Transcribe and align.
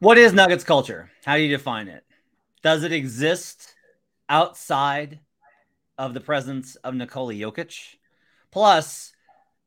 What 0.00 0.18
is 0.18 0.32
Nuggets 0.32 0.64
culture? 0.64 1.10
How 1.24 1.36
do 1.36 1.42
you 1.42 1.56
define 1.56 1.88
it? 1.88 2.04
Does 2.62 2.82
it 2.82 2.92
exist 2.92 3.74
outside 4.28 5.20
of 5.96 6.14
the 6.14 6.20
presence 6.20 6.74
of 6.76 6.94
Nikola 6.94 7.32
Jokic? 7.32 7.94
Plus, 8.50 9.12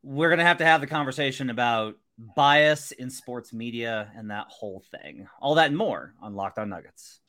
we're 0.02 0.28
going 0.28 0.38
to 0.38 0.44
have 0.44 0.58
to 0.58 0.66
have 0.66 0.80
the 0.82 0.86
conversation 0.86 1.48
about 1.48 1.96
bias 2.18 2.92
in 2.92 3.10
sports 3.10 3.52
media 3.54 4.12
and 4.14 4.30
that 4.30 4.46
whole 4.48 4.82
thing. 4.90 5.26
All 5.40 5.54
that 5.54 5.68
and 5.68 5.76
more 5.76 6.14
on 6.20 6.34
Locked 6.34 6.58
On 6.58 6.68
Nuggets. 6.68 7.20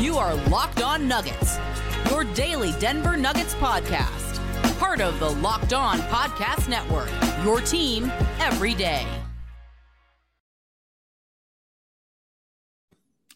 You 0.00 0.16
are 0.16 0.34
Locked 0.48 0.82
On 0.82 1.06
Nuggets, 1.06 1.58
your 2.08 2.24
daily 2.24 2.72
Denver 2.80 3.16
Nuggets 3.16 3.54
podcast. 3.56 4.38
Part 4.78 5.00
of 5.00 5.20
the 5.20 5.30
Locked 5.30 5.74
On 5.74 5.98
Podcast 5.98 6.68
Network, 6.68 7.10
your 7.44 7.60
team 7.60 8.10
every 8.40 8.74
day. 8.74 9.06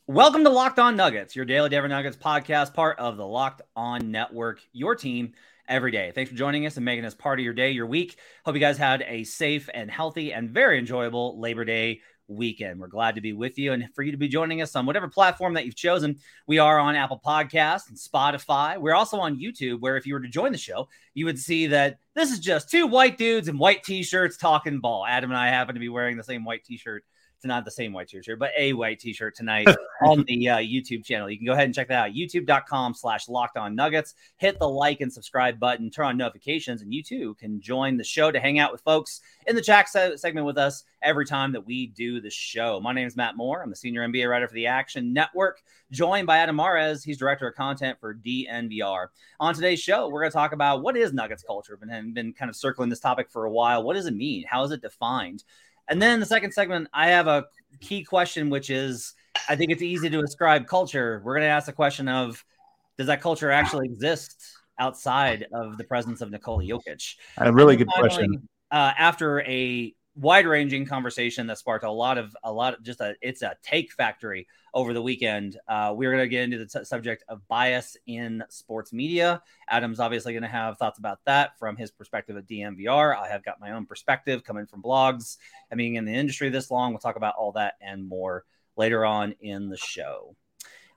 Welcome 0.08 0.44
to 0.44 0.50
Locked 0.50 0.78
On 0.78 0.94
Nuggets, 0.94 1.34
your 1.34 1.44
daily 1.44 1.68
Denver 1.68 1.88
Nuggets 1.88 2.16
podcast, 2.16 2.74
part 2.74 3.00
of 3.00 3.16
the 3.16 3.26
Locked 3.26 3.62
On 3.74 4.12
Network, 4.12 4.60
your 4.72 4.94
team 4.94 5.32
every 5.66 5.90
day. 5.90 6.12
Thanks 6.14 6.30
for 6.30 6.36
joining 6.36 6.64
us 6.64 6.76
and 6.76 6.84
making 6.84 7.04
us 7.04 7.12
part 7.12 7.40
of 7.40 7.44
your 7.44 7.52
day, 7.52 7.72
your 7.72 7.86
week. 7.86 8.16
Hope 8.44 8.54
you 8.54 8.60
guys 8.60 8.78
had 8.78 9.02
a 9.08 9.24
safe 9.24 9.68
and 9.74 9.90
healthy 9.90 10.32
and 10.32 10.48
very 10.48 10.78
enjoyable 10.78 11.40
Labor 11.40 11.64
Day 11.64 12.02
weekend. 12.28 12.78
We're 12.78 12.86
glad 12.86 13.16
to 13.16 13.20
be 13.20 13.32
with 13.32 13.58
you 13.58 13.72
and 13.72 13.88
for 13.96 14.04
you 14.04 14.12
to 14.12 14.16
be 14.16 14.28
joining 14.28 14.62
us 14.62 14.76
on 14.76 14.86
whatever 14.86 15.08
platform 15.08 15.54
that 15.54 15.66
you've 15.66 15.74
chosen. 15.74 16.20
We 16.46 16.60
are 16.60 16.78
on 16.78 16.94
Apple 16.94 17.20
Podcasts 17.26 17.88
and 17.88 17.98
Spotify. 17.98 18.78
We're 18.78 18.94
also 18.94 19.18
on 19.18 19.40
YouTube, 19.40 19.80
where 19.80 19.96
if 19.96 20.06
you 20.06 20.14
were 20.14 20.20
to 20.20 20.28
join 20.28 20.52
the 20.52 20.58
show, 20.58 20.88
you 21.14 21.24
would 21.24 21.40
see 21.40 21.66
that 21.66 21.98
this 22.14 22.30
is 22.30 22.38
just 22.38 22.70
two 22.70 22.86
white 22.86 23.18
dudes 23.18 23.48
in 23.48 23.58
white 23.58 23.82
t 23.82 24.04
shirts 24.04 24.36
talking 24.36 24.78
ball. 24.78 25.04
Adam 25.04 25.32
and 25.32 25.38
I 25.38 25.48
happen 25.48 25.74
to 25.74 25.80
be 25.80 25.88
wearing 25.88 26.16
the 26.16 26.22
same 26.22 26.44
white 26.44 26.62
t 26.62 26.76
shirt 26.76 27.02
not 27.46 27.64
the 27.64 27.70
same 27.70 27.92
white 27.92 28.08
t-shirt, 28.08 28.38
but 28.38 28.50
a 28.56 28.72
white 28.72 29.00
t-shirt 29.00 29.34
tonight 29.34 29.68
on 30.02 30.24
the 30.26 30.48
uh, 30.48 30.56
YouTube 30.58 31.04
channel. 31.04 31.30
You 31.30 31.36
can 31.36 31.46
go 31.46 31.52
ahead 31.52 31.64
and 31.64 31.74
check 31.74 31.88
that 31.88 32.06
out. 32.06 32.12
YouTube.com 32.12 32.94
slash 32.94 33.28
locked 33.28 33.56
on 33.56 33.74
nuggets. 33.74 34.14
Hit 34.36 34.58
the 34.58 34.68
like 34.68 35.00
and 35.00 35.12
subscribe 35.12 35.58
button, 35.58 35.90
turn 35.90 36.06
on 36.06 36.16
notifications, 36.16 36.82
and 36.82 36.92
you 36.92 37.02
too 37.02 37.34
can 37.34 37.60
join 37.60 37.96
the 37.96 38.04
show 38.04 38.30
to 38.30 38.40
hang 38.40 38.58
out 38.58 38.72
with 38.72 38.80
folks 38.82 39.20
in 39.46 39.56
the 39.56 39.62
chat 39.62 39.88
se- 39.88 40.16
segment 40.16 40.46
with 40.46 40.58
us 40.58 40.84
every 41.02 41.24
time 41.24 41.52
that 41.52 41.66
we 41.66 41.86
do 41.88 42.20
the 42.20 42.30
show. 42.30 42.80
My 42.80 42.92
name 42.92 43.06
is 43.06 43.16
Matt 43.16 43.36
Moore. 43.36 43.62
I'm 43.62 43.70
the 43.70 43.76
senior 43.76 44.06
NBA 44.06 44.28
writer 44.28 44.48
for 44.48 44.54
the 44.54 44.66
Action 44.66 45.12
Network, 45.12 45.62
joined 45.90 46.26
by 46.26 46.38
Adam 46.38 46.56
Mares. 46.56 47.04
He's 47.04 47.18
director 47.18 47.48
of 47.48 47.54
content 47.54 47.98
for 48.00 48.14
DNVR. 48.14 49.08
On 49.40 49.54
today's 49.54 49.80
show, 49.80 50.08
we're 50.08 50.20
going 50.20 50.32
to 50.32 50.36
talk 50.36 50.52
about 50.52 50.82
what 50.82 50.96
is 50.96 51.12
Nuggets 51.12 51.44
culture. 51.44 51.76
Been, 51.76 52.12
been 52.12 52.32
kind 52.32 52.48
of 52.48 52.56
circling 52.56 52.88
this 52.88 53.00
topic 53.00 53.30
for 53.30 53.44
a 53.44 53.50
while. 53.50 53.82
What 53.82 53.94
does 53.94 54.06
it 54.06 54.14
mean? 54.14 54.44
How 54.48 54.64
is 54.64 54.72
it 54.72 54.82
defined? 54.82 55.44
And 55.88 56.00
then 56.00 56.20
the 56.20 56.26
second 56.26 56.52
segment, 56.52 56.88
I 56.92 57.08
have 57.08 57.26
a 57.26 57.46
key 57.80 58.02
question, 58.02 58.50
which 58.50 58.70
is 58.70 59.14
I 59.48 59.56
think 59.56 59.70
it's 59.70 59.82
easy 59.82 60.10
to 60.10 60.20
ascribe 60.20 60.66
culture. 60.66 61.20
We're 61.24 61.34
going 61.34 61.46
to 61.46 61.48
ask 61.48 61.66
the 61.66 61.72
question 61.72 62.08
of 62.08 62.44
does 62.98 63.06
that 63.08 63.20
culture 63.20 63.50
actually 63.50 63.86
exist 63.86 64.42
outside 64.78 65.46
of 65.52 65.78
the 65.78 65.84
presence 65.84 66.20
of 66.20 66.30
Nikola 66.30 66.64
Jokic? 66.64 67.14
A 67.38 67.52
really 67.52 67.76
good 67.76 67.88
finally, 67.94 68.08
question. 68.08 68.48
Uh, 68.70 68.92
after 68.98 69.40
a 69.42 69.94
wide 70.16 70.46
ranging 70.46 70.86
conversation 70.86 71.46
that 71.46 71.58
sparked 71.58 71.84
a 71.84 71.90
lot 71.90 72.16
of 72.16 72.34
a 72.42 72.50
lot 72.50 72.74
of 72.74 72.82
just 72.82 73.00
a 73.00 73.14
it's 73.20 73.42
a 73.42 73.54
take 73.62 73.92
factory 73.92 74.48
over 74.72 74.92
the 74.92 75.02
weekend. 75.02 75.58
Uh, 75.68 75.92
we're 75.94 76.10
going 76.10 76.24
to 76.24 76.28
get 76.28 76.44
into 76.44 76.58
the 76.58 76.66
t- 76.66 76.84
subject 76.84 77.24
of 77.28 77.46
bias 77.48 77.96
in 78.06 78.42
sports 78.48 78.92
media. 78.92 79.42
Adam's 79.68 80.00
obviously 80.00 80.32
going 80.32 80.42
to 80.42 80.48
have 80.48 80.78
thoughts 80.78 80.98
about 80.98 81.20
that 81.26 81.58
from 81.58 81.76
his 81.76 81.90
perspective 81.90 82.36
at 82.36 82.46
DNVR. 82.46 83.16
I 83.16 83.28
have 83.28 83.44
got 83.44 83.60
my 83.60 83.72
own 83.72 83.86
perspective 83.86 84.42
coming 84.44 84.66
from 84.66 84.82
blogs. 84.82 85.36
I 85.70 85.74
mean, 85.74 85.96
in 85.96 86.04
the 86.04 86.14
industry 86.14 86.48
this 86.48 86.70
long, 86.70 86.92
we'll 86.92 86.98
talk 86.98 87.16
about 87.16 87.34
all 87.36 87.52
that 87.52 87.74
and 87.80 88.08
more 88.08 88.44
later 88.76 89.04
on 89.04 89.34
in 89.40 89.68
the 89.68 89.78
show. 89.78 90.34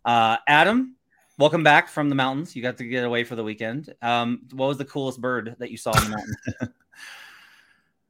Uh, 0.04 0.38
Adam, 0.48 0.96
welcome 1.38 1.64
back 1.64 1.88
from 1.88 2.10
the 2.10 2.16
mountains. 2.16 2.56
You 2.56 2.62
got 2.62 2.78
to 2.78 2.86
get 2.86 3.06
away 3.06 3.24
for 3.24 3.36
the 3.36 3.44
weekend. 3.44 3.94
Um, 4.02 4.42
what 4.52 4.68
was 4.68 4.78
the 4.78 4.86
coolest 4.86 5.22
bird 5.22 5.56
that 5.60 5.72
you 5.72 5.78
saw 5.78 5.92
in 5.98 6.04
the 6.04 6.10
mountains? 6.10 6.36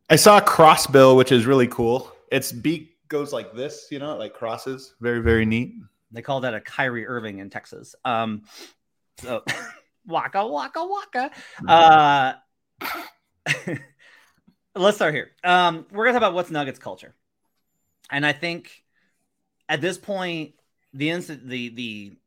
I 0.09 0.15
saw 0.15 0.39
a 0.39 0.41
crossbill, 0.41 1.15
which 1.15 1.31
is 1.31 1.45
really 1.45 1.67
cool. 1.67 2.11
Its 2.31 2.51
beak 2.51 3.07
goes 3.09 3.31
like 3.31 3.53
this, 3.53 3.87
you 3.91 3.99
know, 3.99 4.17
like 4.17 4.33
crosses. 4.33 4.95
Very, 4.99 5.21
very 5.21 5.45
neat. 5.45 5.75
They 6.11 6.23
call 6.23 6.41
that 6.41 6.55
a 6.55 6.61
Kyrie 6.61 7.05
Irving 7.05 7.37
in 7.37 7.51
Texas. 7.51 7.95
Um, 8.03 8.43
so 9.19 9.43
waka 10.07 10.47
waka 10.47 10.85
waka. 10.85 11.31
Uh, 11.67 12.33
let's 14.75 14.97
start 14.97 15.13
here. 15.13 15.29
Um, 15.43 15.85
we're 15.91 16.05
gonna 16.05 16.13
talk 16.13 16.27
about 16.27 16.33
what's 16.33 16.49
Nuggets 16.49 16.79
culture, 16.79 17.13
and 18.09 18.25
I 18.25 18.33
think 18.33 18.83
at 19.67 19.81
this 19.81 19.99
point, 19.99 20.53
the 20.91 21.11
instant 21.11 21.47
the 21.47 21.69
the 21.69 22.17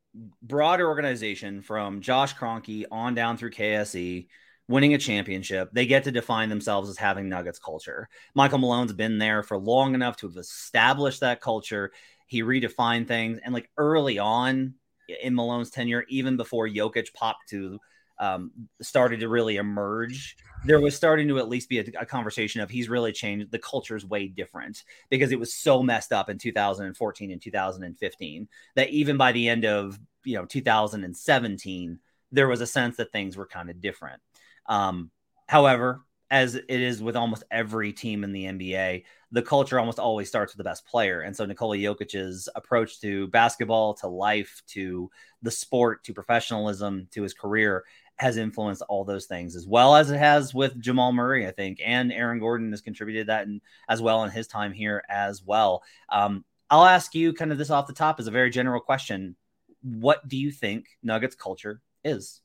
broader 0.40 0.86
organization 0.86 1.62
from 1.62 2.00
Josh 2.00 2.36
Kroenke 2.36 2.84
on 2.92 3.14
down 3.14 3.36
through 3.36 3.50
KSE 3.50 4.28
winning 4.68 4.94
a 4.94 4.98
championship. 4.98 5.70
They 5.72 5.86
get 5.86 6.04
to 6.04 6.12
define 6.12 6.48
themselves 6.48 6.88
as 6.88 6.96
having 6.96 7.28
Nuggets 7.28 7.58
culture. 7.58 8.08
Michael 8.34 8.58
Malone's 8.58 8.92
been 8.92 9.18
there 9.18 9.42
for 9.42 9.58
long 9.58 9.94
enough 9.94 10.16
to 10.18 10.28
have 10.28 10.36
established 10.36 11.20
that 11.20 11.40
culture. 11.40 11.92
He 12.26 12.42
redefined 12.42 13.08
things. 13.08 13.38
And 13.44 13.52
like 13.52 13.70
early 13.76 14.18
on 14.18 14.74
in 15.22 15.34
Malone's 15.34 15.70
tenure, 15.70 16.04
even 16.08 16.36
before 16.36 16.68
Jokic 16.68 17.12
popped 17.12 17.48
to 17.50 17.78
um, 18.18 18.52
started 18.80 19.20
to 19.20 19.28
really 19.28 19.56
emerge, 19.56 20.36
there 20.64 20.80
was 20.80 20.94
starting 20.94 21.26
to 21.28 21.38
at 21.38 21.48
least 21.48 21.68
be 21.68 21.80
a, 21.80 21.84
a, 22.00 22.06
conversation 22.06 22.60
of 22.60 22.70
he's 22.70 22.88
really 22.88 23.10
changed. 23.10 23.50
The 23.50 23.58
culture's 23.58 24.06
way 24.06 24.28
different 24.28 24.84
because 25.10 25.32
it 25.32 25.40
was 25.40 25.52
so 25.52 25.82
messed 25.82 26.12
up 26.12 26.30
in 26.30 26.38
2014 26.38 27.32
and 27.32 27.42
2015 27.42 28.48
that 28.76 28.90
even 28.90 29.16
by 29.16 29.32
the 29.32 29.48
end 29.48 29.64
of 29.64 29.98
you 30.24 30.36
know 30.36 30.44
2017, 30.44 31.98
there 32.30 32.48
was 32.48 32.60
a 32.60 32.66
sense 32.66 32.96
that 32.96 33.10
things 33.10 33.36
were 33.36 33.46
kind 33.46 33.70
of 33.70 33.80
different. 33.80 34.22
Um, 34.66 35.10
however, 35.48 36.02
as 36.30 36.54
it 36.54 36.64
is 36.68 37.02
with 37.02 37.14
almost 37.14 37.44
every 37.50 37.92
team 37.92 38.24
in 38.24 38.32
the 38.32 38.44
NBA, 38.44 39.04
the 39.32 39.42
culture 39.42 39.78
almost 39.78 39.98
always 39.98 40.28
starts 40.28 40.52
with 40.52 40.58
the 40.58 40.64
best 40.64 40.86
player. 40.86 41.20
And 41.20 41.36
so 41.36 41.44
Nikola 41.44 41.76
Jokic's 41.76 42.48
approach 42.54 43.00
to 43.02 43.28
basketball, 43.28 43.94
to 43.94 44.06
life, 44.06 44.62
to 44.68 45.10
the 45.42 45.50
sport, 45.50 46.04
to 46.04 46.14
professionalism, 46.14 47.08
to 47.12 47.22
his 47.22 47.34
career 47.34 47.84
has 48.16 48.36
influenced 48.36 48.82
all 48.88 49.04
those 49.04 49.26
things 49.26 49.56
as 49.56 49.66
well 49.66 49.96
as 49.96 50.10
it 50.10 50.18
has 50.18 50.54
with 50.54 50.80
Jamal 50.80 51.12
Murray, 51.12 51.46
I 51.46 51.50
think, 51.50 51.80
and 51.84 52.12
Aaron 52.12 52.38
Gordon 52.38 52.70
has 52.70 52.80
contributed 52.80 53.26
that 53.26 53.46
and 53.46 53.60
as 53.88 54.00
well 54.00 54.22
in 54.24 54.30
his 54.30 54.46
time 54.46 54.72
here 54.72 55.02
as 55.08 55.42
well. 55.42 55.82
Um, 56.08 56.44
I'll 56.70 56.86
ask 56.86 57.14
you 57.14 57.34
kind 57.34 57.52
of 57.52 57.58
this 57.58 57.70
off 57.70 57.86
the 57.86 57.92
top 57.92 58.20
as 58.20 58.26
a 58.26 58.30
very 58.30 58.50
general 58.50 58.80
question. 58.80 59.36
What 59.82 60.26
do 60.26 60.38
you 60.38 60.50
think 60.50 60.86
Nuggets 61.02 61.34
culture 61.34 61.82
is? 62.04 62.40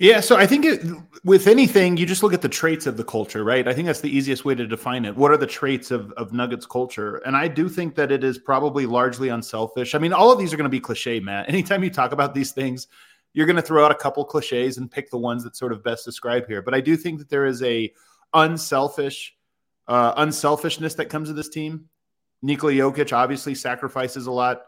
Yeah, 0.00 0.20
so 0.20 0.36
I 0.36 0.46
think 0.46 0.64
it, 0.64 0.80
with 1.24 1.48
anything, 1.48 1.96
you 1.96 2.06
just 2.06 2.22
look 2.22 2.32
at 2.32 2.40
the 2.40 2.48
traits 2.48 2.86
of 2.86 2.96
the 2.96 3.02
culture, 3.02 3.42
right? 3.42 3.66
I 3.66 3.74
think 3.74 3.86
that's 3.86 4.00
the 4.00 4.16
easiest 4.16 4.44
way 4.44 4.54
to 4.54 4.64
define 4.64 5.04
it. 5.04 5.16
What 5.16 5.32
are 5.32 5.36
the 5.36 5.46
traits 5.46 5.90
of, 5.90 6.12
of 6.12 6.32
Nuggets 6.32 6.66
culture? 6.66 7.16
And 7.26 7.36
I 7.36 7.48
do 7.48 7.68
think 7.68 7.96
that 7.96 8.12
it 8.12 8.22
is 8.22 8.38
probably 8.38 8.86
largely 8.86 9.30
unselfish. 9.30 9.96
I 9.96 9.98
mean, 9.98 10.12
all 10.12 10.30
of 10.30 10.38
these 10.38 10.54
are 10.54 10.56
going 10.56 10.70
to 10.70 10.70
be 10.70 10.78
cliche, 10.78 11.18
Matt. 11.18 11.48
Anytime 11.48 11.82
you 11.82 11.90
talk 11.90 12.12
about 12.12 12.32
these 12.32 12.52
things, 12.52 12.86
you're 13.34 13.46
going 13.46 13.56
to 13.56 13.62
throw 13.62 13.84
out 13.84 13.90
a 13.90 13.96
couple 13.96 14.24
cliches 14.24 14.78
and 14.78 14.88
pick 14.88 15.10
the 15.10 15.18
ones 15.18 15.42
that 15.42 15.56
sort 15.56 15.72
of 15.72 15.82
best 15.82 16.04
describe 16.04 16.46
here. 16.46 16.62
But 16.62 16.74
I 16.74 16.80
do 16.80 16.96
think 16.96 17.18
that 17.18 17.28
there 17.28 17.46
is 17.46 17.60
a 17.64 17.92
unselfish, 18.34 19.36
uh, 19.88 20.14
unselfishness 20.16 20.94
that 20.94 21.06
comes 21.06 21.28
to 21.28 21.34
this 21.34 21.48
team. 21.48 21.86
Nikola 22.40 22.72
Jokic 22.72 23.12
obviously 23.12 23.56
sacrifices 23.56 24.28
a 24.28 24.32
lot. 24.32 24.62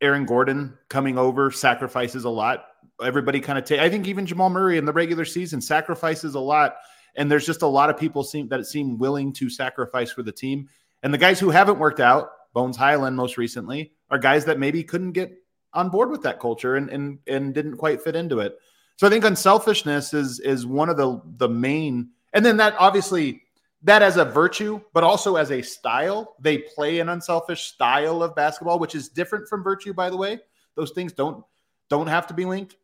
Aaron 0.00 0.26
Gordon 0.26 0.76
coming 0.88 1.16
over 1.16 1.52
sacrifices 1.52 2.24
a 2.24 2.30
lot 2.30 2.66
everybody 3.04 3.40
kind 3.40 3.58
of 3.58 3.64
take. 3.64 3.80
I 3.80 3.88
think 3.88 4.06
even 4.06 4.26
Jamal 4.26 4.50
Murray 4.50 4.78
in 4.78 4.84
the 4.84 4.92
regular 4.92 5.24
season 5.24 5.60
sacrifices 5.60 6.34
a 6.34 6.40
lot, 6.40 6.76
and 7.16 7.30
there's 7.30 7.46
just 7.46 7.62
a 7.62 7.66
lot 7.66 7.90
of 7.90 7.98
people 7.98 8.22
seem 8.24 8.48
that 8.48 8.66
seem 8.66 8.98
willing 8.98 9.32
to 9.34 9.48
sacrifice 9.48 10.10
for 10.10 10.22
the 10.22 10.32
team. 10.32 10.68
And 11.02 11.12
the 11.12 11.18
guys 11.18 11.38
who 11.38 11.50
haven't 11.50 11.78
worked 11.78 12.00
out, 12.00 12.30
Bones 12.52 12.76
Hyland 12.76 13.16
most 13.16 13.36
recently, 13.36 13.92
are 14.10 14.18
guys 14.18 14.44
that 14.46 14.58
maybe 14.58 14.82
couldn't 14.82 15.12
get 15.12 15.36
on 15.72 15.90
board 15.90 16.10
with 16.10 16.22
that 16.22 16.40
culture 16.40 16.76
and 16.76 16.88
and 16.90 17.18
and 17.26 17.54
didn't 17.54 17.76
quite 17.76 18.02
fit 18.02 18.16
into 18.16 18.40
it. 18.40 18.56
So 18.96 19.06
I 19.06 19.10
think 19.10 19.24
unselfishness 19.24 20.14
is 20.14 20.40
is 20.40 20.66
one 20.66 20.88
of 20.88 20.96
the 20.96 21.20
the 21.36 21.48
main, 21.48 22.10
and 22.32 22.44
then 22.44 22.56
that 22.58 22.74
obviously 22.78 23.42
that 23.84 24.02
as 24.02 24.16
a 24.16 24.24
virtue, 24.24 24.80
but 24.94 25.04
also 25.04 25.36
as 25.36 25.50
a 25.50 25.62
style. 25.62 26.36
They 26.40 26.58
play 26.58 27.00
an 27.00 27.10
unselfish 27.10 27.64
style 27.64 28.22
of 28.22 28.34
basketball, 28.34 28.78
which 28.78 28.94
is 28.94 29.10
different 29.10 29.46
from 29.46 29.62
virtue, 29.62 29.92
by 29.92 30.10
the 30.10 30.16
way. 30.16 30.40
Those 30.74 30.90
things 30.92 31.12
don't 31.12 31.44
don't 31.90 32.06
have 32.06 32.26
to 32.28 32.34
be 32.34 32.44
linked. 32.44 32.76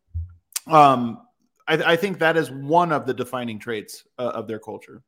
Um, 0.67 1.21
I, 1.67 1.93
I 1.93 1.97
think 1.97 2.19
that 2.19 2.37
is 2.37 2.51
one 2.51 2.93
of 2.93 3.07
the 3.07 3.15
defining 3.15 3.59
traits 3.59 4.05
uh, 4.19 4.23
of 4.23 4.47
their 4.47 4.59
culture. 4.59 5.03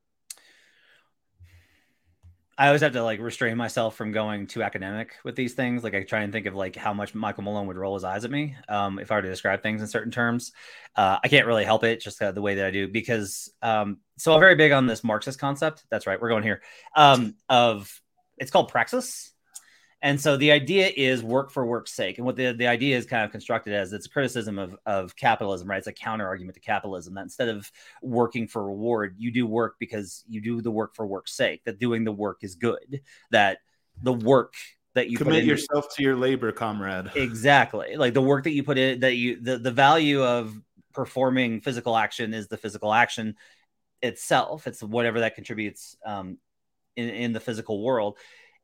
I 2.58 2.66
always 2.66 2.82
have 2.82 2.92
to 2.92 3.02
like 3.02 3.18
restrain 3.18 3.56
myself 3.56 3.96
from 3.96 4.12
going 4.12 4.46
too 4.46 4.62
academic 4.62 5.14
with 5.24 5.34
these 5.34 5.54
things. 5.54 5.82
Like 5.82 5.94
I 5.94 6.04
try 6.04 6.20
and 6.20 6.32
think 6.32 6.46
of 6.46 6.54
like 6.54 6.76
how 6.76 6.92
much 6.92 7.14
Michael 7.14 7.42
Malone 7.42 7.66
would 7.66 7.78
roll 7.78 7.94
his 7.94 8.04
eyes 8.04 8.24
at 8.24 8.30
me 8.30 8.54
um, 8.68 8.98
if 8.98 9.10
I 9.10 9.16
were 9.16 9.22
to 9.22 9.28
describe 9.28 9.62
things 9.62 9.80
in 9.80 9.88
certain 9.88 10.12
terms. 10.12 10.52
Uh, 10.94 11.16
I 11.24 11.28
can't 11.28 11.46
really 11.46 11.64
help 11.64 11.82
it, 11.82 12.00
just 12.00 12.20
uh, 12.20 12.30
the 12.30 12.42
way 12.42 12.56
that 12.56 12.66
I 12.66 12.70
do, 12.70 12.88
because 12.88 13.52
um, 13.62 13.98
so 14.18 14.34
I'm 14.34 14.40
very 14.40 14.54
big 14.54 14.70
on 14.70 14.86
this 14.86 15.02
Marxist 15.02 15.38
concept. 15.40 15.84
That's 15.90 16.06
right, 16.06 16.20
we're 16.20 16.28
going 16.28 16.42
here 16.42 16.62
um, 16.94 17.34
of 17.48 17.90
it's 18.36 18.50
called 18.50 18.68
praxis. 18.68 19.32
And 20.02 20.20
so 20.20 20.36
the 20.36 20.50
idea 20.50 20.90
is 20.96 21.22
work 21.22 21.52
for 21.52 21.64
work's 21.64 21.92
sake. 21.92 22.18
And 22.18 22.26
what 22.26 22.34
the, 22.34 22.52
the 22.52 22.66
idea 22.66 22.96
is 22.96 23.06
kind 23.06 23.24
of 23.24 23.30
constructed 23.30 23.72
as 23.72 23.92
it's 23.92 24.06
a 24.06 24.08
criticism 24.08 24.58
of, 24.58 24.76
of 24.84 25.14
capitalism, 25.14 25.70
right? 25.70 25.78
It's 25.78 25.86
a 25.86 25.92
counter 25.92 26.26
argument 26.26 26.56
to 26.56 26.60
capitalism 26.60 27.14
that 27.14 27.22
instead 27.22 27.48
of 27.48 27.70
working 28.02 28.48
for 28.48 28.66
reward, 28.66 29.14
you 29.16 29.30
do 29.30 29.46
work 29.46 29.76
because 29.78 30.24
you 30.28 30.40
do 30.40 30.60
the 30.60 30.72
work 30.72 30.96
for 30.96 31.06
work's 31.06 31.32
sake, 31.34 31.62
that 31.64 31.78
doing 31.78 32.02
the 32.02 32.10
work 32.10 32.38
is 32.42 32.56
good, 32.56 33.00
that 33.30 33.58
the 34.02 34.12
work 34.12 34.54
that 34.94 35.08
you 35.08 35.16
commit 35.16 35.44
yourself 35.44 35.94
to 35.94 36.02
your 36.02 36.16
labor, 36.16 36.50
comrade. 36.50 37.12
Exactly. 37.14 37.94
Like 37.94 38.12
the 38.12 38.20
work 38.20 38.42
that 38.44 38.50
you 38.50 38.64
put 38.64 38.78
in, 38.78 39.00
that 39.00 39.14
you, 39.14 39.40
the, 39.40 39.56
the 39.56 39.70
value 39.70 40.22
of 40.24 40.52
performing 40.92 41.60
physical 41.60 41.96
action 41.96 42.34
is 42.34 42.48
the 42.48 42.56
physical 42.56 42.92
action 42.92 43.36
itself. 44.02 44.66
It's 44.66 44.82
whatever 44.82 45.20
that 45.20 45.36
contributes 45.36 45.96
um, 46.04 46.38
in, 46.96 47.08
in 47.08 47.32
the 47.32 47.40
physical 47.40 47.80
world 47.80 48.18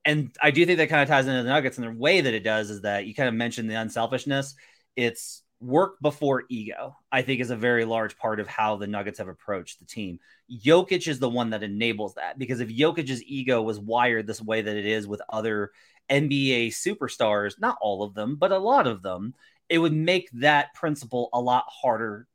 and 0.08 0.34
I 0.42 0.52
do 0.52 0.64
think 0.64 0.78
that 0.78 0.88
kind 0.88 1.02
of 1.02 1.08
ties 1.08 1.26
into 1.26 1.42
the 1.42 1.50
Nuggets. 1.50 1.76
And 1.76 1.86
the 1.86 1.92
way 1.92 2.22
that 2.22 2.32
it 2.32 2.42
does 2.42 2.70
is 2.70 2.80
that 2.80 3.04
you 3.04 3.14
kind 3.14 3.28
of 3.28 3.34
mentioned 3.34 3.68
the 3.68 3.74
unselfishness. 3.74 4.54
It's 4.96 5.42
work 5.60 6.00
before 6.00 6.44
ego, 6.48 6.96
I 7.12 7.20
think, 7.20 7.42
is 7.42 7.50
a 7.50 7.56
very 7.56 7.84
large 7.84 8.16
part 8.16 8.40
of 8.40 8.46
how 8.46 8.76
the 8.76 8.86
Nuggets 8.86 9.18
have 9.18 9.28
approached 9.28 9.80
the 9.80 9.84
team. 9.84 10.18
Jokic 10.50 11.06
is 11.08 11.18
the 11.18 11.28
one 11.28 11.50
that 11.50 11.62
enables 11.62 12.14
that 12.14 12.38
because 12.38 12.60
if 12.60 12.70
Jokic's 12.70 13.22
ego 13.22 13.60
was 13.60 13.78
wired 13.78 14.26
this 14.26 14.40
way 14.40 14.62
that 14.62 14.76
it 14.78 14.86
is 14.86 15.06
with 15.06 15.20
other 15.28 15.72
NBA 16.08 16.68
superstars, 16.68 17.60
not 17.60 17.76
all 17.82 18.02
of 18.02 18.14
them, 18.14 18.36
but 18.36 18.50
a 18.50 18.58
lot 18.58 18.86
of 18.86 19.02
them, 19.02 19.34
it 19.68 19.76
would 19.76 19.92
make 19.92 20.30
that 20.32 20.72
principle 20.72 21.28
a 21.34 21.40
lot 21.40 21.66
harder 21.68 22.26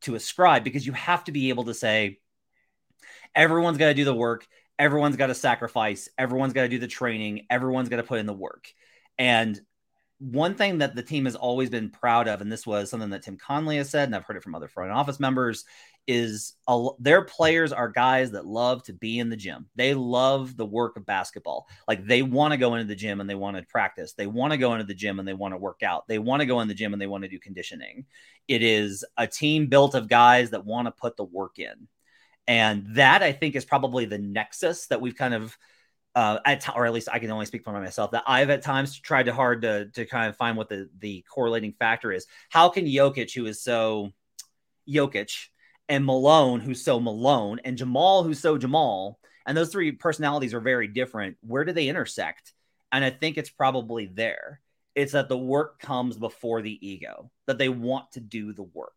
to 0.00 0.16
ascribe 0.16 0.64
because 0.64 0.84
you 0.84 0.92
have 0.92 1.22
to 1.22 1.32
be 1.32 1.50
able 1.50 1.66
to 1.66 1.74
say, 1.74 2.18
everyone's 3.32 3.78
got 3.78 3.88
to 3.88 3.94
do 3.94 4.04
the 4.04 4.12
work 4.12 4.44
everyone's 4.78 5.16
got 5.16 5.28
to 5.28 5.34
sacrifice, 5.34 6.08
everyone's 6.18 6.52
got 6.52 6.62
to 6.62 6.68
do 6.68 6.78
the 6.78 6.86
training, 6.86 7.46
everyone's 7.50 7.88
got 7.88 7.96
to 7.96 8.02
put 8.02 8.18
in 8.18 8.26
the 8.26 8.32
work. 8.32 8.72
And 9.18 9.60
one 10.18 10.54
thing 10.54 10.78
that 10.78 10.94
the 10.94 11.02
team 11.02 11.26
has 11.26 11.36
always 11.36 11.68
been 11.68 11.90
proud 11.90 12.26
of, 12.26 12.40
and 12.40 12.50
this 12.50 12.66
was 12.66 12.88
something 12.88 13.10
that 13.10 13.22
Tim 13.22 13.36
Connelly 13.36 13.76
has 13.76 13.90
said, 13.90 14.08
and 14.08 14.16
I've 14.16 14.24
heard 14.24 14.36
it 14.36 14.42
from 14.42 14.54
other 14.54 14.68
front 14.68 14.90
office 14.90 15.20
members, 15.20 15.64
is 16.06 16.54
a, 16.68 16.88
their 16.98 17.22
players 17.22 17.72
are 17.72 17.88
guys 17.88 18.30
that 18.30 18.46
love 18.46 18.82
to 18.84 18.92
be 18.92 19.18
in 19.18 19.28
the 19.28 19.36
gym. 19.36 19.66
They 19.74 19.92
love 19.92 20.56
the 20.56 20.64
work 20.64 20.96
of 20.96 21.04
basketball. 21.04 21.66
Like 21.86 22.06
they 22.06 22.22
want 22.22 22.52
to 22.52 22.58
go 22.58 22.74
into 22.74 22.86
the 22.86 22.94
gym 22.94 23.20
and 23.20 23.28
they 23.28 23.34
want 23.34 23.56
to 23.56 23.62
practice. 23.64 24.12
They 24.12 24.26
want 24.26 24.52
to 24.52 24.58
go 24.58 24.72
into 24.72 24.84
the 24.84 24.94
gym 24.94 25.18
and 25.18 25.26
they 25.26 25.34
want 25.34 25.52
to 25.52 25.58
work 25.58 25.82
out. 25.82 26.06
They 26.06 26.18
want 26.18 26.40
to 26.40 26.46
go 26.46 26.60
in 26.60 26.68
the 26.68 26.74
gym 26.74 26.92
and 26.92 27.02
they 27.02 27.08
want 27.08 27.24
to 27.24 27.28
do 27.28 27.38
conditioning. 27.38 28.06
It 28.48 28.62
is 28.62 29.04
a 29.16 29.26
team 29.26 29.66
built 29.66 29.94
of 29.94 30.08
guys 30.08 30.50
that 30.50 30.64
want 30.64 30.86
to 30.86 30.92
put 30.92 31.16
the 31.16 31.24
work 31.24 31.58
in. 31.58 31.88
And 32.48 32.86
that 32.94 33.22
I 33.22 33.32
think 33.32 33.56
is 33.56 33.64
probably 33.64 34.04
the 34.04 34.18
nexus 34.18 34.86
that 34.86 35.00
we've 35.00 35.16
kind 35.16 35.34
of, 35.34 35.56
uh, 36.14 36.38
at 36.44 36.60
t- 36.62 36.72
or 36.74 36.86
at 36.86 36.92
least 36.92 37.08
I 37.12 37.18
can 37.18 37.30
only 37.30 37.46
speak 37.46 37.64
for 37.64 37.72
myself, 37.72 38.12
that 38.12 38.24
I've 38.26 38.50
at 38.50 38.62
times 38.62 38.98
tried 38.98 39.24
to 39.24 39.34
hard 39.34 39.62
to, 39.62 39.86
to 39.86 40.06
kind 40.06 40.28
of 40.28 40.36
find 40.36 40.56
what 40.56 40.68
the, 40.68 40.88
the 40.98 41.24
correlating 41.28 41.72
factor 41.72 42.12
is. 42.12 42.26
How 42.48 42.68
can 42.68 42.86
Jokic, 42.86 43.34
who 43.34 43.46
is 43.46 43.62
so 43.62 44.12
Jokic, 44.88 45.48
and 45.88 46.04
Malone, 46.04 46.60
who's 46.60 46.82
so 46.82 46.98
Malone, 47.00 47.60
and 47.64 47.76
Jamal, 47.76 48.22
who's 48.22 48.40
so 48.40 48.58
Jamal, 48.58 49.18
and 49.46 49.56
those 49.56 49.70
three 49.70 49.92
personalities 49.92 50.54
are 50.54 50.60
very 50.60 50.88
different, 50.88 51.36
where 51.40 51.64
do 51.64 51.72
they 51.72 51.88
intersect? 51.88 52.52
And 52.90 53.04
I 53.04 53.10
think 53.10 53.36
it's 53.36 53.50
probably 53.50 54.06
there. 54.06 54.60
It's 54.94 55.12
that 55.12 55.28
the 55.28 55.38
work 55.38 55.78
comes 55.78 56.16
before 56.16 56.62
the 56.62 56.86
ego, 56.86 57.30
that 57.46 57.58
they 57.58 57.68
want 57.68 58.12
to 58.12 58.20
do 58.20 58.52
the 58.52 58.62
work. 58.62 58.94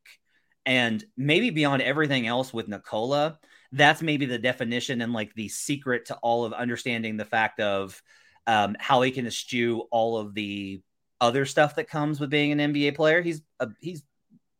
And 0.69 1.03
maybe 1.17 1.49
beyond 1.49 1.81
everything 1.81 2.27
else 2.27 2.53
with 2.53 2.67
Nikola, 2.67 3.39
that's 3.71 4.03
maybe 4.03 4.27
the 4.27 4.37
definition 4.37 5.01
and 5.01 5.13
like 5.13 5.33
the 5.33 5.49
secret 5.49 6.05
to 6.05 6.15
all 6.17 6.45
of 6.45 6.53
understanding 6.53 7.17
the 7.17 7.25
fact 7.25 7.59
of 7.59 7.99
um, 8.45 8.75
how 8.79 9.01
he 9.01 9.09
can 9.09 9.25
eschew 9.25 9.87
all 9.89 10.17
of 10.17 10.35
the 10.35 10.83
other 11.19 11.47
stuff 11.47 11.75
that 11.75 11.89
comes 11.89 12.19
with 12.19 12.29
being 12.29 12.51
an 12.51 12.71
NBA 12.71 12.95
player. 12.95 13.23
He's 13.23 13.41
uh, 13.59 13.65
he's 13.79 14.03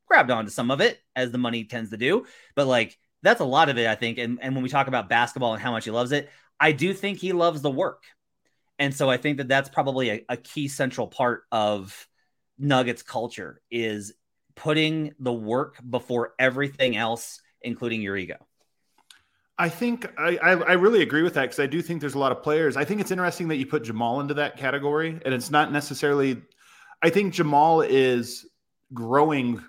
grabbed 0.08 0.32
onto 0.32 0.50
some 0.50 0.72
of 0.72 0.82
it 0.82 1.00
as 1.16 1.32
the 1.32 1.38
money 1.38 1.66
tends 1.66 1.92
to 1.92 1.98
do, 1.98 2.26
but 2.56 2.66
like 2.66 2.98
that's 3.22 3.40
a 3.40 3.46
lot 3.46 3.70
of 3.70 3.78
it, 3.78 3.86
I 3.86 3.94
think. 3.94 4.18
And 4.18 4.40
and 4.42 4.56
when 4.56 4.64
we 4.64 4.70
talk 4.70 4.88
about 4.88 5.10
basketball 5.10 5.54
and 5.54 5.62
how 5.62 5.72
much 5.72 5.86
he 5.86 5.92
loves 5.92 6.12
it, 6.12 6.32
I 6.60 6.72
do 6.72 6.92
think 6.92 7.20
he 7.20 7.34
loves 7.34 7.62
the 7.62 7.70
work, 7.70 8.02
and 8.80 8.96
so 8.96 9.12
I 9.12 9.18
think 9.18 9.38
that 9.38 9.48
that's 9.48 9.70
probably 9.70 10.10
a, 10.10 10.26
a 10.30 10.38
key 10.38 10.70
central 10.70 11.06
part 11.06 11.44
of 11.52 12.08
Nuggets 12.58 13.04
culture 13.04 13.62
is 13.70 14.14
putting 14.60 15.14
the 15.20 15.32
work 15.32 15.78
before 15.90 16.34
everything 16.38 16.98
else, 16.98 17.42
including 17.62 18.02
your 18.02 18.18
ego. 18.18 18.36
I 19.58 19.70
think 19.70 20.08
I, 20.18 20.38
I, 20.38 20.74
really 20.74 21.02
agree 21.02 21.22
with 21.22 21.34
that 21.34 21.44
because 21.44 21.60
I 21.60 21.66
do 21.66 21.82
think 21.82 22.00
there's 22.00 22.16
a 22.16 22.20
lot 22.20 22.32
of 22.32 22.44
players. 22.44 22.78
I 22.78 22.86
think 22.86 23.02
it's 23.02 23.12
interesting 23.12 23.50
that 23.50 23.58
you 23.58 23.66
put 23.66 23.84
Jamal 23.84 24.22
into 24.22 24.34
that 24.36 24.56
category, 24.56 25.20
and 25.26 25.34
it's 25.34 25.50
not 25.50 25.72
necessarily. 25.72 26.42
I 27.02 27.10
think 27.10 27.34
Jamal 27.34 27.82
is 27.82 28.46
growing 28.94 29.62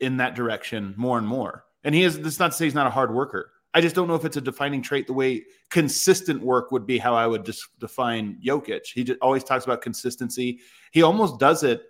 in 0.00 0.18
that 0.18 0.34
direction 0.34 0.94
more 0.98 1.16
and 1.16 1.26
more, 1.26 1.64
and 1.84 1.94
he 1.94 2.02
is. 2.02 2.18
This 2.18 2.34
is 2.34 2.38
not 2.38 2.52
to 2.52 2.56
say 2.58 2.64
he's 2.66 2.74
not 2.74 2.86
a 2.86 2.90
hard 2.90 3.14
worker. 3.14 3.52
I 3.72 3.80
just 3.80 3.94
don't 3.94 4.08
know 4.08 4.14
if 4.14 4.24
it's 4.26 4.36
a 4.36 4.42
defining 4.42 4.82
trait 4.82 5.06
the 5.06 5.14
way 5.14 5.44
consistent 5.70 6.42
work 6.42 6.70
would 6.70 6.86
be 6.86 6.98
how 6.98 7.14
I 7.14 7.26
would 7.26 7.46
just 7.46 7.66
define 7.78 8.38
Jokic. 8.44 8.86
He 8.92 9.04
just 9.04 9.20
always 9.20 9.44
talks 9.44 9.64
about 9.64 9.82
consistency. 9.82 10.60
He 10.90 11.02
almost 11.02 11.38
does 11.38 11.62
it. 11.64 11.82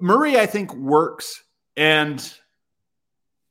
Murray, 0.00 0.38
I 0.38 0.46
think, 0.46 0.74
works 0.74 1.42
and 1.76 2.34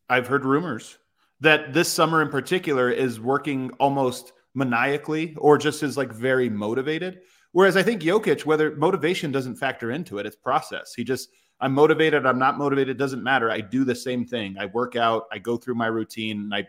I've 0.10 0.28
heard 0.28 0.46
rumors 0.46 0.98
that 1.42 1.74
this 1.74 1.92
summer 1.92 2.22
in 2.22 2.30
particular 2.30 2.90
is 2.90 3.20
working 3.20 3.72
almost 3.80 4.34
maniacally 4.54 5.36
or 5.38 5.58
just 5.58 5.84
is 5.84 5.98
like 5.98 6.12
very 6.12 6.50
motivated. 6.50 7.22
Whereas 7.52 7.78
I 7.78 7.84
think 7.84 8.02
Jokic, 8.02 8.46
whether 8.46 8.76
motivation 8.76 9.32
doesn't 9.32 9.56
factor 9.56 9.92
into 9.92 10.18
it, 10.20 10.26
it's 10.26 10.36
process. 10.36 10.94
He 10.94 11.04
just, 11.04 11.30
I'm 11.62 11.74
motivated, 11.74 12.26
I'm 12.26 12.40
not 12.40 12.58
motivated, 12.58 12.98
doesn't 12.98 13.24
matter. 13.24 13.50
I 13.50 13.62
do 13.62 13.84
the 13.84 13.96
same 13.96 14.26
thing. 14.26 14.58
I 14.60 14.66
work 14.68 14.96
out, 14.96 15.26
I 15.32 15.40
go 15.40 15.58
through 15.58 15.76
my 15.76 15.88
routine, 15.88 16.40
and 16.40 16.54
I 16.54 16.68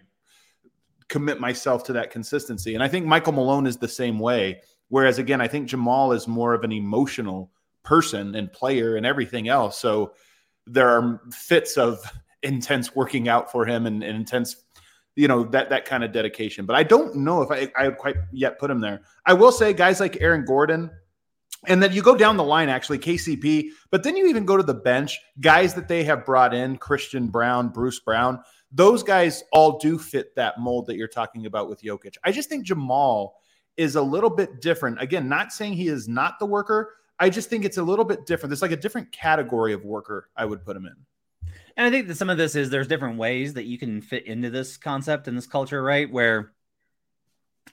commit 1.09 1.41
myself 1.41 1.85
to 1.85 1.93
that 1.95 2.11
consistency. 2.11 2.75
And 2.75 2.83
I 2.83 2.89
think 2.89 3.05
Michael 3.07 3.33
Malone 3.33 3.67
is 3.67 3.77
the 3.77 3.89
same 3.89 4.19
way. 4.19 4.63
Whereas 4.89 5.19
again, 5.19 5.41
I 5.41 5.49
think 5.49 5.69
Jamal 5.69 6.13
is 6.13 6.27
more 6.27 6.55
of 6.55 6.65
an 6.65 6.73
emotional 6.73 7.51
person 7.83 8.35
and 8.35 8.53
player 8.53 8.97
and 8.97 9.05
everything 9.05 9.49
else. 9.49 9.79
So 9.79 10.15
there 10.71 10.89
are 10.89 11.21
fits 11.33 11.77
of 11.77 12.01
intense 12.43 12.95
working 12.95 13.29
out 13.29 13.51
for 13.51 13.67
him 13.67 13.87
and, 13.87 14.03
and 14.03 14.17
intense 14.17 14.57
you 15.17 15.29
know 15.29 15.45
that 15.45 15.69
that 15.69 15.85
kind 15.85 16.03
of 16.03 16.13
dedication 16.13 16.65
but 16.65 16.75
i 16.77 16.83
don't 16.83 17.15
know 17.15 17.43
if 17.43 17.51
i 17.51 17.71
i 17.77 17.89
would 17.89 17.99
quite 17.99 18.17
yet 18.33 18.59
put 18.59 18.71
him 18.71 18.81
there 18.81 19.03
i 19.27 19.33
will 19.35 19.53
say 19.53 19.73
guys 19.73 20.01
like 20.01 20.21
aaron 20.21 20.45
gordon 20.45 20.91
and 21.67 21.83
then 21.83 21.93
you 21.93 22.01
go 22.03 22.17
down 22.17 22.37
the 22.37 22.45
line, 22.45 22.69
actually, 22.69 22.99
KCP, 22.99 23.69
but 23.91 24.03
then 24.03 24.17
you 24.17 24.27
even 24.29 24.47
go 24.47 24.57
to 24.57 24.63
the 24.63 24.75
bench, 24.75 25.19
guys 25.41 25.75
that 25.75 25.89
they 25.89 26.05
have 26.05 26.25
brought 26.25 26.55
in, 26.55 26.79
Christian 26.79 27.29
Braun, 27.29 27.69
Bruce 27.69 28.01
Brown, 28.01 28.41
those 28.73 29.03
guys 29.03 29.43
all 29.53 29.79
do 29.79 29.99
fit 29.99 30.35
that 30.37 30.59
mold 30.59 30.87
that 30.87 30.97
you're 30.97 31.09
talking 31.09 31.47
about 31.47 31.69
with 31.69 31.83
Jokic. 31.83 32.17
I 32.25 32.33
just 32.33 32.49
think 32.49 32.65
Jamal 32.65 33.35
is 33.77 33.97
a 33.97 34.03
little 34.03 34.31
bit 34.31 34.61
different. 34.61 35.03
Again, 35.03 35.29
not 35.29 35.53
saying 35.53 35.75
he 35.75 35.89
is 35.89 36.09
not 36.09 36.39
the 36.39 36.47
worker, 36.47 36.95
I 37.21 37.29
just 37.29 37.51
think 37.51 37.67
it's 37.67 37.77
a 37.77 37.83
little 37.83 38.07
bit 38.07 38.25
different. 38.25 38.51
There's 38.51 38.63
like 38.63 38.73
a 38.73 38.77
different 38.77 39.13
category 39.13 39.75
of 39.75 39.85
worker 39.85 40.31
I 40.35 40.47
would 40.47 40.65
put 40.65 40.75
him 40.75 40.87
in. 40.87 40.97
And 41.77 41.87
I 41.87 41.91
think 41.91 42.09
that 42.09 42.17
some 42.17 42.31
of 42.31 42.39
this 42.39 42.57
is 42.57 42.71
there's 42.71 42.89
different 42.89 43.19
ways 43.19 43.55
that 43.55 43.65
you 43.65 43.79
can 43.79 44.01
fit 44.01 44.27
into 44.27 44.49
this 44.49 44.79
concept 44.79 45.29
and 45.29 45.37
this 45.37 45.47
culture, 45.47 45.83
right? 45.83 46.11
Where 46.11 46.53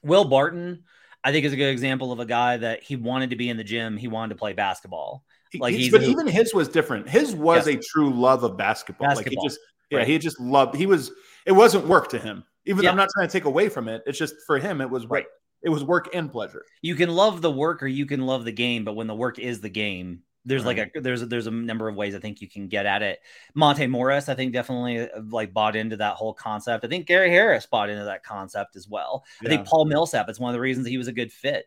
Will 0.04 0.25
Barton, 0.25 0.84
I 1.24 1.32
think, 1.32 1.46
is 1.46 1.54
a 1.54 1.56
good 1.56 1.70
example 1.70 2.12
of 2.12 2.20
a 2.20 2.25
guy 2.25 2.58
that 2.58 2.84
he 2.84 2.98
wanted 2.98 3.30
to 3.30 3.38
be 3.38 3.50
in 3.50 3.56
the 3.56 3.63
gym, 3.63 3.96
he 3.96 4.10
wanted 4.10 4.34
to 4.34 4.39
play 4.39 4.54
basketball. 4.54 5.24
Like 5.58 5.74
he's, 5.74 5.92
but 5.92 6.04
even 6.04 6.27
his 6.27 6.54
was 6.54 6.68
different. 6.68 7.08
His 7.08 7.34
was 7.34 7.68
a 7.68 7.77
true 7.77 8.13
love 8.13 8.44
of 8.44 8.58
basketball. 8.58 9.08
basketball. 9.08 9.32
Like 9.32 9.44
he 9.44 9.48
just, 9.48 9.60
yeah, 9.89 10.00
right. 10.00 10.08
he 10.08 10.18
just 10.18 10.39
loved. 10.42 10.75
He 10.75 10.86
was. 10.86 11.12
It 11.46 11.54
wasn't 11.54 11.88
work 11.88 12.10
to 12.10 12.20
him. 12.20 12.44
Even 12.66 12.84
yeah. 12.84 12.92
I'm 12.92 12.98
not 12.98 13.08
trying 13.13 13.27
to 13.27 13.32
take 13.32 13.46
away 13.46 13.70
from 13.70 13.88
it. 13.88 14.04
It's 14.06 14.18
just 14.18 14.36
for 14.46 14.60
him, 14.60 14.82
it 14.82 14.89
was 14.89 15.06
right 15.06 15.25
it 15.62 15.70
was 15.70 15.84
work 15.84 16.10
and 16.14 16.32
pleasure. 16.32 16.66
You 16.82 16.96
can 16.96 17.10
love 17.10 17.42
the 17.42 17.52
work 17.52 17.84
or 17.84 17.88
you 17.88 18.06
can 18.06 18.26
love 18.26 18.46
the 18.46 18.52
game, 18.52 18.84
but 18.84 18.96
when 18.96 19.08
the 19.08 19.16
work 19.16 19.40
is 19.40 19.62
the 19.62 19.70
game, 19.70 20.22
there's 20.46 20.64
right. 20.64 20.78
like 20.78 20.92
a 20.96 21.02
there's 21.02 21.22
a, 21.22 21.26
there's 21.26 21.48
a 21.48 21.52
number 21.52 21.90
of 21.90 21.96
ways 21.96 22.16
I 22.16 22.20
think 22.20 22.42
you 22.42 22.50
can 22.50 22.70
get 22.70 22.86
at 22.86 23.02
it. 23.02 23.20
Monte 23.54 23.86
Morris, 23.88 24.30
I 24.30 24.34
think, 24.34 24.54
definitely 24.54 25.02
uh, 25.02 25.22
like 25.30 25.54
bought 25.54 25.76
into 25.76 25.98
that 25.98 26.16
whole 26.16 26.34
concept. 26.34 26.86
I 26.86 26.88
think 26.88 27.06
Gary 27.06 27.30
Harris 27.30 27.66
bought 27.66 27.90
into 27.90 28.06
that 28.06 28.24
concept 28.24 28.78
as 28.78 28.88
well. 28.88 29.26
Yeah. 29.42 29.50
I 29.50 29.52
think 29.52 29.68
Paul 29.68 29.86
Millsap. 29.86 30.30
It's 30.30 30.40
one 30.40 30.50
of 30.50 30.54
the 30.54 30.62
reasons 30.62 30.88
he 30.88 30.98
was 30.98 31.10
a 31.10 31.14
good 31.14 31.34
fit. 31.34 31.66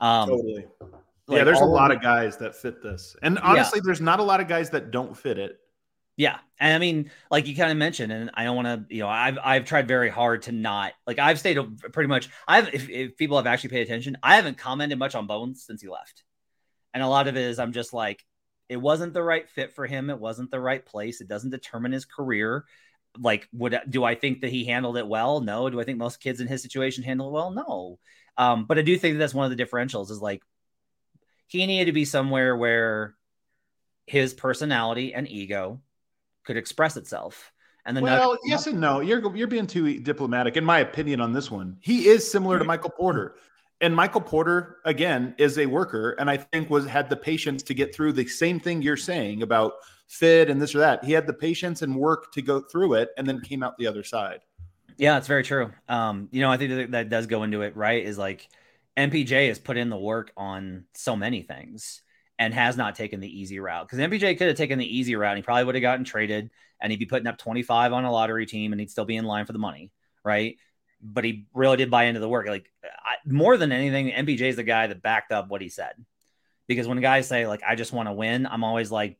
Um, 0.00 0.28
totally. 0.28 0.66
Like 1.26 1.38
yeah, 1.38 1.44
there's 1.44 1.60
a 1.60 1.64
lot 1.64 1.90
of 1.90 2.02
guys 2.02 2.36
that 2.38 2.54
fit 2.54 2.82
this, 2.82 3.16
and 3.22 3.38
honestly, 3.38 3.78
yeah. 3.78 3.82
there's 3.84 4.00
not 4.00 4.20
a 4.20 4.22
lot 4.22 4.40
of 4.40 4.48
guys 4.48 4.70
that 4.70 4.90
don't 4.90 5.16
fit 5.16 5.38
it. 5.38 5.58
Yeah, 6.18 6.38
and 6.58 6.74
I 6.74 6.78
mean, 6.78 7.12
like 7.30 7.46
you 7.46 7.54
kind 7.54 7.70
of 7.70 7.78
mentioned, 7.78 8.12
and 8.12 8.30
I 8.34 8.42
don't 8.42 8.56
want 8.56 8.66
to, 8.66 8.94
you 8.94 9.02
know, 9.02 9.08
I've 9.08 9.38
I've 9.42 9.64
tried 9.64 9.86
very 9.86 10.10
hard 10.10 10.42
to 10.42 10.52
not 10.52 10.92
like 11.06 11.20
I've 11.20 11.38
stayed 11.38 11.58
pretty 11.92 12.08
much. 12.08 12.28
I've 12.46 12.74
if, 12.74 12.90
if 12.90 13.16
people 13.16 13.36
have 13.36 13.46
actually 13.46 13.70
paid 13.70 13.82
attention, 13.82 14.18
I 14.22 14.34
haven't 14.36 14.58
commented 14.58 14.98
much 14.98 15.14
on 15.14 15.28
Bones 15.28 15.64
since 15.64 15.80
he 15.80 15.88
left, 15.88 16.24
and 16.92 17.04
a 17.04 17.08
lot 17.08 17.28
of 17.28 17.36
it 17.36 17.42
is 17.44 17.60
I'm 17.60 17.72
just 17.72 17.92
like, 17.92 18.24
it 18.68 18.78
wasn't 18.78 19.14
the 19.14 19.22
right 19.22 19.48
fit 19.48 19.74
for 19.74 19.86
him. 19.86 20.10
It 20.10 20.18
wasn't 20.18 20.50
the 20.50 20.60
right 20.60 20.84
place. 20.84 21.20
It 21.20 21.28
doesn't 21.28 21.50
determine 21.50 21.92
his 21.92 22.04
career. 22.04 22.64
like, 23.18 23.48
would 23.52 23.80
do 23.88 24.04
I 24.04 24.14
think 24.16 24.40
that 24.42 24.50
he 24.50 24.64
handled 24.64 24.96
it 24.96 25.06
well? 25.08 25.40
No. 25.40 25.70
Do 25.70 25.80
I 25.80 25.84
think 25.84 25.98
most 25.98 26.20
kids 26.20 26.40
in 26.40 26.48
his 26.48 26.62
situation 26.62 27.04
handle 27.04 27.28
it 27.28 27.32
well? 27.32 27.50
No. 27.52 27.98
Um, 28.36 28.66
but 28.66 28.78
I 28.78 28.82
do 28.82 28.98
think 28.98 29.14
that 29.14 29.18
that's 29.18 29.34
one 29.34 29.50
of 29.50 29.56
the 29.56 29.62
differentials 29.64 30.10
is 30.10 30.20
like 30.20 30.42
he 31.46 31.66
needed 31.66 31.86
to 31.86 31.92
be 31.92 32.04
somewhere 32.04 32.56
where 32.56 33.14
his 34.06 34.34
personality 34.34 35.14
and 35.14 35.28
ego 35.28 35.80
could 36.48 36.56
express 36.56 36.96
itself. 36.96 37.52
And 37.84 37.94
then 37.94 38.02
well, 38.02 38.38
yes 38.42 38.66
and 38.66 38.80
no. 38.80 39.00
You're 39.00 39.36
you're 39.36 39.46
being 39.46 39.66
too 39.66 40.00
diplomatic, 40.00 40.56
in 40.56 40.64
my 40.64 40.78
opinion, 40.78 41.20
on 41.20 41.32
this 41.34 41.50
one. 41.50 41.76
He 41.80 42.08
is 42.08 42.28
similar 42.28 42.58
to 42.58 42.64
Michael 42.64 42.90
Porter, 42.90 43.36
and 43.82 43.94
Michael 43.94 44.22
Porter 44.22 44.78
again 44.86 45.34
is 45.36 45.58
a 45.58 45.66
worker, 45.66 46.12
and 46.12 46.30
I 46.30 46.38
think 46.38 46.70
was 46.70 46.86
had 46.86 47.10
the 47.10 47.16
patience 47.16 47.62
to 47.64 47.74
get 47.74 47.94
through 47.94 48.14
the 48.14 48.26
same 48.26 48.60
thing 48.60 48.80
you're 48.80 48.96
saying 48.96 49.42
about 49.42 49.74
fit 50.08 50.48
and 50.48 50.60
this 50.60 50.74
or 50.74 50.78
that. 50.78 51.04
He 51.04 51.12
had 51.12 51.26
the 51.26 51.34
patience 51.34 51.82
and 51.82 51.94
work 51.94 52.32
to 52.32 52.40
go 52.40 52.60
through 52.60 52.94
it, 52.94 53.10
and 53.18 53.26
then 53.26 53.40
came 53.42 53.62
out 53.62 53.76
the 53.76 53.86
other 53.86 54.02
side. 54.02 54.40
Yeah, 54.96 55.18
it's 55.18 55.28
very 55.28 55.44
true. 55.44 55.70
Um, 55.86 56.28
you 56.32 56.40
know, 56.40 56.50
I 56.50 56.56
think 56.56 56.70
that, 56.72 56.90
that 56.92 57.08
does 57.10 57.26
go 57.26 57.42
into 57.42 57.60
it. 57.60 57.76
Right? 57.76 58.04
Is 58.04 58.16
like 58.16 58.48
MPJ 58.96 59.48
has 59.48 59.58
put 59.58 59.76
in 59.76 59.90
the 59.90 59.98
work 59.98 60.32
on 60.34 60.86
so 60.94 61.14
many 61.14 61.42
things 61.42 62.02
and 62.38 62.54
has 62.54 62.76
not 62.76 62.94
taken 62.94 63.20
the 63.20 63.40
easy 63.40 63.58
route 63.58 63.86
because 63.86 63.98
MPJ 63.98 64.38
could 64.38 64.48
have 64.48 64.56
taken 64.56 64.78
the 64.78 64.96
easy 64.96 65.16
route. 65.16 65.36
He 65.36 65.42
probably 65.42 65.64
would 65.64 65.74
have 65.74 65.82
gotten 65.82 66.04
traded 66.04 66.50
and 66.80 66.92
he'd 66.92 66.98
be 66.98 67.06
putting 67.06 67.26
up 67.26 67.38
25 67.38 67.92
on 67.92 68.04
a 68.04 68.12
lottery 68.12 68.46
team 68.46 68.72
and 68.72 68.80
he'd 68.80 68.90
still 68.90 69.04
be 69.04 69.16
in 69.16 69.24
line 69.24 69.44
for 69.44 69.52
the 69.52 69.58
money. 69.58 69.90
Right. 70.24 70.56
But 71.02 71.24
he 71.24 71.46
really 71.52 71.76
did 71.76 71.90
buy 71.90 72.04
into 72.04 72.20
the 72.20 72.28
work. 72.28 72.46
Like 72.46 72.70
I, 72.84 73.16
more 73.26 73.56
than 73.56 73.72
anything, 73.72 74.10
MPJ 74.10 74.42
is 74.42 74.56
the 74.56 74.62
guy 74.62 74.86
that 74.86 75.02
backed 75.02 75.32
up 75.32 75.48
what 75.48 75.62
he 75.62 75.68
said. 75.68 75.94
Because 76.68 76.86
when 76.86 77.00
guys 77.00 77.26
say, 77.26 77.46
like, 77.46 77.62
I 77.66 77.74
just 77.76 77.92
want 77.92 78.08
to 78.08 78.12
win, 78.12 78.46
I'm 78.46 78.62
always 78.62 78.90
like, 78.90 79.18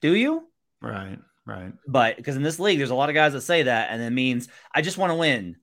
do 0.00 0.14
you? 0.14 0.46
Right. 0.80 1.18
Right. 1.44 1.72
But 1.88 2.16
because 2.16 2.36
in 2.36 2.42
this 2.42 2.60
league, 2.60 2.78
there's 2.78 2.90
a 2.90 2.94
lot 2.94 3.08
of 3.08 3.14
guys 3.14 3.32
that 3.32 3.40
say 3.40 3.64
that 3.64 3.90
and 3.90 4.00
it 4.02 4.10
means 4.10 4.48
I 4.72 4.82
just 4.82 4.98
want 4.98 5.10
to 5.10 5.16
win 5.16 5.56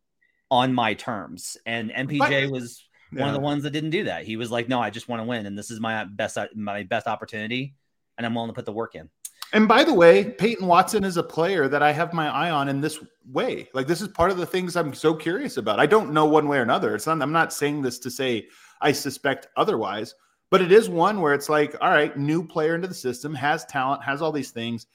on 0.51 0.73
my 0.73 0.95
terms. 0.95 1.55
And 1.65 1.91
MPJ 1.91 2.45
but, 2.45 2.51
was 2.51 2.83
one 3.11 3.27
of 3.27 3.33
the 3.33 3.39
ones 3.39 3.63
that 3.63 3.71
didn't 3.71 3.89
do 3.89 4.03
that. 4.05 4.25
He 4.25 4.35
was 4.35 4.51
like, 4.51 4.69
no, 4.69 4.79
I 4.79 4.89
just 4.89 5.07
want 5.07 5.21
to 5.21 5.25
win. 5.25 5.45
And 5.45 5.57
this 5.57 5.71
is 5.71 5.79
my 5.79 6.03
best, 6.05 6.37
my 6.55 6.83
best 6.83 7.07
opportunity. 7.07 7.75
And 8.17 8.25
I'm 8.25 8.35
willing 8.35 8.49
to 8.49 8.53
put 8.53 8.65
the 8.65 8.71
work 8.71 8.95
in. 8.95 9.09
And 9.51 9.67
by 9.67 9.83
the 9.83 9.93
way, 9.93 10.25
Peyton 10.25 10.67
Watson 10.67 11.03
is 11.03 11.17
a 11.17 11.23
player 11.23 11.67
that 11.67 11.81
I 11.81 11.91
have 11.91 12.13
my 12.13 12.29
eye 12.29 12.51
on 12.51 12.69
in 12.69 12.81
this 12.81 12.99
way. 13.31 13.67
Like 13.73 13.87
this 13.87 14.01
is 14.01 14.07
part 14.09 14.29
of 14.29 14.37
the 14.37 14.45
things 14.45 14.75
I'm 14.75 14.93
so 14.93 15.15
curious 15.15 15.57
about. 15.57 15.79
I 15.79 15.87
don't 15.87 16.13
know 16.13 16.25
one 16.25 16.47
way 16.47 16.59
or 16.59 16.61
another. 16.61 16.93
It's 16.93 17.07
not, 17.07 17.21
I'm 17.21 17.31
not 17.31 17.51
saying 17.51 17.81
this 17.81 17.97
to 17.99 18.11
say 18.11 18.47
I 18.79 18.91
suspect 18.91 19.47
otherwise, 19.57 20.13
but 20.51 20.61
it 20.61 20.71
is 20.71 20.87
one 20.87 21.21
where 21.21 21.33
it's 21.33 21.49
like, 21.49 21.75
all 21.81 21.89
right, 21.89 22.15
new 22.15 22.45
player 22.45 22.75
into 22.75 22.87
the 22.87 22.93
system, 22.93 23.33
has 23.33 23.65
talent, 23.65 24.03
has 24.03 24.21
all 24.21 24.31
these 24.31 24.51
things. 24.51 24.85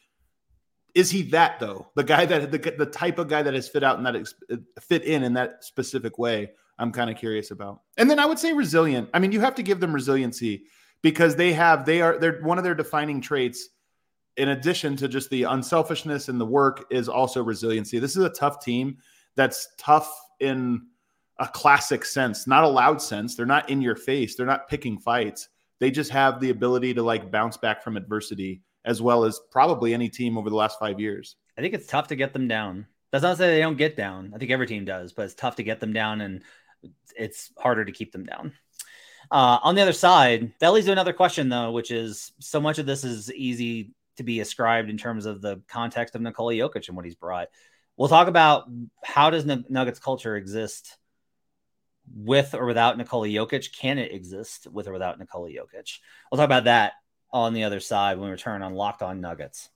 Is 0.95 1.11
he 1.11 1.23
that 1.31 1.59
though? 1.59 1.89
The 1.97 2.05
guy 2.05 2.25
that 2.25 2.53
the, 2.53 2.59
the 2.59 2.87
type 2.87 3.19
of 3.19 3.29
guy 3.29 3.43
that 3.43 3.55
has 3.55 3.69
fit 3.69 3.83
out 3.83 3.99
in 3.99 4.05
that 4.05 4.33
fit 4.81 5.03
in 5.03 5.25
in 5.25 5.35
that 5.35 5.65
specific 5.65 6.19
way. 6.19 6.53
I'm 6.79 6.93
kind 6.93 7.11
of 7.11 7.17
curious 7.17 7.51
about. 7.51 7.83
And 7.97 8.11
then 8.11 8.19
I 8.19 8.27
would 8.27 8.39
say 8.39 8.53
resilient. 8.53 9.09
I 9.15 9.19
mean, 9.19 9.33
you 9.33 9.41
have 9.41 9.55
to 9.57 9.63
give 9.63 9.81
them 9.81 9.93
resiliency 9.93 10.65
because 11.03 11.37
they 11.37 11.53
have 11.53 11.85
they 11.85 12.01
are 12.01 12.19
they're 12.19 12.41
one 12.41 12.59
of 12.59 12.65
their 12.65 12.75
defining 12.75 13.21
traits 13.21 13.69
in 14.37 14.49
addition 14.49 14.97
to 14.97 15.07
just 15.07 15.31
the 15.31 15.45
unselfishness 15.45 16.29
and 16.29 16.41
the 16.41 16.47
work 16.47 16.87
is 16.91 17.09
also 17.09 17.43
resiliency. 17.43 17.99
This 17.99 18.17
is 18.17 18.25
a 18.25 18.31
tough 18.31 18.65
team 18.65 18.99
that's 19.37 19.69
tough 19.79 20.13
in 20.41 20.87
a 21.39 21.47
classic 21.47 22.05
sense, 22.05 22.47
not 22.47 22.65
a 22.65 22.69
loud 22.69 23.01
sense. 23.01 23.37
They're 23.37 23.47
not 23.47 23.71
in 23.71 23.83
your 23.83 23.97
face. 23.97 24.35
They're 24.35 24.47
not 24.47 24.69
picking 24.69 24.99
fights. 24.99 25.49
They 25.81 25.91
just 25.91 26.11
have 26.11 26.41
the 26.41 26.51
ability 26.51 26.95
to 26.95 27.03
like 27.03 27.31
bounce 27.31 27.57
back 27.57 27.83
from 27.83 27.97
adversity 27.97 28.63
as 28.85 29.01
well 29.01 29.25
as 29.25 29.41
probably 29.51 29.95
any 29.95 30.09
team 30.09 30.37
over 30.37 30.51
the 30.51 30.57
last 30.57 30.79
5 30.79 31.01
years. 31.01 31.37
I 31.57 31.61
think 31.61 31.75
it's 31.75 31.87
tough 31.87 32.09
to 32.09 32.17
get 32.17 32.33
them 32.33 32.49
down. 32.49 32.87
That's 33.11 33.23
not 33.23 33.33
to 33.33 33.37
say 33.37 33.55
they 33.55 33.61
don't 33.61 33.79
get 33.79 33.97
down. 33.97 34.33
I 34.35 34.39
think 34.39 34.51
every 34.51 34.67
team 34.67 34.85
does, 34.85 35.13
but 35.13 35.25
it's 35.25 35.35
tough 35.35 35.57
to 35.57 35.63
get 35.63 35.81
them 35.81 35.93
down 35.93 36.21
and 36.21 36.43
it's 37.17 37.53
harder 37.59 37.85
to 37.85 37.93
keep 37.93 38.13
them 38.13 38.25
down. 38.25 38.53
Uh, 39.31 39.59
on 39.63 39.75
the 39.75 39.83
other 39.83 39.93
side, 39.93 40.53
that 40.61 40.73
leads 40.73 40.87
to 40.87 40.93
another 40.93 41.13
question, 41.13 41.49
though, 41.49 41.73
which 41.73 41.91
is 41.91 42.33
so 42.41 42.61
much 42.61 42.79
of 42.79 42.87
this 42.87 43.05
is 43.05 43.33
easy 43.33 43.93
to 44.17 44.23
be 44.23 44.41
ascribed 44.41 44.91
in 44.91 44.99
terms 44.99 45.27
of 45.27 45.41
the 45.41 45.61
context 45.69 46.15
of 46.15 46.21
Nikola 46.21 46.55
Jokic 46.55 46.89
and 46.89 46.97
what 46.97 47.05
he's 47.05 47.15
brought. 47.15 47.49
We'll 47.97 48.09
talk 48.09 48.29
about 48.29 48.69
how 49.03 49.31
does 49.31 49.45
Nuggets 49.45 49.99
culture 49.99 50.37
exist 50.37 50.97
with 52.13 52.55
or 52.55 52.67
without 52.67 52.99
Nikola 52.99 53.29
Jokic? 53.29 53.73
Can 53.73 53.99
it 53.99 54.13
exist 54.13 54.67
with 54.71 54.89
or 54.89 54.93
without 54.93 55.19
Nikola 55.19 55.49
Jokic? 55.49 55.99
We'll 56.31 56.39
talk 56.39 56.47
about 56.47 56.65
that 56.65 56.93
on 57.33 57.55
the 57.55 57.65
other 57.65 57.81
side 57.81 58.19
when 58.19 58.27
we 58.27 58.33
return 58.33 58.63
on 58.63 58.75
Locked 58.75 59.03
On 59.03 59.21
Nuggets. 59.21 59.69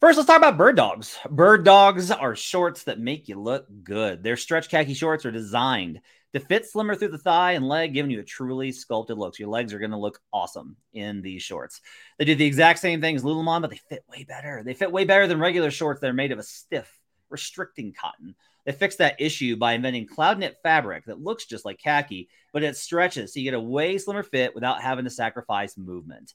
First, 0.00 0.16
let's 0.16 0.26
talk 0.26 0.38
about 0.38 0.56
bird 0.56 0.76
dogs. 0.76 1.18
Bird 1.28 1.62
dogs 1.62 2.10
are 2.10 2.34
shorts 2.34 2.84
that 2.84 2.98
make 2.98 3.28
you 3.28 3.38
look 3.38 3.66
good. 3.84 4.22
Their 4.22 4.38
stretch 4.38 4.70
khaki 4.70 4.94
shorts 4.94 5.26
are 5.26 5.30
designed 5.30 6.00
to 6.32 6.40
fit 6.40 6.64
slimmer 6.64 6.94
through 6.94 7.08
the 7.08 7.18
thigh 7.18 7.52
and 7.52 7.68
leg, 7.68 7.92
giving 7.92 8.10
you 8.10 8.20
a 8.20 8.24
truly 8.24 8.72
sculpted 8.72 9.18
look. 9.18 9.36
So 9.36 9.42
your 9.42 9.50
legs 9.50 9.74
are 9.74 9.78
going 9.78 9.90
to 9.90 9.98
look 9.98 10.18
awesome 10.32 10.76
in 10.94 11.20
these 11.20 11.42
shorts. 11.42 11.82
They 12.16 12.24
do 12.24 12.34
the 12.34 12.46
exact 12.46 12.78
same 12.78 13.02
thing 13.02 13.14
as 13.14 13.24
Lululemon, 13.24 13.60
but 13.60 13.68
they 13.68 13.76
fit 13.90 14.02
way 14.10 14.24
better. 14.24 14.62
They 14.64 14.72
fit 14.72 14.90
way 14.90 15.04
better 15.04 15.26
than 15.26 15.38
regular 15.38 15.70
shorts 15.70 16.00
that 16.00 16.08
are 16.08 16.14
made 16.14 16.32
of 16.32 16.38
a 16.38 16.44
stiff, 16.44 16.98
restricting 17.28 17.92
cotton. 17.92 18.34
They 18.64 18.72
fixed 18.72 18.98
that 18.98 19.20
issue 19.20 19.56
by 19.56 19.74
inventing 19.74 20.06
cloud 20.06 20.38
knit 20.38 20.56
fabric 20.62 21.04
that 21.06 21.20
looks 21.20 21.44
just 21.44 21.66
like 21.66 21.78
khaki, 21.78 22.30
but 22.54 22.62
it 22.62 22.78
stretches 22.78 23.34
so 23.34 23.38
you 23.38 23.44
get 23.44 23.52
a 23.52 23.60
way 23.60 23.98
slimmer 23.98 24.22
fit 24.22 24.54
without 24.54 24.80
having 24.80 25.04
to 25.04 25.10
sacrifice 25.10 25.76
movement. 25.76 26.32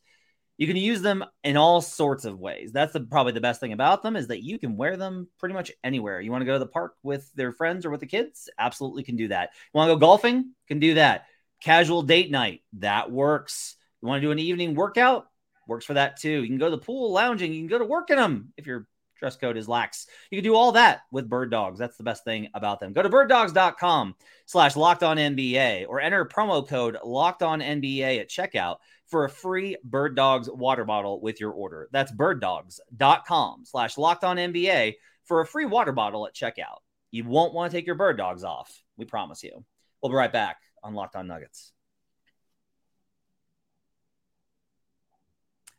You 0.57 0.67
can 0.67 0.77
use 0.77 1.01
them 1.01 1.25
in 1.43 1.57
all 1.57 1.81
sorts 1.81 2.24
of 2.24 2.39
ways. 2.39 2.71
That's 2.71 2.93
the, 2.93 3.01
probably 3.01 3.33
the 3.33 3.41
best 3.41 3.59
thing 3.59 3.74
about 3.74 4.03
them 4.03 4.15
is 4.15 4.27
that 4.27 4.43
you 4.43 4.57
can 4.57 4.77
wear 4.77 4.95
them 4.95 5.27
pretty 5.38 5.53
much 5.53 5.71
anywhere. 5.83 6.21
You 6.21 6.31
want 6.31 6.41
to 6.41 6.45
go 6.45 6.53
to 6.53 6.59
the 6.59 6.67
park 6.67 6.95
with 7.03 7.29
their 7.33 7.51
friends 7.51 7.85
or 7.85 7.89
with 7.89 8.00
the 8.00 8.05
kids? 8.05 8.50
Absolutely 8.57 9.03
can 9.03 9.17
do 9.17 9.27
that. 9.27 9.50
You 9.53 9.77
want 9.77 9.89
to 9.89 9.95
go 9.95 10.00
golfing? 10.00 10.53
Can 10.67 10.79
do 10.79 10.93
that. 10.93 11.25
Casual 11.62 12.03
date 12.03 12.31
night? 12.31 12.62
That 12.79 13.12
works. 13.12 13.75
You 14.01 14.07
want 14.07 14.21
to 14.21 14.27
do 14.27 14.31
an 14.31 14.39
evening 14.39 14.75
workout? 14.75 15.27
Works 15.67 15.85
for 15.85 15.95
that 15.95 16.19
too. 16.19 16.41
You 16.41 16.47
can 16.47 16.57
go 16.57 16.69
to 16.69 16.75
the 16.75 16.81
pool 16.81 17.12
lounging. 17.12 17.51
You 17.51 17.59
can 17.59 17.67
go 17.67 17.79
to 17.79 17.85
work 17.85 18.09
in 18.09 18.17
them 18.17 18.53
if 18.55 18.65
your 18.65 18.88
dress 19.19 19.35
code 19.35 19.57
is 19.57 19.67
lax. 19.67 20.07
You 20.29 20.38
can 20.38 20.43
do 20.43 20.55
all 20.55 20.74
that 20.74 21.01
with 21.12 21.29
bird 21.29 21.50
dogs. 21.50 21.79
That's 21.79 21.97
the 21.97 22.03
best 22.03 22.24
thing 22.24 22.50
about 22.53 22.79
them. 22.79 22.93
Go 22.93 23.01
to 23.01 23.09
birddogs.com 23.09 24.15
slash 24.45 24.75
locked 24.75 25.03
on 25.03 25.17
NBA 25.17 25.85
or 25.88 26.00
enter 26.00 26.25
promo 26.25 26.67
code 26.67 26.97
locked 27.03 27.41
on 27.41 27.62
NBA 27.62 28.19
at 28.19 28.29
checkout 28.29 28.77
for 29.07 29.25
a 29.25 29.29
free 29.29 29.77
Bird 29.83 30.15
Dogs 30.15 30.50
water 30.50 30.85
bottle 30.85 31.21
with 31.21 31.39
your 31.39 31.51
order. 31.51 31.89
That's 31.91 32.12
birddogs.com 32.12 33.63
slash 33.65 33.97
locked 33.97 34.24
on 34.24 34.38
NBA 34.38 34.95
for 35.25 35.41
a 35.41 35.45
free 35.45 35.65
water 35.65 35.91
bottle 35.91 36.25
at 36.27 36.35
checkout. 36.35 36.79
You 37.12 37.24
won't 37.24 37.53
want 37.53 37.71
to 37.71 37.77
take 37.77 37.85
your 37.85 37.95
bird 37.95 38.17
dogs 38.17 38.43
off. 38.43 38.81
We 38.97 39.05
promise 39.05 39.43
you. 39.43 39.63
We'll 40.01 40.12
be 40.12 40.15
right 40.15 40.31
back 40.31 40.57
on 40.83 40.93
Locked 40.93 41.15
On 41.15 41.27
Nuggets. 41.27 41.71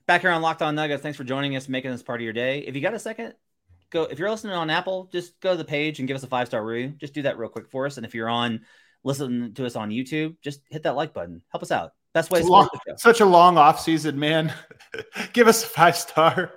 Back 0.07 0.21
here 0.21 0.31
on 0.31 0.41
Locked 0.41 0.63
On 0.63 0.75
Nuggets. 0.75 1.03
Thanks 1.03 1.19
for 1.19 1.25
joining 1.25 1.57
us, 1.57 1.69
making 1.69 1.91
this 1.91 2.03
part 2.03 2.21
of 2.21 2.25
your 2.25 2.33
day. 2.33 2.61
If 2.61 2.77
you 2.77 2.81
got 2.81 2.95
a 2.95 2.99
second, 2.99 3.35
go. 3.91 4.05
If 4.05 4.19
you're 4.19 4.31
listening 4.31 4.55
on 4.55 4.71
Apple, 4.71 5.09
just 5.13 5.39
go 5.41 5.51
to 5.53 5.57
the 5.57 5.65
page 5.65 5.99
and 5.99 6.07
give 6.07 6.17
us 6.17 6.23
a 6.23 6.29
five 6.29 6.47
star 6.47 6.65
review. 6.65 6.95
Just 6.97 7.13
do 7.13 7.23
that 7.23 7.39
real 7.39 7.49
quick 7.49 7.69
for 7.69 7.87
us. 7.87 7.97
And 7.97 8.07
if 8.07 8.15
you're 8.15 8.29
on 8.29 8.61
listening 9.03 9.55
to 9.55 9.67
us 9.67 9.77
on 9.77 9.91
YouTube, 9.91 10.37
just 10.43 10.61
hit 10.71 10.85
that 10.85 10.97
like 10.97 11.13
button. 11.13 11.43
Help 11.51 11.63
us 11.63 11.73
out. 11.73 11.91
That's 12.17 12.31
why 12.31 12.41
long, 12.41 12.71
such 12.97 13.21
a 13.21 13.27
long 13.27 13.59
off 13.59 13.79
season, 13.79 14.19
man. 14.19 14.51
Give 15.35 15.49
us 15.49 15.63
a 15.63 15.67
five 15.67 15.95
star. 15.95 16.51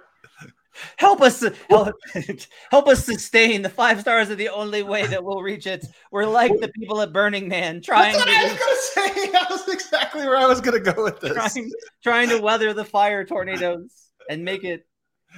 Help 0.95 1.21
us 1.21 1.43
help, 1.69 1.93
help 2.71 2.87
us 2.87 3.03
sustain 3.03 3.61
the 3.61 3.67
five 3.67 3.99
stars 3.99 4.29
are 4.29 4.35
the 4.35 4.47
only 4.47 4.83
way 4.83 5.05
that 5.05 5.21
we'll 5.21 5.41
reach 5.41 5.67
it. 5.67 5.85
We're 6.13 6.27
like 6.27 6.57
the 6.61 6.69
people 6.69 7.01
at 7.01 7.11
Burning 7.11 7.49
Man 7.49 7.81
trying 7.81 8.13
to 8.13 8.23
I 8.25 8.43
was 8.45 8.53
gonna 8.53 9.15
say. 9.15 9.31
That 9.31 9.47
was 9.49 9.67
exactly 9.67 10.21
where 10.21 10.37
I 10.37 10.45
was 10.45 10.61
gonna 10.61 10.79
go 10.79 11.03
with 11.03 11.19
this. 11.19 11.33
Trying, 11.33 11.71
trying 12.03 12.29
to 12.29 12.37
weather 12.37 12.71
the 12.73 12.85
fire 12.85 13.25
tornadoes 13.25 14.11
and 14.29 14.45
make 14.45 14.63
it 14.63 14.87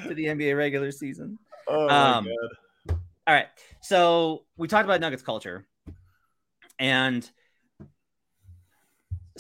to 0.05 0.13
the 0.13 0.25
NBA 0.25 0.55
regular 0.55 0.91
season. 0.91 1.39
Oh 1.67 1.87
my 1.87 2.11
um, 2.11 2.25
god. 2.25 2.99
All 3.25 3.33
right. 3.33 3.47
So 3.81 4.45
we 4.55 4.67
talked 4.67 4.85
about 4.85 5.01
Nuggets 5.01 5.23
culture. 5.23 5.65
And 6.77 7.27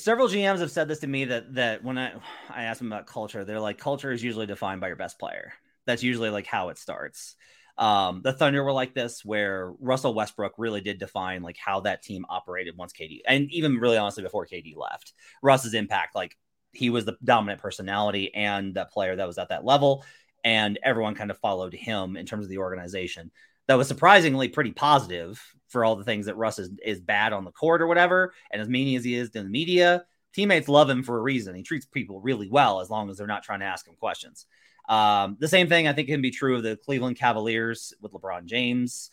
several 0.01 0.27
GMs 0.27 0.59
have 0.59 0.71
said 0.71 0.87
this 0.87 0.99
to 0.99 1.07
me 1.07 1.25
that 1.25 1.53
that 1.55 1.83
when 1.83 1.97
I 1.97 2.13
I 2.49 2.63
ask 2.63 2.79
them 2.79 2.91
about 2.91 3.07
culture, 3.07 3.45
they're 3.45 3.59
like 3.59 3.77
culture 3.77 4.11
is 4.11 4.23
usually 4.23 4.45
defined 4.45 4.81
by 4.81 4.87
your 4.87 4.95
best 4.95 5.19
player. 5.19 5.53
That's 5.85 6.03
usually 6.03 6.29
like 6.29 6.47
how 6.47 6.69
it 6.69 6.77
starts. 6.77 7.35
Um, 7.77 8.21
the 8.21 8.33
Thunder 8.33 8.63
were 8.63 8.73
like 8.73 8.93
this, 8.93 9.23
where 9.23 9.73
Russell 9.79 10.13
Westbrook 10.13 10.53
really 10.57 10.81
did 10.81 10.99
define 10.99 11.41
like 11.41 11.57
how 11.57 11.81
that 11.81 12.03
team 12.03 12.25
operated 12.29 12.77
once 12.77 12.93
KD, 12.93 13.21
and 13.27 13.49
even 13.51 13.77
really 13.77 13.97
honestly 13.97 14.23
before 14.23 14.45
KD 14.45 14.75
left. 14.75 15.13
Russ's 15.41 15.73
impact, 15.73 16.15
like 16.15 16.37
he 16.73 16.89
was 16.89 17.05
the 17.05 17.17
dominant 17.23 17.61
personality 17.61 18.33
and 18.33 18.75
that 18.75 18.91
player 18.91 19.15
that 19.15 19.27
was 19.27 19.37
at 19.37 19.49
that 19.49 19.65
level, 19.65 20.03
and 20.43 20.79
everyone 20.83 21.15
kind 21.15 21.31
of 21.31 21.37
followed 21.39 21.73
him 21.73 22.17
in 22.17 22.25
terms 22.25 22.45
of 22.45 22.49
the 22.49 22.59
organization. 22.59 23.31
That 23.71 23.77
was 23.77 23.87
surprisingly 23.87 24.49
pretty 24.49 24.73
positive 24.73 25.41
for 25.69 25.85
all 25.85 25.95
the 25.95 26.03
things 26.03 26.25
that 26.25 26.35
Russ 26.35 26.59
is, 26.59 26.71
is 26.83 26.99
bad 26.99 27.31
on 27.31 27.45
the 27.45 27.53
court 27.53 27.81
or 27.81 27.87
whatever. 27.87 28.33
And 28.51 28.61
as 28.61 28.67
mean 28.67 28.97
as 28.97 29.05
he 29.05 29.15
is 29.15 29.29
in 29.29 29.45
the 29.45 29.49
media, 29.49 30.03
teammates 30.33 30.67
love 30.67 30.89
him 30.89 31.03
for 31.03 31.17
a 31.17 31.21
reason. 31.21 31.55
He 31.55 31.63
treats 31.63 31.85
people 31.85 32.19
really 32.19 32.49
well 32.49 32.81
as 32.81 32.89
long 32.89 33.09
as 33.09 33.17
they're 33.17 33.27
not 33.27 33.43
trying 33.43 33.61
to 33.61 33.65
ask 33.65 33.87
him 33.87 33.95
questions. 33.97 34.45
Um, 34.89 35.37
the 35.39 35.47
same 35.47 35.69
thing 35.69 35.87
I 35.87 35.93
think 35.93 36.09
can 36.09 36.21
be 36.21 36.31
true 36.31 36.57
of 36.57 36.63
the 36.63 36.75
Cleveland 36.75 37.15
Cavaliers 37.15 37.93
with 38.01 38.11
LeBron 38.11 38.43
James, 38.43 39.09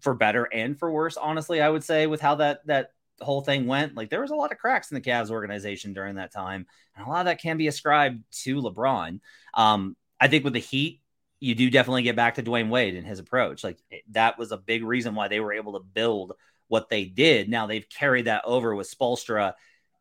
for 0.00 0.12
better 0.12 0.44
and 0.44 0.78
for 0.78 0.92
worse. 0.92 1.16
Honestly, 1.16 1.62
I 1.62 1.70
would 1.70 1.82
say 1.82 2.06
with 2.06 2.20
how 2.20 2.34
that 2.34 2.66
that 2.66 2.90
whole 3.22 3.40
thing 3.40 3.66
went, 3.66 3.96
like 3.96 4.10
there 4.10 4.20
was 4.20 4.30
a 4.30 4.36
lot 4.36 4.52
of 4.52 4.58
cracks 4.58 4.90
in 4.90 4.94
the 4.94 5.00
Cavs 5.00 5.30
organization 5.30 5.94
during 5.94 6.16
that 6.16 6.34
time, 6.34 6.66
and 6.96 7.06
a 7.06 7.08
lot 7.08 7.20
of 7.20 7.26
that 7.26 7.40
can 7.40 7.56
be 7.56 7.68
ascribed 7.68 8.22
to 8.42 8.60
LeBron. 8.60 9.20
Um, 9.54 9.96
I 10.20 10.28
think 10.28 10.44
with 10.44 10.52
the 10.52 10.58
Heat, 10.58 11.00
you 11.42 11.56
do 11.56 11.68
definitely 11.70 12.04
get 12.04 12.14
back 12.14 12.36
to 12.36 12.42
Dwyane 12.42 12.68
Wade 12.68 12.94
and 12.94 13.04
his 13.04 13.18
approach. 13.18 13.64
Like 13.64 13.78
that 14.10 14.38
was 14.38 14.52
a 14.52 14.56
big 14.56 14.84
reason 14.84 15.16
why 15.16 15.26
they 15.26 15.40
were 15.40 15.52
able 15.52 15.72
to 15.72 15.80
build 15.80 16.34
what 16.68 16.88
they 16.88 17.04
did. 17.04 17.48
Now 17.48 17.66
they've 17.66 17.88
carried 17.88 18.26
that 18.26 18.44
over 18.44 18.72
with 18.76 18.88
Spoelstra 18.88 19.54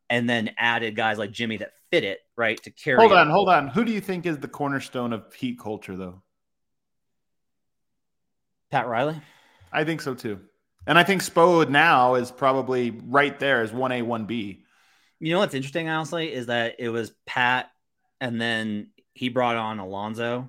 and 0.08 0.30
then 0.30 0.52
added 0.56 0.96
guys 0.96 1.18
like 1.18 1.32
Jimmy 1.32 1.58
that 1.58 1.72
fit 1.90 2.04
it, 2.04 2.20
right? 2.38 2.62
To 2.62 2.70
carry 2.70 3.00
Hold 3.00 3.14
on, 3.14 3.28
hold 3.32 3.50
on. 3.50 3.70
Who 3.70 3.84
do 3.84 3.92
you 3.92 4.02
think 4.02 4.28
is 4.28 4.38
the 4.38 4.48
cornerstone 4.48 5.14
of 5.14 5.34
Heat 5.34 5.58
culture 5.60 5.98
though? 5.98 6.22
Pat 8.70 8.88
Riley? 8.88 9.20
I 9.74 9.84
think 9.84 10.02
so 10.02 10.14
too. 10.14 10.40
And 10.86 11.00
I 11.00 11.04
think 11.04 11.24
Spo 11.24 11.68
now 11.68 12.16
is 12.16 12.30
probably 12.30 12.92
right 12.92 13.38
there 13.40 13.62
as 13.62 13.72
1A, 13.72 14.04
1B. 14.04 14.60
You 15.20 15.34
know 15.34 15.40
what's 15.40 15.56
interesting, 15.56 15.90
honestly, 15.90 16.32
is 16.32 16.46
that 16.46 16.76
it 16.78 16.90
was 16.90 17.14
Pat 17.26 17.72
and 18.20 18.40
then 18.40 18.90
he 19.14 19.30
brought 19.30 19.56
on 19.56 19.80
Alonzo 19.80 20.48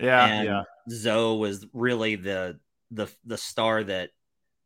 yeah, 0.00 0.26
and 0.26 0.44
yeah. 0.46 0.62
Zo 0.90 1.36
was 1.36 1.66
really 1.72 2.16
the 2.16 2.58
the 2.90 3.08
the 3.24 3.36
star 3.36 3.84
that 3.84 4.10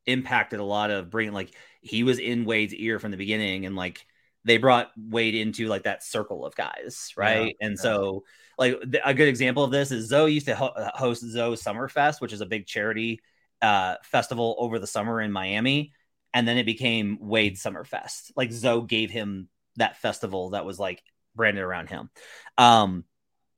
impacted 0.07 0.61
a 0.61 0.64
lot 0.64 0.91
of 0.91 1.11
bringing 1.11 1.33
like 1.33 1.55
he 1.81 2.03
was 2.03 2.19
in 2.19 2.45
Wade's 2.45 2.75
ear 2.75 2.99
from 2.99 3.11
the 3.11 3.17
beginning 3.17 3.67
and 3.67 3.75
like 3.75 4.07
they 4.45 4.59
brought 4.59 4.91
Wade 4.97 5.35
into 5.35 5.69
like 5.69 5.85
that 5.85 6.03
circle 6.03 6.45
of 6.45 6.55
guys, 6.55 7.12
right? 7.17 7.57
Yeah, 7.61 7.67
and 7.67 7.76
yeah. 7.76 7.83
so 7.83 8.25
like 8.59 8.79
a 9.05 9.14
good 9.14 9.29
example 9.29 9.64
of 9.64 9.71
this 9.71 9.91
is 9.91 10.09
Zo 10.09 10.26
used 10.26 10.47
to 10.47 10.55
ho- 10.55 10.67
uh, 10.67 10.91
host 10.95 11.23
Zo 11.23 11.55
Summerfest, 11.55 12.21
which 12.21 12.33
is 12.33 12.41
a 12.41 12.47
big 12.47 12.67
charity 12.67 13.21
uh, 13.62 13.97
festival 14.03 14.55
over 14.59 14.79
the 14.79 14.87
summer 14.87 15.21
in 15.21 15.33
Miami, 15.33 15.93
and 16.35 16.47
then 16.47 16.59
it 16.59 16.67
became 16.67 17.19
Wade 17.21 17.57
Summerfest. 17.57 18.33
Like 18.37 18.53
Zo 18.53 18.83
gave 18.83 19.11
him 19.11 19.49
that 19.76 19.97
festival 19.97 20.50
that 20.50 20.67
was 20.67 20.79
like 20.79 21.03
branded 21.35 21.64
around 21.64 21.88
him. 21.88 22.11
Um, 22.59 23.05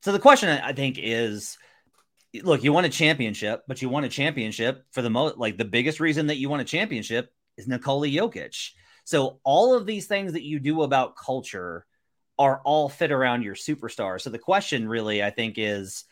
so 0.01 0.11
the 0.11 0.19
question 0.19 0.49
I 0.49 0.73
think 0.73 0.97
is 1.01 1.57
look, 2.43 2.63
you 2.63 2.73
won 2.73 2.85
a 2.85 2.89
championship, 2.89 3.63
but 3.67 3.81
you 3.81 3.89
won 3.89 4.03
a 4.03 4.09
championship 4.09 4.85
for 4.91 5.01
the 5.01 5.09
most 5.09 5.37
like 5.37 5.57
the 5.57 5.65
biggest 5.65 5.99
reason 5.99 6.27
that 6.27 6.37
you 6.37 6.49
won 6.49 6.59
a 6.59 6.65
championship 6.65 7.31
is 7.57 7.67
Nikola 7.67 8.07
Jokic. 8.07 8.71
So 9.03 9.39
all 9.43 9.73
of 9.73 9.85
these 9.85 10.07
things 10.07 10.33
that 10.33 10.43
you 10.43 10.59
do 10.59 10.81
about 10.81 11.15
culture 11.15 11.85
are 12.37 12.61
all 12.63 12.89
fit 12.89 13.11
around 13.11 13.43
your 13.43 13.55
superstar. 13.55 14.21
So 14.21 14.29
the 14.29 14.37
question 14.37 14.87
really, 14.87 15.23
I 15.23 15.29
think, 15.29 15.55
is 15.57 16.03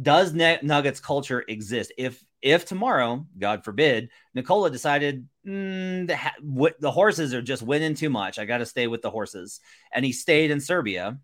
does 0.00 0.32
Nuggets 0.34 1.00
culture 1.00 1.44
exist? 1.46 1.92
If 1.96 2.22
if 2.42 2.66
tomorrow, 2.66 3.26
God 3.38 3.64
forbid, 3.64 4.10
Nikola 4.34 4.70
decided 4.70 5.26
mm, 5.46 6.06
the, 6.06 6.16
ha- 6.16 6.34
the 6.78 6.90
horses 6.90 7.32
are 7.32 7.40
just 7.40 7.62
winning 7.62 7.94
too 7.94 8.10
much, 8.10 8.38
I 8.38 8.44
got 8.44 8.58
to 8.58 8.66
stay 8.66 8.86
with 8.86 9.00
the 9.00 9.10
horses, 9.10 9.60
and 9.92 10.04
he 10.04 10.12
stayed 10.12 10.50
in 10.50 10.60
Serbia. 10.60 11.18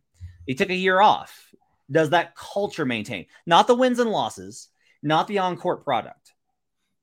He 0.46 0.54
took 0.54 0.70
a 0.70 0.74
year 0.74 1.00
off 1.00 1.52
does 1.90 2.10
that 2.10 2.34
culture 2.34 2.86
maintain? 2.86 3.26
Not 3.46 3.66
the 3.66 3.74
wins 3.74 3.98
and 3.98 4.10
losses, 4.10 4.68
not 5.02 5.26
the 5.28 5.38
on 5.38 5.56
court 5.56 5.84
product, 5.84 6.32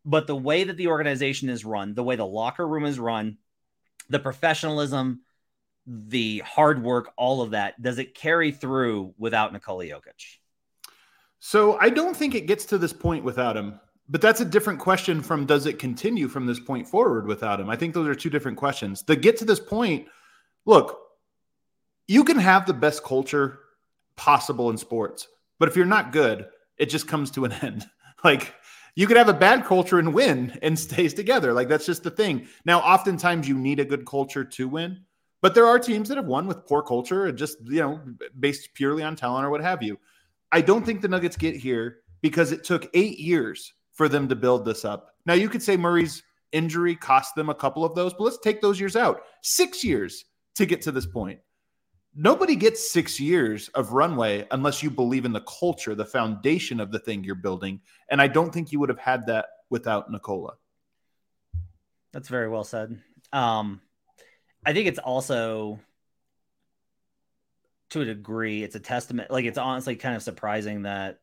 but 0.05 0.27
the 0.27 0.35
way 0.35 0.63
that 0.63 0.77
the 0.77 0.87
organization 0.87 1.49
is 1.49 1.65
run, 1.65 1.93
the 1.93 2.03
way 2.03 2.15
the 2.15 2.25
locker 2.25 2.67
room 2.67 2.85
is 2.85 2.99
run, 2.99 3.37
the 4.09 4.19
professionalism, 4.19 5.21
the 5.85 6.39
hard 6.39 6.83
work, 6.83 7.11
all 7.17 7.41
of 7.41 7.51
that. 7.51 7.81
Does 7.81 7.97
it 7.97 8.15
carry 8.15 8.51
through 8.51 9.13
without 9.17 9.53
Nikola 9.53 9.85
Jokic? 9.85 10.37
So 11.39 11.77
I 11.77 11.89
don't 11.89 12.15
think 12.15 12.35
it 12.35 12.47
gets 12.47 12.65
to 12.65 12.77
this 12.77 12.93
point 12.93 13.23
without 13.23 13.55
him. 13.55 13.79
But 14.09 14.21
that's 14.21 14.39
a 14.39 14.45
different 14.45 14.79
question 14.79 15.21
from 15.21 15.45
does 15.45 15.65
it 15.65 15.79
continue 15.79 16.29
from 16.29 16.45
this 16.45 16.59
point 16.59 16.87
forward 16.87 17.27
without 17.27 17.59
him? 17.59 17.69
I 17.69 17.75
think 17.75 17.93
those 17.93 18.07
are 18.07 18.15
two 18.15 18.29
different 18.29 18.57
questions. 18.57 19.03
The 19.03 19.17
get 19.17 19.37
to 19.37 19.45
this 19.45 19.59
point, 19.59 20.07
look, 20.65 20.97
you 22.07 22.23
can 22.23 22.37
have 22.37 22.65
the 22.65 22.73
best 22.73 23.03
culture 23.03 23.59
possible 24.17 24.69
in 24.69 24.77
sports. 24.77 25.27
But 25.59 25.69
if 25.69 25.75
you're 25.75 25.85
not 25.85 26.11
good, 26.11 26.47
it 26.77 26.89
just 26.89 27.07
comes 27.07 27.31
to 27.31 27.45
an 27.45 27.51
end. 27.61 27.87
like 28.23 28.53
you 28.95 29.05
could 29.05 29.17
have 29.17 29.29
a 29.29 29.33
bad 29.33 29.63
culture 29.63 29.99
and 29.99 30.13
win 30.13 30.57
and 30.61 30.77
stays 30.77 31.13
together. 31.13 31.53
Like 31.53 31.69
that's 31.69 31.85
just 31.85 32.03
the 32.03 32.11
thing. 32.11 32.47
Now, 32.65 32.79
oftentimes 32.79 33.47
you 33.47 33.57
need 33.57 33.79
a 33.79 33.85
good 33.85 34.05
culture 34.05 34.43
to 34.43 34.67
win, 34.67 35.05
but 35.41 35.53
there 35.53 35.67
are 35.67 35.77
teams 35.77 36.09
that 36.09 36.17
have 36.17 36.25
won 36.25 36.47
with 36.47 36.65
poor 36.65 36.81
culture 36.81 37.27
and 37.27 37.37
just, 37.37 37.57
you 37.65 37.79
know, 37.79 38.01
based 38.39 38.73
purely 38.73 39.03
on 39.03 39.15
talent 39.15 39.45
or 39.45 39.51
what 39.51 39.61
have 39.61 39.83
you. 39.83 39.99
I 40.51 40.61
don't 40.61 40.83
think 40.83 41.01
the 41.01 41.07
Nuggets 41.07 41.37
get 41.37 41.55
here 41.55 41.99
because 42.21 42.51
it 42.51 42.63
took 42.63 42.89
eight 42.95 43.19
years 43.19 43.73
for 43.93 44.09
them 44.09 44.27
to 44.29 44.35
build 44.35 44.65
this 44.65 44.83
up. 44.83 45.13
Now, 45.27 45.33
you 45.33 45.49
could 45.49 45.61
say 45.61 45.77
Murray's 45.77 46.23
injury 46.51 46.95
cost 46.95 47.35
them 47.35 47.49
a 47.49 47.55
couple 47.55 47.85
of 47.85 47.93
those, 47.93 48.13
but 48.13 48.23
let's 48.23 48.39
take 48.39 48.61
those 48.61 48.79
years 48.79 48.95
out. 48.95 49.21
Six 49.43 49.83
years 49.83 50.25
to 50.55 50.65
get 50.65 50.81
to 50.83 50.91
this 50.91 51.05
point 51.05 51.39
nobody 52.17 52.55
gets 52.55 52.91
six 52.91 53.19
years 53.19 53.69
of 53.69 53.93
runway 53.93 54.47
unless 54.49 54.81
you 54.81 54.89
believe 54.89 55.23
in 55.23 55.31
the 55.31 55.41
culture, 55.41 55.93
the 55.93 56.05
foundation 56.05 56.79
of 56.79 56.91
the 56.91 56.99
thing 56.99 57.23
you're 57.23 57.35
building. 57.35 57.79
And 58.09 58.19
I 58.19 58.27
don't 58.27 58.51
think 58.51 58.71
you 58.71 58.79
would 58.79 58.89
have 58.89 58.99
had 58.99 59.27
that 59.27 59.45
without 59.69 60.11
Nikola. 60.11 60.55
That's 62.11 62.27
very 62.27 62.49
well 62.49 62.63
said. 62.63 62.99
Um, 63.31 63.81
I 64.65 64.73
think 64.73 64.87
it's 64.87 64.99
also 64.99 65.79
to 67.91 68.01
a 68.01 68.05
degree, 68.05 68.63
it's 68.63 68.75
a 68.75 68.79
testament. 68.79 69.29
Like 69.29 69.45
it's 69.45 69.59
honestly 69.59 69.95
kind 69.95 70.15
of 70.15 70.23
surprising 70.23 70.83
that, 70.83 71.19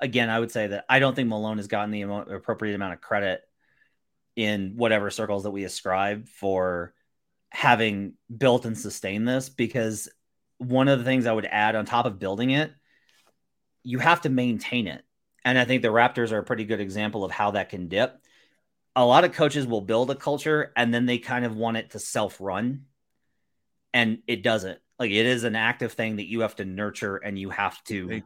again, 0.00 0.28
I 0.28 0.40
would 0.40 0.50
say 0.50 0.66
that 0.66 0.84
I 0.88 0.98
don't 0.98 1.14
think 1.14 1.28
Malone 1.28 1.58
has 1.58 1.68
gotten 1.68 1.92
the 1.92 2.02
appropriate 2.02 2.74
amount 2.74 2.94
of 2.94 3.00
credit 3.00 3.42
in 4.34 4.72
whatever 4.76 5.10
circles 5.10 5.44
that 5.44 5.52
we 5.52 5.62
ascribe 5.64 6.28
for 6.28 6.92
having 7.50 8.14
built 8.34 8.64
and 8.64 8.76
sustained 8.76 9.28
this 9.28 9.48
because 9.48 10.08
one 10.62 10.88
of 10.88 10.98
the 10.98 11.04
things 11.04 11.26
I 11.26 11.32
would 11.32 11.46
add 11.46 11.74
on 11.74 11.84
top 11.84 12.06
of 12.06 12.18
building 12.18 12.50
it, 12.50 12.72
you 13.82 13.98
have 13.98 14.22
to 14.22 14.28
maintain 14.28 14.86
it. 14.86 15.02
And 15.44 15.58
I 15.58 15.64
think 15.64 15.82
the 15.82 15.88
Raptors 15.88 16.32
are 16.32 16.38
a 16.38 16.44
pretty 16.44 16.64
good 16.64 16.80
example 16.80 17.24
of 17.24 17.32
how 17.32 17.52
that 17.52 17.68
can 17.68 17.88
dip. 17.88 18.16
A 18.94 19.04
lot 19.04 19.24
of 19.24 19.32
coaches 19.32 19.66
will 19.66 19.80
build 19.80 20.10
a 20.10 20.14
culture 20.14 20.72
and 20.76 20.92
then 20.92 21.06
they 21.06 21.18
kind 21.18 21.44
of 21.44 21.56
want 21.56 21.78
it 21.78 21.90
to 21.90 21.98
self 21.98 22.40
run. 22.40 22.84
And 23.92 24.18
it 24.26 24.42
doesn't. 24.42 24.78
Like 24.98 25.10
it 25.10 25.26
is 25.26 25.44
an 25.44 25.56
active 25.56 25.92
thing 25.94 26.16
that 26.16 26.28
you 26.28 26.40
have 26.40 26.56
to 26.56 26.64
nurture 26.64 27.16
and 27.16 27.38
you 27.38 27.50
have 27.50 27.82
to 27.84 28.22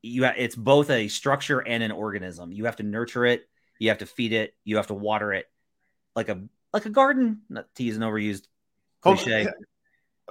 you 0.00 0.24
ha- 0.24 0.34
it's 0.36 0.56
both 0.56 0.90
a 0.90 1.08
structure 1.08 1.60
and 1.60 1.82
an 1.82 1.90
organism. 1.90 2.52
You 2.52 2.64
have 2.64 2.76
to 2.76 2.82
nurture 2.82 3.26
it, 3.26 3.48
you 3.78 3.90
have 3.90 3.98
to 3.98 4.06
feed 4.06 4.32
it, 4.32 4.54
you 4.64 4.76
have 4.76 4.86
to 4.86 4.94
water 4.94 5.32
it 5.32 5.46
like 6.16 6.28
a 6.28 6.42
like 6.72 6.86
a 6.86 6.90
garden, 6.90 7.42
not 7.48 7.66
to 7.76 7.82
use 7.82 7.96
an 7.96 8.02
overused 8.02 8.46
cliche 9.02 9.48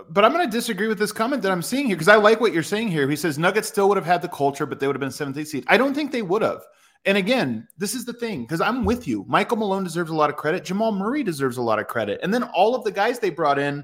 but 0.10 0.24
I'm 0.24 0.32
going 0.32 0.46
to 0.46 0.52
disagree 0.52 0.88
with 0.88 1.00
this 1.00 1.12
comment 1.12 1.42
that 1.42 1.52
I'm 1.52 1.62
seeing 1.62 1.88
here 1.88 1.96
because 1.96 2.08
I 2.08 2.16
like 2.16 2.40
what 2.40 2.54
you're 2.54 2.64
saying 2.64 2.90
here. 2.90 3.10
He 3.10 3.16
says 3.16 3.38
Nuggets 3.38 3.68
still 3.68 3.88
would 3.90 3.98
have 3.98 4.06
had 4.06 4.22
the 4.22 4.28
culture, 4.28 4.66
but 4.66 4.80
they 4.80 4.88
would 4.88 4.96
have 4.96 5.02
been 5.02 5.12
seventh, 5.12 5.38
eighth 5.38 5.50
seed. 5.50 5.66
I 5.68 5.78
don't 5.78 5.94
think 5.94 6.12
they 6.12 6.22
would 6.22 6.42
have. 6.42 6.62
And 7.06 7.18
again, 7.18 7.68
this 7.78 7.96
is 7.96 8.06
the 8.06 8.14
thing 8.14 8.44
because 8.44 8.62
I'm 8.62 8.84
with 8.86 9.08
you. 9.08 9.26
Michael 9.28 9.58
Malone 9.58 9.84
deserves 9.84 10.12
a 10.12 10.16
lot 10.16 10.30
of 10.30 10.36
credit. 10.36 10.66
Jamal 10.66 10.92
Murray 10.92 11.24
deserves 11.24 11.58
a 11.58 11.62
lot 11.62 11.80
of 11.80 11.88
credit. 11.88 12.20
And 12.22 12.34
then 12.34 12.44
all 12.44 12.76
of 12.76 12.84
the 12.84 12.92
guys 12.92 13.20
they 13.20 13.30
brought 13.30 13.58
in, 13.58 13.84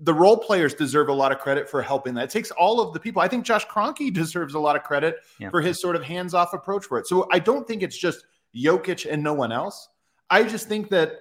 the 0.00 0.12
role 0.12 0.36
players 0.36 0.74
deserve 0.74 1.08
a 1.08 1.12
lot 1.12 1.32
of 1.32 1.38
credit 1.38 1.70
for 1.70 1.80
helping 1.80 2.14
that. 2.14 2.24
It 2.24 2.30
takes 2.30 2.50
all 2.50 2.80
of 2.80 2.92
the 2.92 3.00
people. 3.00 3.22
I 3.22 3.28
think 3.28 3.44
Josh 3.44 3.66
Kroenke 3.66 4.12
deserves 4.12 4.54
a 4.54 4.58
lot 4.58 4.76
of 4.76 4.82
credit 4.82 5.16
yeah. 5.38 5.50
for 5.50 5.60
his 5.60 5.80
sort 5.80 5.96
of 5.96 6.02
hands 6.02 6.34
off 6.34 6.52
approach 6.52 6.84
for 6.84 6.98
it. 6.98 7.06
So 7.06 7.28
I 7.30 7.38
don't 7.38 7.66
think 7.66 7.82
it's 7.82 7.96
just 7.96 8.26
Jokic 8.54 9.10
and 9.10 9.22
no 9.22 9.32
one 9.32 9.52
else. 9.52 9.88
I 10.28 10.42
just 10.42 10.68
think 10.68 10.90
that 10.90 11.12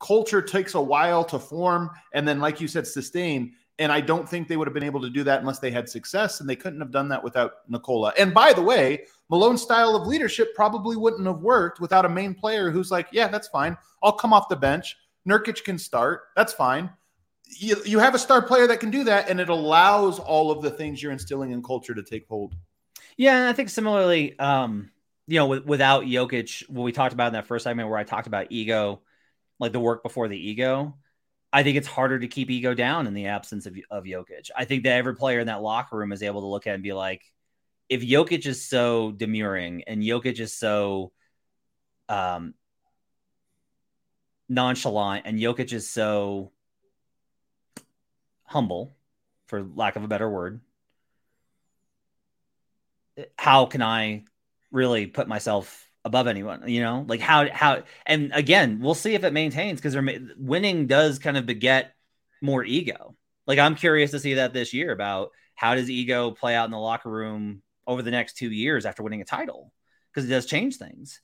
culture 0.00 0.42
takes 0.42 0.74
a 0.74 0.80
while 0.80 1.24
to 1.24 1.38
form 1.38 1.90
and 2.14 2.26
then, 2.26 2.40
like 2.40 2.60
you 2.60 2.68
said, 2.68 2.86
sustain. 2.86 3.52
And 3.78 3.92
I 3.92 4.00
don't 4.00 4.26
think 4.26 4.48
they 4.48 4.56
would 4.56 4.66
have 4.66 4.72
been 4.72 4.82
able 4.82 5.02
to 5.02 5.10
do 5.10 5.22
that 5.24 5.40
unless 5.40 5.58
they 5.58 5.70
had 5.70 5.86
success, 5.86 6.40
and 6.40 6.48
they 6.48 6.56
couldn't 6.56 6.80
have 6.80 6.90
done 6.90 7.08
that 7.10 7.22
without 7.22 7.68
Nikola. 7.68 8.14
And 8.18 8.32
by 8.32 8.54
the 8.54 8.62
way, 8.62 9.04
Malone's 9.28 9.60
style 9.60 9.94
of 9.94 10.06
leadership 10.06 10.54
probably 10.54 10.96
wouldn't 10.96 11.26
have 11.26 11.40
worked 11.40 11.78
without 11.78 12.06
a 12.06 12.08
main 12.08 12.32
player 12.34 12.70
who's 12.70 12.90
like, 12.90 13.08
yeah, 13.12 13.28
that's 13.28 13.48
fine. 13.48 13.76
I'll 14.02 14.12
come 14.12 14.32
off 14.32 14.48
the 14.48 14.56
bench. 14.56 14.96
Nurkic 15.28 15.62
can 15.62 15.76
start. 15.76 16.22
That's 16.36 16.54
fine. 16.54 16.88
You, 17.58 17.76
you 17.84 17.98
have 17.98 18.14
a 18.14 18.18
star 18.18 18.40
player 18.40 18.66
that 18.66 18.80
can 18.80 18.90
do 18.90 19.04
that, 19.04 19.28
and 19.28 19.40
it 19.40 19.50
allows 19.50 20.18
all 20.18 20.50
of 20.50 20.62
the 20.62 20.70
things 20.70 21.02
you're 21.02 21.12
instilling 21.12 21.50
in 21.50 21.62
culture 21.62 21.94
to 21.94 22.02
take 22.02 22.26
hold. 22.28 22.54
Yeah, 23.18 23.36
and 23.36 23.46
I 23.46 23.52
think 23.52 23.68
similarly, 23.68 24.38
um, 24.38 24.90
you 25.26 25.38
know, 25.38 25.48
with, 25.48 25.66
without 25.66 26.04
Jokic, 26.04 26.68
what 26.70 26.82
we 26.82 26.92
talked 26.92 27.12
about 27.12 27.26
in 27.26 27.32
that 27.34 27.46
first 27.46 27.64
segment 27.64 27.90
where 27.90 27.98
I 27.98 28.04
talked 28.04 28.26
about 28.26 28.46
ego, 28.50 29.02
like 29.60 29.72
the 29.72 29.80
work 29.80 30.02
before 30.02 30.28
the 30.28 30.36
ego 30.38 30.94
I 31.56 31.62
think 31.62 31.78
it's 31.78 31.88
harder 31.88 32.18
to 32.18 32.28
keep 32.28 32.50
ego 32.50 32.74
down 32.74 33.06
in 33.06 33.14
the 33.14 33.28
absence 33.28 33.64
of, 33.64 33.78
of 33.90 34.04
Jokic. 34.04 34.50
I 34.54 34.66
think 34.66 34.82
that 34.82 34.92
every 34.92 35.16
player 35.16 35.40
in 35.40 35.46
that 35.46 35.62
locker 35.62 35.96
room 35.96 36.12
is 36.12 36.22
able 36.22 36.42
to 36.42 36.46
look 36.48 36.66
at 36.66 36.74
and 36.74 36.82
be 36.82 36.92
like, 36.92 37.22
if 37.88 38.02
Jokic 38.02 38.44
is 38.44 38.62
so 38.62 39.10
demurring 39.10 39.82
and 39.86 40.02
Jokic 40.02 40.38
is 40.38 40.52
so 40.52 41.12
um, 42.10 42.52
nonchalant 44.50 45.22
and 45.24 45.38
Jokic 45.38 45.72
is 45.72 45.88
so 45.88 46.52
humble, 48.44 48.94
for 49.46 49.62
lack 49.62 49.96
of 49.96 50.04
a 50.04 50.08
better 50.08 50.28
word, 50.28 50.60
how 53.38 53.64
can 53.64 53.80
I 53.80 54.24
really 54.70 55.06
put 55.06 55.26
myself 55.26 55.85
above 56.06 56.28
anyone? 56.28 56.66
You 56.68 56.80
know, 56.80 57.04
like 57.06 57.20
how 57.20 57.50
how 57.50 57.82
and 58.06 58.30
again, 58.32 58.78
we'll 58.80 58.94
see 58.94 59.14
if 59.14 59.24
it 59.24 59.32
maintains 59.32 59.80
because 59.80 59.96
winning 60.38 60.86
does 60.86 61.18
kind 61.18 61.36
of 61.36 61.44
beget 61.44 61.92
more 62.40 62.64
ego. 62.64 63.16
Like 63.46 63.58
I'm 63.58 63.74
curious 63.74 64.12
to 64.12 64.20
see 64.20 64.34
that 64.34 64.52
this 64.52 64.72
year 64.72 64.92
about 64.92 65.30
how 65.54 65.74
does 65.74 65.90
ego 65.90 66.30
play 66.30 66.54
out 66.54 66.66
in 66.66 66.70
the 66.70 66.78
locker 66.78 67.10
room 67.10 67.62
over 67.86 68.02
the 68.02 68.10
next 68.10 68.36
two 68.36 68.50
years 68.50 68.86
after 68.86 69.02
winning 69.02 69.20
a 69.20 69.24
title 69.24 69.72
because 70.12 70.24
it 70.24 70.32
does 70.32 70.46
change 70.46 70.76
things. 70.76 71.20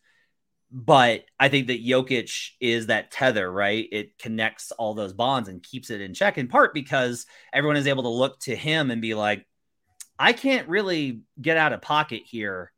But 0.75 1.25
I 1.39 1.49
think 1.49 1.69
that 1.69 1.85
Jokic 1.85 2.51
is 2.59 2.87
that 2.87 3.11
tether, 3.11 3.51
right? 3.51 3.87
It 3.93 4.19
connects 4.19 4.73
all 4.73 4.95
those 4.95 5.13
bonds 5.13 5.49
and 5.49 5.63
keeps 5.63 5.91
it 5.91 6.01
in 6.01 6.15
check 6.15 6.39
in 6.39 6.49
part 6.49 6.75
because 6.75 7.27
everyone 7.53 7.77
is 7.77 7.87
able 7.87 8.05
to 8.05 8.09
look 8.09 8.41
to 8.41 8.57
him 8.57 8.91
and 8.91 9.03
be 9.03 9.15
like, 9.15 9.47
I 10.19 10.33
can't 10.33 10.69
really 10.69 11.21
get 11.41 11.57
out 11.57 11.73
of 11.73 11.83
pocket 11.83 12.23
here 12.25 12.72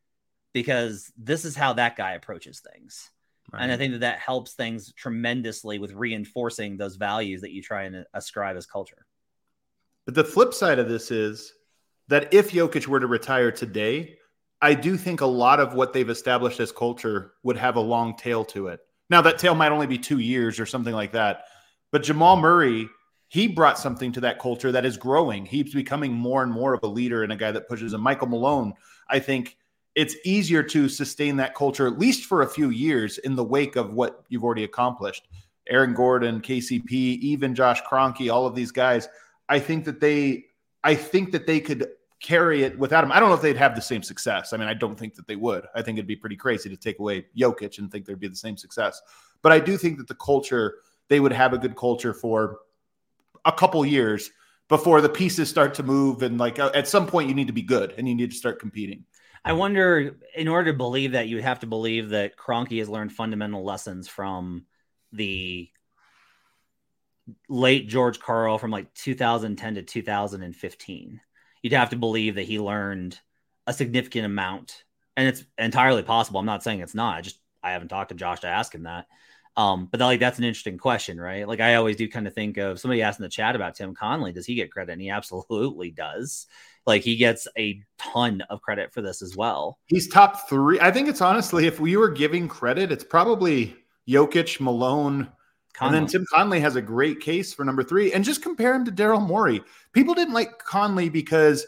because 0.54 1.12
this 1.18 1.44
is 1.44 1.54
how 1.54 1.74
that 1.74 1.96
guy 1.96 2.12
approaches 2.12 2.60
things. 2.60 3.10
Right. 3.52 3.62
And 3.62 3.72
I 3.72 3.76
think 3.76 3.92
that 3.92 4.00
that 4.00 4.20
helps 4.20 4.54
things 4.54 4.90
tremendously 4.94 5.78
with 5.78 5.92
reinforcing 5.92 6.78
those 6.78 6.96
values 6.96 7.42
that 7.42 7.52
you 7.52 7.60
try 7.60 7.82
and 7.82 8.06
ascribe 8.14 8.56
as 8.56 8.64
culture. 8.64 9.04
But 10.06 10.14
the 10.14 10.24
flip 10.24 10.54
side 10.54 10.78
of 10.78 10.88
this 10.88 11.10
is 11.10 11.52
that 12.08 12.32
if 12.32 12.52
Jokic 12.52 12.86
were 12.86 13.00
to 13.00 13.06
retire 13.06 13.52
today, 13.52 14.16
I 14.62 14.72
do 14.74 14.96
think 14.96 15.20
a 15.20 15.26
lot 15.26 15.60
of 15.60 15.74
what 15.74 15.92
they've 15.92 16.08
established 16.08 16.60
as 16.60 16.72
culture 16.72 17.32
would 17.42 17.56
have 17.58 17.76
a 17.76 17.80
long 17.80 18.16
tail 18.16 18.44
to 18.46 18.68
it. 18.68 18.80
Now, 19.10 19.20
that 19.22 19.38
tail 19.38 19.54
might 19.54 19.72
only 19.72 19.86
be 19.86 19.98
two 19.98 20.18
years 20.18 20.58
or 20.58 20.64
something 20.64 20.94
like 20.94 21.12
that. 21.12 21.44
But 21.92 22.02
Jamal 22.02 22.36
Murray, 22.36 22.88
he 23.28 23.46
brought 23.46 23.78
something 23.78 24.12
to 24.12 24.20
that 24.20 24.38
culture 24.38 24.72
that 24.72 24.86
is 24.86 24.96
growing. 24.96 25.44
He's 25.44 25.74
becoming 25.74 26.12
more 26.12 26.42
and 26.42 26.52
more 26.52 26.72
of 26.72 26.82
a 26.82 26.86
leader 26.86 27.22
and 27.22 27.32
a 27.32 27.36
guy 27.36 27.50
that 27.50 27.68
pushes. 27.68 27.92
And 27.92 28.02
Michael 28.02 28.28
Malone, 28.28 28.72
I 29.08 29.18
think 29.18 29.56
it's 29.94 30.16
easier 30.24 30.62
to 30.62 30.88
sustain 30.88 31.36
that 31.36 31.54
culture, 31.54 31.86
at 31.86 31.98
least 31.98 32.24
for 32.24 32.42
a 32.42 32.48
few 32.48 32.70
years, 32.70 33.18
in 33.18 33.36
the 33.36 33.44
wake 33.44 33.76
of 33.76 33.92
what 33.92 34.24
you've 34.28 34.44
already 34.44 34.64
accomplished. 34.64 35.28
Aaron 35.68 35.94
Gordon, 35.94 36.40
KCP, 36.40 36.90
even 36.90 37.54
Josh 37.54 37.82
Kroenke, 37.82 38.32
all 38.32 38.46
of 38.46 38.54
these 38.54 38.72
guys. 38.72 39.08
I 39.48 39.58
think 39.58 39.84
that 39.84 40.00
they, 40.00 40.46
I 40.82 40.94
think 40.94 41.32
that 41.32 41.46
they 41.46 41.60
could 41.60 41.86
carry 42.20 42.62
it 42.62 42.78
without 42.78 43.04
him. 43.04 43.12
I 43.12 43.20
don't 43.20 43.28
know 43.28 43.34
if 43.34 43.42
they'd 43.42 43.56
have 43.56 43.74
the 43.74 43.82
same 43.82 44.02
success. 44.02 44.52
I 44.52 44.56
mean, 44.56 44.68
I 44.68 44.74
don't 44.74 44.98
think 44.98 45.14
that 45.14 45.26
they 45.26 45.36
would. 45.36 45.66
I 45.74 45.82
think 45.82 45.98
it'd 45.98 46.08
be 46.08 46.16
pretty 46.16 46.36
crazy 46.36 46.68
to 46.70 46.76
take 46.76 46.98
away 46.98 47.26
Jokic 47.36 47.78
and 47.78 47.90
think 47.90 48.06
there'd 48.06 48.18
be 48.18 48.28
the 48.28 48.34
same 48.34 48.56
success. 48.56 49.00
But 49.42 49.52
I 49.52 49.60
do 49.60 49.76
think 49.76 49.98
that 49.98 50.08
the 50.08 50.14
culture, 50.14 50.76
they 51.08 51.20
would 51.20 51.32
have 51.32 51.52
a 51.52 51.58
good 51.58 51.76
culture 51.76 52.14
for 52.14 52.60
a 53.44 53.52
couple 53.52 53.84
years 53.84 54.30
before 54.68 55.02
the 55.02 55.08
pieces 55.08 55.50
start 55.50 55.74
to 55.74 55.82
move. 55.82 56.22
And 56.22 56.38
like 56.38 56.58
at 56.58 56.88
some 56.88 57.06
point, 57.06 57.28
you 57.28 57.34
need 57.34 57.46
to 57.46 57.52
be 57.52 57.62
good 57.62 57.94
and 57.98 58.08
you 58.08 58.14
need 58.14 58.30
to 58.30 58.36
start 58.36 58.58
competing. 58.58 59.04
I 59.44 59.52
wonder, 59.52 60.16
in 60.34 60.48
order 60.48 60.72
to 60.72 60.76
believe 60.76 61.12
that, 61.12 61.28
you 61.28 61.36
would 61.36 61.44
have 61.44 61.60
to 61.60 61.66
believe 61.66 62.10
that 62.10 62.36
Kroenke 62.36 62.78
has 62.78 62.88
learned 62.88 63.12
fundamental 63.12 63.62
lessons 63.62 64.08
from 64.08 64.64
the 65.12 65.68
late 67.48 67.88
George 67.88 68.20
Karl 68.20 68.58
from 68.58 68.70
like 68.70 68.92
2010 68.94 69.76
to 69.76 69.82
2015 69.82 71.20
you'd 71.64 71.72
have 71.72 71.90
to 71.90 71.96
believe 71.96 72.34
that 72.34 72.42
he 72.42 72.60
learned 72.60 73.18
a 73.66 73.72
significant 73.72 74.26
amount. 74.26 74.84
And 75.16 75.26
it's 75.26 75.44
entirely 75.56 76.02
possible. 76.02 76.38
I'm 76.38 76.46
not 76.46 76.62
saying 76.62 76.80
it's 76.80 76.94
not. 76.94 77.16
I 77.16 77.20
just 77.22 77.40
I 77.62 77.72
haven't 77.72 77.88
talked 77.88 78.10
to 78.10 78.14
Josh 78.14 78.40
to 78.40 78.48
ask 78.48 78.74
him 78.74 78.82
that. 78.82 79.06
Um, 79.56 79.88
but 79.90 80.00
like 80.00 80.20
that's 80.20 80.38
an 80.38 80.44
interesting 80.44 80.78
question, 80.78 81.20
right? 81.20 81.46
Like 81.46 81.60
I 81.60 81.76
always 81.76 81.96
do 81.96 82.08
kind 82.08 82.26
of 82.26 82.34
think 82.34 82.56
of 82.56 82.80
somebody 82.80 83.02
asked 83.02 83.20
in 83.20 83.22
the 83.22 83.28
chat 83.28 83.54
about 83.54 83.76
Tim 83.76 83.94
Connelly. 83.94 84.32
Does 84.32 84.46
he 84.46 84.54
get 84.54 84.72
credit? 84.72 84.92
And 84.92 85.00
he 85.00 85.10
absolutely 85.10 85.90
does. 85.92 86.46
Like 86.86 87.02
he 87.02 87.16
gets 87.16 87.46
a 87.56 87.80
ton 87.98 88.42
of 88.50 88.60
credit 88.62 88.92
for 88.92 89.00
this 89.00 89.22
as 89.22 89.36
well. 89.36 89.78
He's 89.86 90.08
top 90.08 90.48
three. 90.48 90.80
I 90.80 90.90
think 90.90 91.08
it's 91.08 91.20
honestly, 91.20 91.66
if 91.66 91.78
we 91.78 91.96
were 91.96 92.10
giving 92.10 92.48
credit, 92.48 92.90
it's 92.90 93.04
probably 93.04 93.76
Jokic, 94.08 94.60
Malone, 94.60 95.28
Connelly. 95.72 95.98
And 95.98 96.08
then 96.08 96.12
Tim 96.12 96.26
Connelly 96.32 96.60
has 96.60 96.76
a 96.76 96.82
great 96.82 97.20
case 97.20 97.54
for 97.54 97.64
number 97.64 97.82
three. 97.82 98.12
And 98.12 98.24
just 98.24 98.42
compare 98.42 98.74
him 98.74 98.84
to 98.84 98.92
Daryl 98.92 99.24
Morey. 99.24 99.62
People 99.92 100.14
didn't 100.14 100.34
like 100.34 100.58
Connelly 100.58 101.08
because 101.08 101.66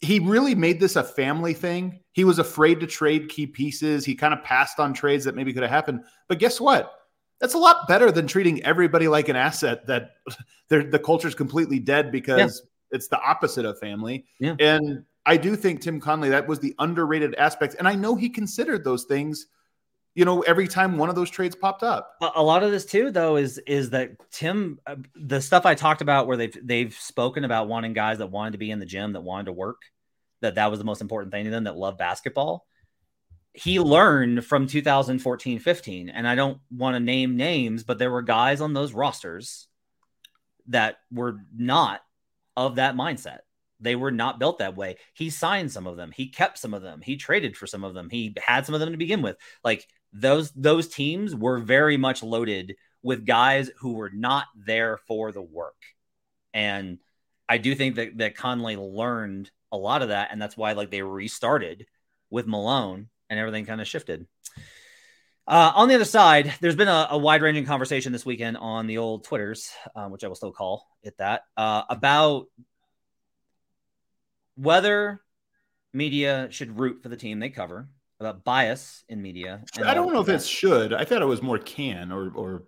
he 0.00 0.18
really 0.18 0.54
made 0.54 0.80
this 0.80 0.96
a 0.96 1.04
family 1.04 1.54
thing. 1.54 2.00
He 2.12 2.24
was 2.24 2.38
afraid 2.38 2.80
to 2.80 2.86
trade 2.86 3.28
key 3.28 3.46
pieces. 3.46 4.04
He 4.04 4.14
kind 4.14 4.34
of 4.34 4.42
passed 4.42 4.78
on 4.80 4.92
trades 4.94 5.24
that 5.24 5.34
maybe 5.34 5.52
could 5.52 5.62
have 5.62 5.70
happened. 5.70 6.04
But 6.28 6.38
guess 6.38 6.60
what? 6.60 6.92
That's 7.40 7.54
a 7.54 7.58
lot 7.58 7.86
better 7.86 8.10
than 8.10 8.26
treating 8.26 8.62
everybody 8.64 9.08
like 9.08 9.28
an 9.28 9.36
asset 9.36 9.86
that 9.86 10.16
the 10.68 11.00
culture 11.04 11.28
is 11.28 11.34
completely 11.34 11.78
dead 11.78 12.10
because 12.10 12.38
yeah. 12.38 12.96
it's 12.96 13.08
the 13.08 13.20
opposite 13.20 13.64
of 13.64 13.78
family. 13.78 14.26
Yeah. 14.40 14.56
And 14.58 15.04
I 15.24 15.36
do 15.36 15.56
think 15.56 15.80
Tim 15.80 16.00
Connelly, 16.00 16.30
that 16.30 16.48
was 16.48 16.58
the 16.58 16.74
underrated 16.78 17.34
aspect. 17.36 17.76
And 17.78 17.86
I 17.86 17.94
know 17.94 18.16
he 18.16 18.28
considered 18.28 18.84
those 18.84 19.04
things 19.04 19.46
you 20.18 20.24
know 20.24 20.40
every 20.42 20.66
time 20.66 20.98
one 20.98 21.08
of 21.08 21.14
those 21.14 21.30
trades 21.30 21.54
popped 21.54 21.84
up 21.84 22.16
a 22.34 22.42
lot 22.42 22.64
of 22.64 22.72
this 22.72 22.84
too 22.84 23.12
though 23.12 23.36
is 23.36 23.58
is 23.66 23.90
that 23.90 24.10
tim 24.32 24.80
uh, 24.86 24.96
the 25.14 25.40
stuff 25.40 25.64
i 25.64 25.76
talked 25.76 26.00
about 26.00 26.26
where 26.26 26.36
they've 26.36 26.56
they've 26.62 26.94
spoken 26.94 27.44
about 27.44 27.68
wanting 27.68 27.92
guys 27.92 28.18
that 28.18 28.26
wanted 28.26 28.50
to 28.50 28.58
be 28.58 28.72
in 28.72 28.80
the 28.80 28.86
gym 28.86 29.12
that 29.12 29.20
wanted 29.20 29.44
to 29.44 29.52
work 29.52 29.82
that 30.40 30.56
that 30.56 30.70
was 30.70 30.80
the 30.80 30.84
most 30.84 31.00
important 31.00 31.32
thing 31.32 31.44
to 31.44 31.50
them 31.50 31.64
that 31.64 31.76
love 31.76 31.96
basketball 31.96 32.66
he 33.58 33.80
learned 33.80 34.44
from 34.44 34.66
2014 34.66 35.58
15 35.58 36.08
and 36.08 36.28
i 36.28 36.34
don't 36.34 36.58
want 36.70 36.94
to 36.94 37.00
name 37.00 37.36
names 37.36 37.84
but 37.84 37.98
there 37.98 38.10
were 38.10 38.22
guys 38.22 38.60
on 38.60 38.72
those 38.72 38.92
rosters 38.92 39.68
that 40.66 40.98
were 41.10 41.36
not 41.56 42.00
of 42.56 42.76
that 42.76 42.94
mindset 42.94 43.38
they 43.80 43.96
were 43.96 44.10
not 44.10 44.38
built 44.38 44.58
that 44.58 44.76
way. 44.76 44.96
He 45.14 45.30
signed 45.30 45.70
some 45.70 45.86
of 45.86 45.96
them. 45.96 46.10
He 46.10 46.28
kept 46.28 46.58
some 46.58 46.74
of 46.74 46.82
them. 46.82 47.00
He 47.00 47.16
traded 47.16 47.56
for 47.56 47.66
some 47.66 47.84
of 47.84 47.94
them. 47.94 48.10
He 48.10 48.34
had 48.36 48.66
some 48.66 48.74
of 48.74 48.80
them 48.80 48.90
to 48.90 48.96
begin 48.96 49.22
with. 49.22 49.36
Like 49.62 49.86
those 50.12 50.50
those 50.52 50.88
teams 50.88 51.34
were 51.34 51.58
very 51.58 51.96
much 51.96 52.22
loaded 52.22 52.76
with 53.02 53.26
guys 53.26 53.70
who 53.78 53.92
were 53.92 54.10
not 54.10 54.46
there 54.56 54.96
for 54.96 55.30
the 55.32 55.42
work. 55.42 55.76
And 56.52 56.98
I 57.48 57.58
do 57.58 57.74
think 57.74 57.96
that 57.96 58.18
that 58.18 58.36
Connelly 58.36 58.76
learned 58.76 59.50
a 59.70 59.76
lot 59.76 60.02
of 60.02 60.08
that, 60.08 60.30
and 60.32 60.42
that's 60.42 60.56
why 60.56 60.72
like 60.72 60.90
they 60.90 61.02
restarted 61.02 61.86
with 62.30 62.46
Malone 62.46 63.08
and 63.30 63.38
everything 63.38 63.66
kind 63.66 63.80
of 63.80 63.86
shifted. 63.86 64.26
Uh, 65.46 65.72
on 65.74 65.88
the 65.88 65.94
other 65.94 66.04
side, 66.04 66.52
there's 66.60 66.76
been 66.76 66.88
a, 66.88 67.08
a 67.10 67.18
wide 67.18 67.40
ranging 67.40 67.64
conversation 67.64 68.12
this 68.12 68.26
weekend 68.26 68.56
on 68.58 68.86
the 68.86 68.98
old 68.98 69.24
Twitters, 69.24 69.70
uh, 69.96 70.06
which 70.08 70.22
I 70.22 70.28
will 70.28 70.34
still 70.34 70.52
call 70.52 70.86
it 71.02 71.16
that, 71.18 71.44
uh, 71.56 71.82
about 71.88 72.46
whether 74.56 75.22
media 75.94 76.48
should 76.50 76.78
root 76.78 77.02
for 77.02 77.08
the 77.08 77.16
team 77.16 77.38
they 77.38 77.48
cover 77.48 77.88
about 78.20 78.44
bias 78.44 79.04
in 79.08 79.22
media. 79.22 79.62
I 79.84 79.94
don't 79.94 80.12
know 80.12 80.20
if 80.20 80.28
it 80.28 80.42
should. 80.42 80.92
I 80.92 81.04
thought 81.04 81.22
it 81.22 81.26
was 81.26 81.42
more 81.42 81.58
can 81.58 82.10
or 82.10 82.30
or 82.34 82.64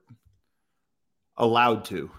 allowed 1.36 1.84
to. 1.86 2.10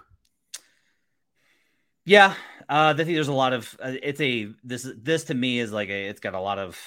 Yeah, 2.04 2.34
uh, 2.68 2.92
I 2.92 2.94
think 2.94 3.08
there's 3.08 3.28
a 3.28 3.32
lot 3.32 3.52
of 3.52 3.76
uh, 3.82 3.94
it's 4.02 4.20
a 4.20 4.48
this 4.64 4.86
this 4.96 5.24
to 5.24 5.34
me 5.34 5.60
is 5.60 5.72
like 5.72 5.88
a 5.88 6.08
it's 6.08 6.20
got 6.20 6.34
a 6.34 6.40
lot 6.40 6.58
of 6.58 6.78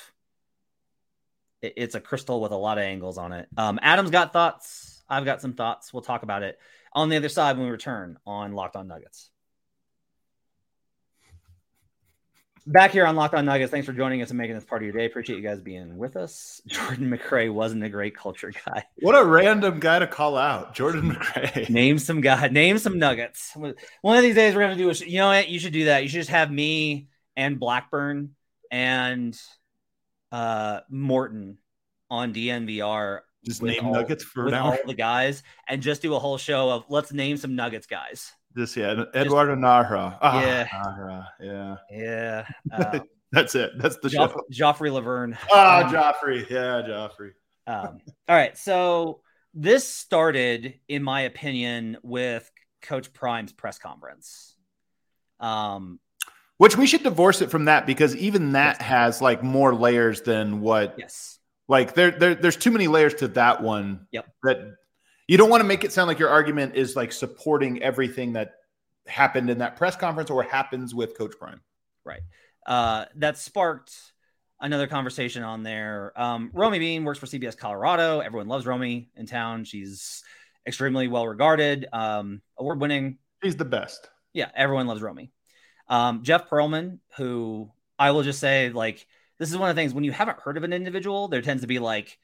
it's 1.75 1.95
a 1.95 1.99
crystal 1.99 2.41
with 2.41 2.51
a 2.51 2.57
lot 2.57 2.77
of 2.77 2.83
angles 2.83 3.17
on 3.17 3.31
it. 3.31 3.47
Um, 3.57 3.79
Adam's 3.81 4.11
got 4.11 4.33
thoughts. 4.33 5.03
I've 5.09 5.25
got 5.25 5.41
some 5.41 5.53
thoughts. 5.53 5.93
We'll 5.93 6.03
talk 6.03 6.23
about 6.23 6.43
it 6.43 6.59
on 6.93 7.09
the 7.09 7.17
other 7.17 7.29
side 7.29 7.57
when 7.57 7.65
we 7.65 7.71
return 7.71 8.17
on 8.25 8.53
Locked 8.53 8.75
On 8.75 8.87
Nuggets. 8.87 9.29
back 12.67 12.91
here 12.91 13.05
on 13.05 13.15
Locked 13.15 13.35
On 13.35 13.45
Nuggets. 13.45 13.71
Thanks 13.71 13.85
for 13.85 13.93
joining 13.93 14.21
us 14.21 14.29
and 14.29 14.37
making 14.37 14.55
this 14.55 14.63
part 14.63 14.81
of 14.81 14.85
your 14.85 14.93
day. 14.93 15.05
Appreciate 15.05 15.37
you 15.37 15.43
guys 15.43 15.61
being 15.61 15.97
with 15.97 16.15
us. 16.15 16.61
Jordan 16.67 17.09
McRae 17.09 17.53
wasn't 17.53 17.83
a 17.83 17.89
great 17.89 18.15
culture 18.15 18.51
guy. 18.65 18.83
What 18.97 19.15
a 19.15 19.23
random 19.23 19.79
guy 19.79 19.99
to 19.99 20.07
call 20.07 20.37
out, 20.37 20.73
Jordan 20.73 21.13
McRae. 21.13 21.69
name 21.69 21.99
some 21.99 22.21
guy. 22.21 22.47
Name 22.47 22.77
some 22.77 22.97
Nuggets. 22.97 23.55
One 24.01 24.17
of 24.17 24.23
these 24.23 24.35
days 24.35 24.55
we're 24.55 24.61
gonna 24.61 24.75
do. 24.75 24.89
A, 24.89 24.93
you 24.93 25.19
know 25.19 25.27
what? 25.27 25.49
You 25.49 25.59
should 25.59 25.73
do 25.73 25.85
that. 25.85 26.03
You 26.03 26.09
should 26.09 26.21
just 26.21 26.29
have 26.29 26.51
me 26.51 27.07
and 27.35 27.59
Blackburn 27.59 28.31
and 28.71 29.39
uh 30.35 30.81
Morton 30.89 31.57
on 32.09 32.33
DNVR. 32.33 33.21
Just 33.45 33.61
name 33.61 33.85
all, 33.85 33.93
Nuggets 33.93 34.23
for 34.23 34.49
now. 34.49 34.71
All 34.71 34.77
the 34.85 34.93
guys 34.93 35.43
and 35.67 35.81
just 35.81 36.01
do 36.01 36.15
a 36.15 36.19
whole 36.19 36.37
show 36.37 36.69
of 36.71 36.85
let's 36.89 37.13
name 37.13 37.37
some 37.37 37.55
Nuggets 37.55 37.85
guys. 37.87 38.31
Just 38.57 38.75
yeah, 38.75 39.03
Eduardo 39.13 39.55
Najera. 39.55 40.17
Ah, 40.21 40.41
yeah, 40.41 40.67
Nahra. 40.67 41.27
Yeah, 41.39 41.75
yeah. 41.91 42.45
Uh, 42.71 42.99
That's 43.31 43.53
it. 43.55 43.71
That's 43.77 43.97
the 43.97 44.07
Joff- 44.07 44.31
show. 44.31 44.73
Joffrey 44.73 44.89
Lauvergne. 44.91 45.37
Ah, 45.51 45.83
um, 45.83 45.93
Joffrey. 45.93 46.49
Yeah, 46.49 46.81
Joffrey. 46.87 47.31
Um, 47.67 47.99
all 48.29 48.35
right. 48.35 48.57
So 48.57 49.19
this 49.53 49.87
started, 49.87 50.79
in 50.87 51.03
my 51.03 51.21
opinion, 51.21 51.97
with 52.01 52.49
Coach 52.81 53.11
Prime's 53.11 53.51
press 53.51 53.77
conference. 53.77 54.55
Um, 55.39 55.99
which 56.57 56.77
we 56.77 56.87
should 56.87 57.03
divorce 57.03 57.41
it 57.41 57.51
from 57.51 57.65
that 57.65 57.85
because 57.85 58.15
even 58.15 58.53
that 58.53 58.77
yes. 58.79 58.87
has 58.87 59.21
like 59.21 59.43
more 59.43 59.73
layers 59.73 60.21
than 60.21 60.61
what. 60.61 60.95
Yes. 60.97 61.39
Like 61.67 61.95
there, 61.95 62.11
there, 62.11 62.35
there's 62.35 62.57
too 62.57 62.71
many 62.71 62.87
layers 62.87 63.15
to 63.15 63.27
that 63.29 63.63
one. 63.63 64.07
Yep. 64.11 64.27
That 64.43 64.75
you 65.27 65.37
don't 65.37 65.49
want 65.49 65.61
to 65.61 65.67
make 65.67 65.83
it 65.83 65.91
sound 65.91 66.07
like 66.07 66.19
your 66.19 66.29
argument 66.29 66.75
is 66.75 66.95
like 66.95 67.11
supporting 67.11 67.81
everything 67.81 68.33
that 68.33 68.53
happened 69.07 69.49
in 69.49 69.59
that 69.59 69.75
press 69.75 69.95
conference 69.95 70.29
or 70.29 70.43
happens 70.43 70.93
with 70.93 71.17
Coach 71.17 71.33
Prime. 71.39 71.61
Right. 72.03 72.21
Uh, 72.65 73.05
that 73.15 73.37
sparked 73.37 73.93
another 74.59 74.87
conversation 74.87 75.43
on 75.43 75.63
there. 75.63 76.13
Um, 76.15 76.51
Romi 76.53 76.79
Bean 76.79 77.03
works 77.03 77.19
for 77.19 77.25
CBS 77.25 77.57
Colorado. 77.57 78.19
Everyone 78.19 78.47
loves 78.47 78.65
Romi 78.65 79.09
in 79.15 79.25
town. 79.25 79.65
She's 79.65 80.23
extremely 80.67 81.07
well 81.07 81.27
regarded, 81.27 81.87
um, 81.93 82.41
award 82.57 82.79
winning. 82.79 83.17
She's 83.43 83.55
the 83.55 83.65
best. 83.65 84.09
Yeah, 84.33 84.49
everyone 84.55 84.87
loves 84.87 85.01
Romi. 85.01 85.31
Um, 85.87 86.23
Jeff 86.23 86.49
Pearlman, 86.49 86.99
who 87.17 87.71
I 87.97 88.11
will 88.11 88.23
just 88.23 88.39
say, 88.39 88.69
like, 88.69 89.05
this 89.37 89.49
is 89.49 89.57
one 89.57 89.69
of 89.69 89.75
the 89.75 89.79
things 89.81 89.93
when 89.93 90.03
you 90.03 90.11
haven't 90.11 90.39
heard 90.39 90.57
of 90.57 90.63
an 90.63 90.73
individual, 90.73 91.27
there 91.27 91.41
tends 91.41 91.61
to 91.61 91.67
be 91.67 91.79
like 91.79 92.17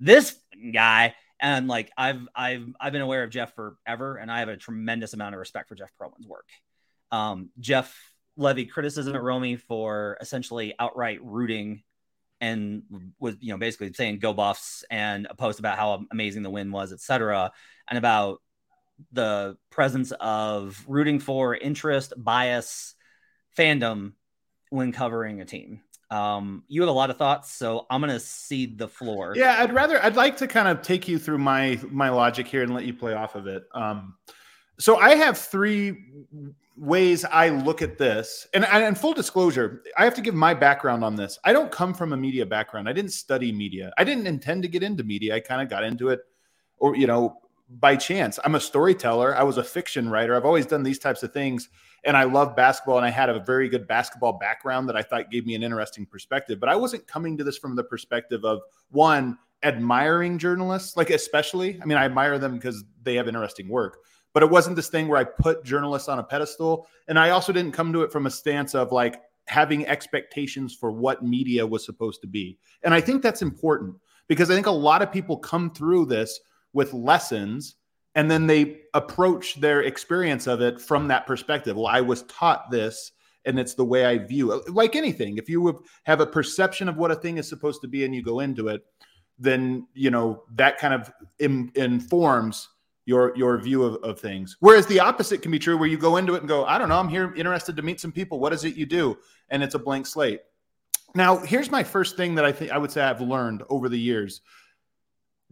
this 0.00 0.36
guy. 0.72 1.14
And 1.40 1.68
like 1.68 1.90
I've 1.98 2.26
I've 2.34 2.66
I've 2.80 2.92
been 2.92 3.02
aware 3.02 3.22
of 3.22 3.30
Jeff 3.30 3.54
forever, 3.54 4.16
and 4.16 4.30
I 4.30 4.38
have 4.38 4.48
a 4.48 4.56
tremendous 4.56 5.12
amount 5.12 5.34
of 5.34 5.38
respect 5.38 5.68
for 5.68 5.74
Jeff 5.74 5.92
Pearlman's 6.00 6.26
work. 6.26 6.48
Um, 7.12 7.50
Jeff 7.60 7.94
levied 8.38 8.72
criticism 8.72 9.14
at 9.14 9.22
Romi 9.22 9.56
for 9.56 10.16
essentially 10.20 10.74
outright 10.78 11.22
rooting 11.22 11.82
and 12.40 12.82
was 13.18 13.36
you 13.40 13.52
know 13.52 13.58
basically 13.58 13.92
saying 13.92 14.18
go 14.18 14.32
buffs 14.32 14.84
and 14.90 15.26
a 15.30 15.34
post 15.34 15.58
about 15.58 15.78
how 15.78 16.04
amazing 16.10 16.42
the 16.42 16.50
win 16.50 16.70
was 16.70 16.92
etc 16.92 17.50
and 17.88 17.98
about 17.98 18.42
the 19.12 19.56
presence 19.70 20.12
of 20.20 20.82
rooting 20.86 21.18
for 21.18 21.54
interest 21.54 22.12
bias 22.16 22.94
fandom 23.56 24.12
when 24.70 24.92
covering 24.92 25.40
a 25.40 25.44
team 25.44 25.80
um 26.10 26.62
you 26.68 26.82
have 26.82 26.88
a 26.88 26.92
lot 26.92 27.10
of 27.10 27.16
thoughts 27.16 27.52
so 27.52 27.84
i'm 27.90 28.00
gonna 28.00 28.20
cede 28.20 28.78
the 28.78 28.86
floor 28.86 29.34
yeah 29.36 29.56
i'd 29.60 29.72
rather 29.72 30.02
i'd 30.04 30.14
like 30.14 30.36
to 30.36 30.46
kind 30.46 30.68
of 30.68 30.80
take 30.80 31.08
you 31.08 31.18
through 31.18 31.38
my 31.38 31.78
my 31.90 32.08
logic 32.08 32.46
here 32.46 32.62
and 32.62 32.72
let 32.72 32.84
you 32.84 32.94
play 32.94 33.14
off 33.14 33.34
of 33.34 33.46
it 33.46 33.64
um 33.74 34.14
so 34.78 34.96
i 34.98 35.16
have 35.16 35.36
three 35.36 35.96
ways 36.76 37.24
I 37.24 37.48
look 37.48 37.82
at 37.82 37.98
this, 37.98 38.46
and, 38.52 38.64
and 38.64 38.98
full 38.98 39.14
disclosure, 39.14 39.82
I 39.96 40.04
have 40.04 40.14
to 40.14 40.20
give 40.20 40.34
my 40.34 40.54
background 40.54 41.04
on 41.04 41.16
this. 41.16 41.38
I 41.44 41.52
don't 41.52 41.72
come 41.72 41.94
from 41.94 42.12
a 42.12 42.16
media 42.16 42.44
background. 42.44 42.88
I 42.88 42.92
didn't 42.92 43.12
study 43.12 43.50
media. 43.50 43.92
I 43.96 44.04
didn't 44.04 44.26
intend 44.26 44.62
to 44.62 44.68
get 44.68 44.82
into 44.82 45.02
media. 45.02 45.34
I 45.34 45.40
kind 45.40 45.62
of 45.62 45.68
got 45.68 45.84
into 45.84 46.10
it, 46.10 46.20
or 46.78 46.96
you 46.96 47.06
know, 47.06 47.38
by 47.68 47.96
chance. 47.96 48.38
I'm 48.44 48.54
a 48.54 48.60
storyteller. 48.60 49.36
I 49.36 49.42
was 49.42 49.58
a 49.58 49.64
fiction 49.64 50.08
writer. 50.08 50.36
I've 50.36 50.44
always 50.44 50.66
done 50.66 50.82
these 50.82 50.98
types 50.98 51.22
of 51.22 51.32
things, 51.32 51.68
and 52.04 52.16
I 52.16 52.24
love 52.24 52.54
basketball. 52.54 52.96
And 52.98 53.06
I 53.06 53.10
had 53.10 53.28
a 53.28 53.40
very 53.40 53.68
good 53.68 53.86
basketball 53.86 54.34
background 54.34 54.88
that 54.88 54.96
I 54.96 55.02
thought 55.02 55.30
gave 55.30 55.46
me 55.46 55.54
an 55.54 55.62
interesting 55.62 56.06
perspective. 56.06 56.60
But 56.60 56.68
I 56.68 56.76
wasn't 56.76 57.06
coming 57.06 57.36
to 57.38 57.44
this 57.44 57.58
from 57.58 57.74
the 57.76 57.84
perspective 57.84 58.44
of 58.44 58.60
one 58.90 59.38
admiring 59.62 60.38
journalists, 60.38 60.96
like 60.96 61.10
especially. 61.10 61.80
I 61.82 61.86
mean, 61.86 61.98
I 61.98 62.04
admire 62.04 62.38
them 62.38 62.54
because 62.54 62.84
they 63.02 63.14
have 63.16 63.28
interesting 63.28 63.68
work 63.68 63.98
but 64.36 64.42
it 64.42 64.50
wasn't 64.50 64.76
this 64.76 64.90
thing 64.90 65.08
where 65.08 65.18
I 65.18 65.24
put 65.24 65.64
journalists 65.64 66.10
on 66.10 66.18
a 66.18 66.22
pedestal. 66.22 66.86
And 67.08 67.18
I 67.18 67.30
also 67.30 67.54
didn't 67.54 67.72
come 67.72 67.90
to 67.94 68.02
it 68.02 68.12
from 68.12 68.26
a 68.26 68.30
stance 68.30 68.74
of 68.74 68.92
like 68.92 69.22
having 69.46 69.86
expectations 69.86 70.74
for 70.74 70.92
what 70.92 71.24
media 71.24 71.66
was 71.66 71.86
supposed 71.86 72.20
to 72.20 72.26
be. 72.26 72.58
And 72.82 72.92
I 72.92 73.00
think 73.00 73.22
that's 73.22 73.40
important 73.40 73.96
because 74.28 74.50
I 74.50 74.54
think 74.54 74.66
a 74.66 74.70
lot 74.70 75.00
of 75.00 75.10
people 75.10 75.38
come 75.38 75.70
through 75.72 76.04
this 76.04 76.38
with 76.76 76.92
lessons 76.92 77.76
and 78.14 78.30
then 78.30 78.46
they 78.46 78.82
approach 78.92 79.58
their 79.60 79.82
experience 79.82 80.46
of 80.46 80.60
it 80.60 80.78
from 80.78 81.08
that 81.08 81.26
perspective. 81.26 81.74
Well, 81.74 81.86
I 81.86 82.02
was 82.02 82.22
taught 82.24 82.70
this 82.70 83.12
and 83.46 83.58
it's 83.58 83.72
the 83.74 83.84
way 83.84 84.04
I 84.04 84.18
view 84.18 84.52
it. 84.52 84.68
Like 84.70 84.94
anything, 84.94 85.38
if 85.38 85.48
you 85.48 85.82
have 86.04 86.20
a 86.20 86.26
perception 86.26 86.88
of 86.90 86.98
what 86.98 87.10
a 87.10 87.14
thing 87.14 87.38
is 87.38 87.48
supposed 87.48 87.80
to 87.80 87.88
be 87.88 88.04
and 88.04 88.14
you 88.14 88.22
go 88.22 88.40
into 88.40 88.68
it, 88.68 88.84
then 89.38 89.86
you 89.94 90.10
know 90.10 90.42
that 90.54 90.78
kind 90.78 90.92
of 90.92 91.12
informs 91.38 92.68
your 93.06 93.34
your 93.36 93.56
view 93.58 93.82
of, 93.82 94.02
of 94.02 94.20
things. 94.20 94.58
Whereas 94.60 94.86
the 94.86 95.00
opposite 95.00 95.40
can 95.40 95.50
be 95.50 95.58
true 95.58 95.78
where 95.78 95.88
you 95.88 95.96
go 95.96 96.18
into 96.18 96.34
it 96.34 96.40
and 96.40 96.48
go, 96.48 96.66
I 96.66 96.76
don't 96.76 96.90
know, 96.90 96.98
I'm 96.98 97.08
here 97.08 97.32
interested 97.34 97.76
to 97.76 97.82
meet 97.82 98.00
some 98.00 98.12
people. 98.12 98.38
What 98.38 98.52
is 98.52 98.64
it 98.64 98.76
you 98.76 98.84
do? 98.84 99.16
And 99.48 99.62
it's 99.62 99.74
a 99.74 99.78
blank 99.78 100.06
slate. 100.06 100.40
Now, 101.14 101.38
here's 101.38 101.70
my 101.70 101.84
first 101.84 102.16
thing 102.16 102.34
that 102.34 102.44
I 102.44 102.52
think 102.52 102.70
I 102.70 102.78
would 102.78 102.90
say 102.90 103.02
I've 103.02 103.22
learned 103.22 103.62
over 103.70 103.88
the 103.88 103.98
years. 103.98 104.42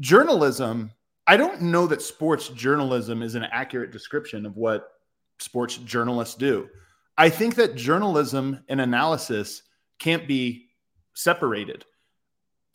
Journalism, 0.01 0.91
I 1.27 1.37
don't 1.37 1.63
know 1.63 1.87
that 1.87 2.03
sports 2.03 2.49
journalism 2.49 3.23
is 3.23 3.35
an 3.35 3.45
accurate 3.45 3.91
description 3.91 4.45
of 4.45 4.57
what 4.57 4.91
sports 5.39 5.79
journalists 5.79 6.35
do. 6.35 6.69
I 7.17 7.29
think 7.29 7.55
that 7.55 7.77
journalism 7.77 8.63
and 8.69 8.81
analysis 8.81 9.63
can't 9.99 10.29
be 10.29 10.67
separated. 11.15 11.85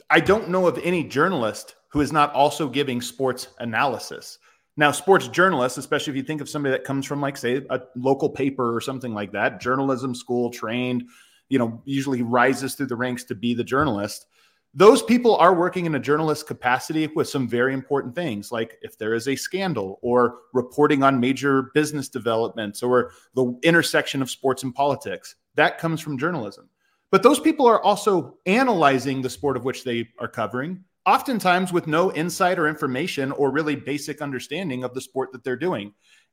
I 0.09 0.19
don't 0.19 0.49
know 0.49 0.67
of 0.67 0.79
any 0.79 1.03
journalist 1.03 1.75
who 1.89 2.01
is 2.01 2.11
not 2.11 2.33
also 2.33 2.67
giving 2.67 3.01
sports 3.01 3.49
analysis. 3.59 4.39
Now, 4.77 4.91
sports 4.91 5.27
journalists, 5.27 5.77
especially 5.77 6.11
if 6.11 6.17
you 6.17 6.23
think 6.23 6.41
of 6.41 6.49
somebody 6.49 6.71
that 6.71 6.85
comes 6.85 7.05
from, 7.05 7.19
like, 7.19 7.35
say, 7.35 7.65
a 7.69 7.81
local 7.95 8.29
paper 8.29 8.75
or 8.75 8.79
something 8.79 9.13
like 9.13 9.33
that, 9.33 9.59
journalism 9.59 10.15
school 10.15 10.49
trained, 10.49 11.03
you 11.49 11.59
know, 11.59 11.81
usually 11.85 12.21
rises 12.21 12.75
through 12.75 12.85
the 12.85 12.95
ranks 12.95 13.25
to 13.25 13.35
be 13.35 13.53
the 13.53 13.63
journalist. 13.63 14.27
Those 14.73 15.01
people 15.01 15.35
are 15.37 15.55
working 15.55 15.85
in 15.85 15.95
a 15.95 15.99
journalist 15.99 16.45
capacity 16.45 17.07
with 17.07 17.27
some 17.27 17.47
very 17.47 17.73
important 17.73 18.13
things, 18.13 18.51
like 18.51 18.77
if 18.81 18.97
there 18.97 19.15
is 19.15 19.27
a 19.27 19.35
scandal 19.35 19.99
or 20.03 20.41
reporting 20.53 21.01
on 21.01 21.19
major 21.19 21.71
business 21.73 22.07
developments 22.07 22.83
or 22.83 23.11
the 23.33 23.57
intersection 23.63 24.21
of 24.21 24.29
sports 24.29 24.61
and 24.63 24.73
politics. 24.73 25.35
That 25.55 25.79
comes 25.79 26.01
from 26.01 26.19
journalism. 26.19 26.69
But 27.11 27.23
those 27.23 27.39
people 27.39 27.65
are 27.65 27.81
also 27.81 28.37
analyzing 28.45 29.21
the 29.23 29.29
sport 29.29 29.57
of 29.57 29.65
which 29.65 29.83
they 29.83 30.09
are 30.19 30.27
covering 30.27 30.83
oftentimes 31.09 31.73
with 31.73 31.87
no 31.87 32.11
insight 32.13 32.59
or 32.59 32.67
information 32.67 33.31
or 33.31 33.51
really 33.51 33.75
basic 33.75 34.21
understanding 34.21 34.83
of 34.83 34.93
the 34.93 35.01
sport 35.01 35.31
that 35.31 35.43
they're 35.43 35.55
doing. 35.55 35.91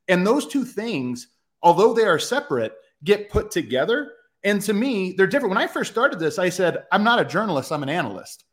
And 0.08 0.26
those 0.26 0.46
two 0.46 0.64
things, 0.64 1.28
although 1.62 1.94
they 1.94 2.04
are 2.04 2.18
separate, 2.18 2.74
get 3.02 3.30
put 3.30 3.50
together. 3.50 4.12
And 4.46 4.62
to 4.62 4.72
me, 4.72 5.12
they're 5.12 5.26
different. 5.26 5.50
When 5.50 5.62
I 5.62 5.66
first 5.66 5.90
started 5.90 6.20
this, 6.20 6.38
I 6.38 6.50
said, 6.50 6.84
I'm 6.92 7.02
not 7.02 7.18
a 7.18 7.24
journalist, 7.24 7.72
I'm 7.72 7.82
an 7.82 7.88
analyst. 7.88 8.44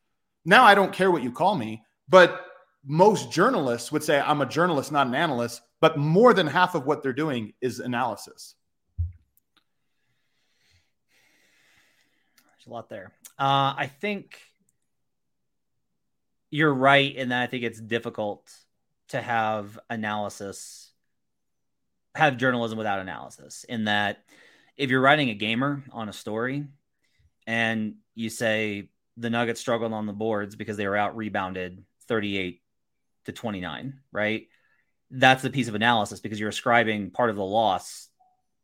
Now 0.43 0.63
I 0.63 0.73
don't 0.73 0.91
care 0.91 1.12
what 1.12 1.21
you 1.21 1.32
call 1.32 1.56
me, 1.56 1.84
but 2.10 2.47
most 2.84 3.32
journalists 3.32 3.91
would 3.91 4.03
say 4.03 4.19
I'm 4.19 4.41
a 4.41 4.47
journalist, 4.47 4.91
not 4.91 5.06
an 5.06 5.13
analyst. 5.13 5.62
But 5.82 5.99
more 5.99 6.34
than 6.34 6.47
half 6.47 6.73
of 6.73 6.88
what 6.88 7.03
they're 7.03 7.13
doing 7.13 7.53
is 7.62 7.79
analysis. 7.79 8.56
There's 12.47 12.65
a 12.65 12.71
lot 12.71 12.89
there. 12.89 13.12
Uh, 13.38 13.77
I 13.77 13.91
think 14.01 14.39
you're 16.49 16.73
right 16.73 17.15
in 17.15 17.29
that 17.29 17.43
I 17.43 17.45
think 17.45 17.65
it's 17.65 17.79
difficult 17.79 18.51
to 19.10 19.21
have 19.21 19.77
analysis, 19.91 20.91
have 22.15 22.38
journalism 22.38 22.79
without 22.79 22.99
analysis. 22.99 23.63
In 23.69 23.84
that, 23.84 24.23
if 24.77 24.89
you're 24.89 25.01
writing 25.01 25.29
a 25.29 25.33
gamer 25.33 25.83
on 25.91 26.09
a 26.09 26.13
story 26.13 26.65
and 27.47 27.95
you 28.15 28.29
say 28.29 28.89
the 29.17 29.29
Nuggets 29.29 29.59
struggled 29.59 29.93
on 29.93 30.05
the 30.05 30.13
boards 30.13 30.55
because 30.55 30.77
they 30.77 30.88
were 30.88 30.97
out 30.97 31.15
rebounded 31.15 31.83
38 32.07 32.62
to 33.25 33.31
29, 33.31 33.99
right? 34.12 34.47
That's 35.12 35.43
the 35.43 35.49
piece 35.49 35.67
of 35.67 35.75
analysis 35.75 36.19
because 36.19 36.39
you're 36.39 36.49
ascribing 36.49 37.12
part 37.12 37.29
of 37.29 37.36
the 37.36 37.43
loss 37.43 38.09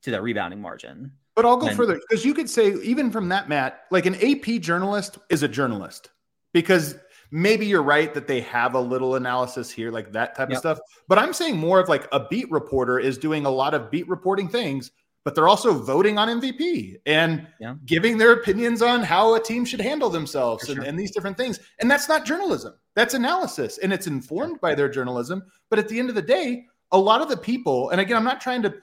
to 0.04 0.12
that 0.12 0.24
rebounding 0.24 0.62
margin. 0.62 1.12
But 1.36 1.46
I'll 1.46 1.58
go 1.58 1.68
and, 1.68 1.78
further 1.78 2.00
because 2.10 2.26
you 2.26 2.34
could 2.34 2.50
say, 2.50 2.74
even 2.82 3.12
from 3.12 3.30
that, 3.30 3.48
Matt, 3.48 3.82
like 3.92 4.06
an 4.06 4.16
AP 4.16 4.62
journalist 4.62 5.20
is 5.30 5.44
a 5.44 5.48
journalist 5.48 6.10
because 6.54 6.96
maybe 7.32 7.66
you're 7.66 7.84
right 7.84 8.14
that 8.14 8.28
they 8.28 8.42
have 8.42 8.74
a 8.74 8.80
little 8.80 9.16
analysis 9.16 9.70
here, 9.70 9.92
like 9.92 10.12
that 10.14 10.36
type 10.36 10.50
yep. 10.50 10.58
of 10.58 10.60
stuff. 10.60 10.80
But 11.08 11.20
I'm 11.20 11.34
saying 11.34 11.58
more 11.58 11.80
of 11.80 11.88
like 11.88 12.08
a 12.12 12.28
beat 12.28 12.50
reporter 12.52 13.00
is 13.00 13.18
doing 13.18 13.46
a 13.46 13.50
lot 13.50 13.74
of 13.74 13.92
beat 13.92 14.08
reporting 14.10 14.50
things, 14.50 14.92
but 15.30 15.36
they're 15.36 15.48
also 15.48 15.76
voting 15.76 16.18
on 16.18 16.42
MVP 16.42 17.02
and 17.06 17.46
yeah. 17.60 17.76
giving 17.86 18.18
their 18.18 18.32
opinions 18.32 18.82
on 18.82 19.04
how 19.04 19.36
a 19.36 19.40
team 19.40 19.64
should 19.64 19.80
handle 19.80 20.10
themselves 20.10 20.70
and, 20.70 20.84
and, 20.84 20.98
these 20.98 21.12
different 21.12 21.38
things. 21.38 21.60
And 21.80 21.92
that's 21.92 22.10
not 22.10 22.26
journalism, 22.26 22.74
that's 22.96 23.14
analysis. 23.14 23.78
And 23.78 23.94
it's 23.94 24.08
informed 24.08 24.60
by 24.60 24.74
their 24.74 24.90
journalism. 24.90 25.44
But 25.70 25.78
at 25.78 25.88
the 25.88 26.00
end 26.00 26.10
of 26.10 26.16
the 26.16 26.24
day, 26.24 26.66
a 26.92 26.98
lot 26.98 27.22
of 27.22 27.30
the 27.30 27.38
people, 27.38 27.92
and 27.92 28.02
again, 28.02 28.18
I'm 28.18 28.24
not 28.24 28.42
trying 28.42 28.64
to, 28.64 28.74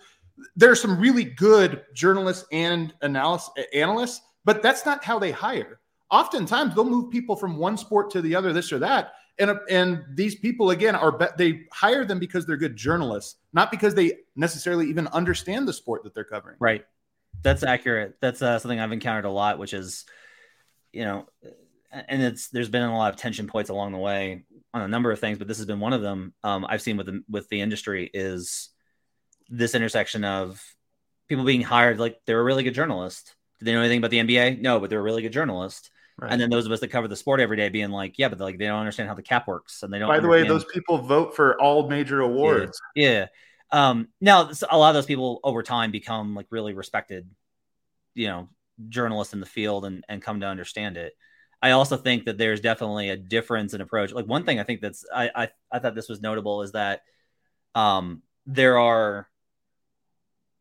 there's 0.54 0.80
some 0.80 1.00
really 1.00 1.24
good 1.24 1.82
journalists 1.94 2.46
and 2.52 2.94
analysts, 3.02 3.50
analysts, 3.74 4.20
but 4.44 4.62
that's 4.62 4.86
not 4.86 5.02
how 5.02 5.18
they 5.18 5.32
hire 5.32 5.80
oftentimes 6.10 6.74
they'll 6.74 6.84
move 6.84 7.10
people 7.10 7.34
from 7.34 7.56
one 7.56 7.76
sport 7.76 8.10
to 8.10 8.22
the 8.22 8.36
other, 8.36 8.52
this 8.52 8.72
or 8.72 8.78
that. 8.78 9.14
And, 9.38 9.58
and 9.68 10.04
these 10.14 10.34
people 10.34 10.70
again 10.70 10.94
are 10.94 11.12
be- 11.12 11.26
they 11.36 11.62
hire 11.72 12.04
them 12.04 12.18
because 12.18 12.46
they're 12.46 12.56
good 12.56 12.76
journalists, 12.76 13.36
not 13.52 13.70
because 13.70 13.94
they 13.94 14.12
necessarily 14.34 14.88
even 14.88 15.06
understand 15.08 15.68
the 15.68 15.72
sport 15.72 16.04
that 16.04 16.14
they're 16.14 16.24
covering. 16.24 16.56
Right. 16.58 16.84
That's 17.42 17.62
accurate. 17.62 18.16
That's 18.20 18.40
uh, 18.40 18.58
something 18.58 18.80
I've 18.80 18.92
encountered 18.92 19.26
a 19.26 19.30
lot, 19.30 19.58
which 19.58 19.74
is, 19.74 20.06
you 20.92 21.04
know, 21.04 21.26
and 21.92 22.22
it's 22.22 22.48
there's 22.48 22.68
been 22.68 22.82
a 22.82 22.96
lot 22.96 23.12
of 23.12 23.20
tension 23.20 23.46
points 23.46 23.70
along 23.70 23.92
the 23.92 23.98
way 23.98 24.44
on 24.74 24.82
a 24.82 24.88
number 24.88 25.10
of 25.10 25.18
things, 25.18 25.38
but 25.38 25.48
this 25.48 25.58
has 25.58 25.66
been 25.66 25.80
one 25.80 25.92
of 25.92 26.02
them. 26.02 26.34
Um, 26.42 26.66
I've 26.68 26.82
seen 26.82 26.96
with 26.96 27.06
the 27.06 27.22
with 27.28 27.48
the 27.48 27.60
industry 27.60 28.10
is 28.12 28.70
this 29.48 29.74
intersection 29.74 30.24
of 30.24 30.62
people 31.28 31.44
being 31.44 31.62
hired 31.62 31.98
like 31.98 32.20
they're 32.26 32.40
a 32.40 32.44
really 32.44 32.62
good 32.62 32.74
journalist. 32.74 33.34
Did 33.58 33.66
they 33.66 33.72
know 33.72 33.80
anything 33.80 33.98
about 33.98 34.10
the 34.10 34.18
NBA? 34.18 34.60
No, 34.60 34.80
but 34.80 34.90
they're 34.90 35.00
a 35.00 35.02
really 35.02 35.22
good 35.22 35.32
journalist. 35.32 35.90
Right. 36.18 36.32
And 36.32 36.40
then 36.40 36.48
those 36.48 36.64
of 36.64 36.72
us 36.72 36.80
that 36.80 36.88
cover 36.88 37.08
the 37.08 37.16
sport 37.16 37.40
every 37.40 37.58
day 37.58 37.68
being 37.68 37.90
like, 37.90 38.18
yeah, 38.18 38.28
but 38.28 38.40
like 38.40 38.58
they 38.58 38.66
don't 38.66 38.78
understand 38.78 39.08
how 39.08 39.14
the 39.14 39.22
cap 39.22 39.46
works, 39.46 39.82
and 39.82 39.92
they 39.92 39.98
don't. 39.98 40.08
By 40.08 40.20
the 40.20 40.28
way, 40.28 40.48
those 40.48 40.64
people 40.64 40.98
vote 40.98 41.36
for 41.36 41.60
all 41.60 41.88
major 41.88 42.20
awards. 42.20 42.80
Yeah. 42.94 43.10
yeah. 43.10 43.26
Um, 43.70 44.08
now 44.20 44.50
a 44.70 44.78
lot 44.78 44.90
of 44.90 44.94
those 44.94 45.06
people 45.06 45.40
over 45.44 45.62
time 45.62 45.90
become 45.90 46.34
like 46.34 46.46
really 46.50 46.72
respected, 46.72 47.28
you 48.14 48.28
know, 48.28 48.48
journalists 48.88 49.34
in 49.34 49.40
the 49.40 49.46
field 49.46 49.84
and, 49.84 50.04
and 50.08 50.22
come 50.22 50.40
to 50.40 50.46
understand 50.46 50.96
it. 50.96 51.12
I 51.60 51.72
also 51.72 51.96
think 51.96 52.26
that 52.26 52.38
there's 52.38 52.60
definitely 52.60 53.10
a 53.10 53.16
difference 53.16 53.74
in 53.74 53.80
approach. 53.80 54.12
Like 54.12 54.26
one 54.26 54.44
thing 54.44 54.60
I 54.60 54.62
think 54.62 54.80
that's 54.80 55.04
I 55.12 55.30
I, 55.34 55.48
I 55.72 55.78
thought 55.78 55.94
this 55.94 56.08
was 56.08 56.20
notable 56.20 56.62
is 56.62 56.72
that 56.72 57.02
um 57.74 58.22
there 58.46 58.78
are 58.78 59.28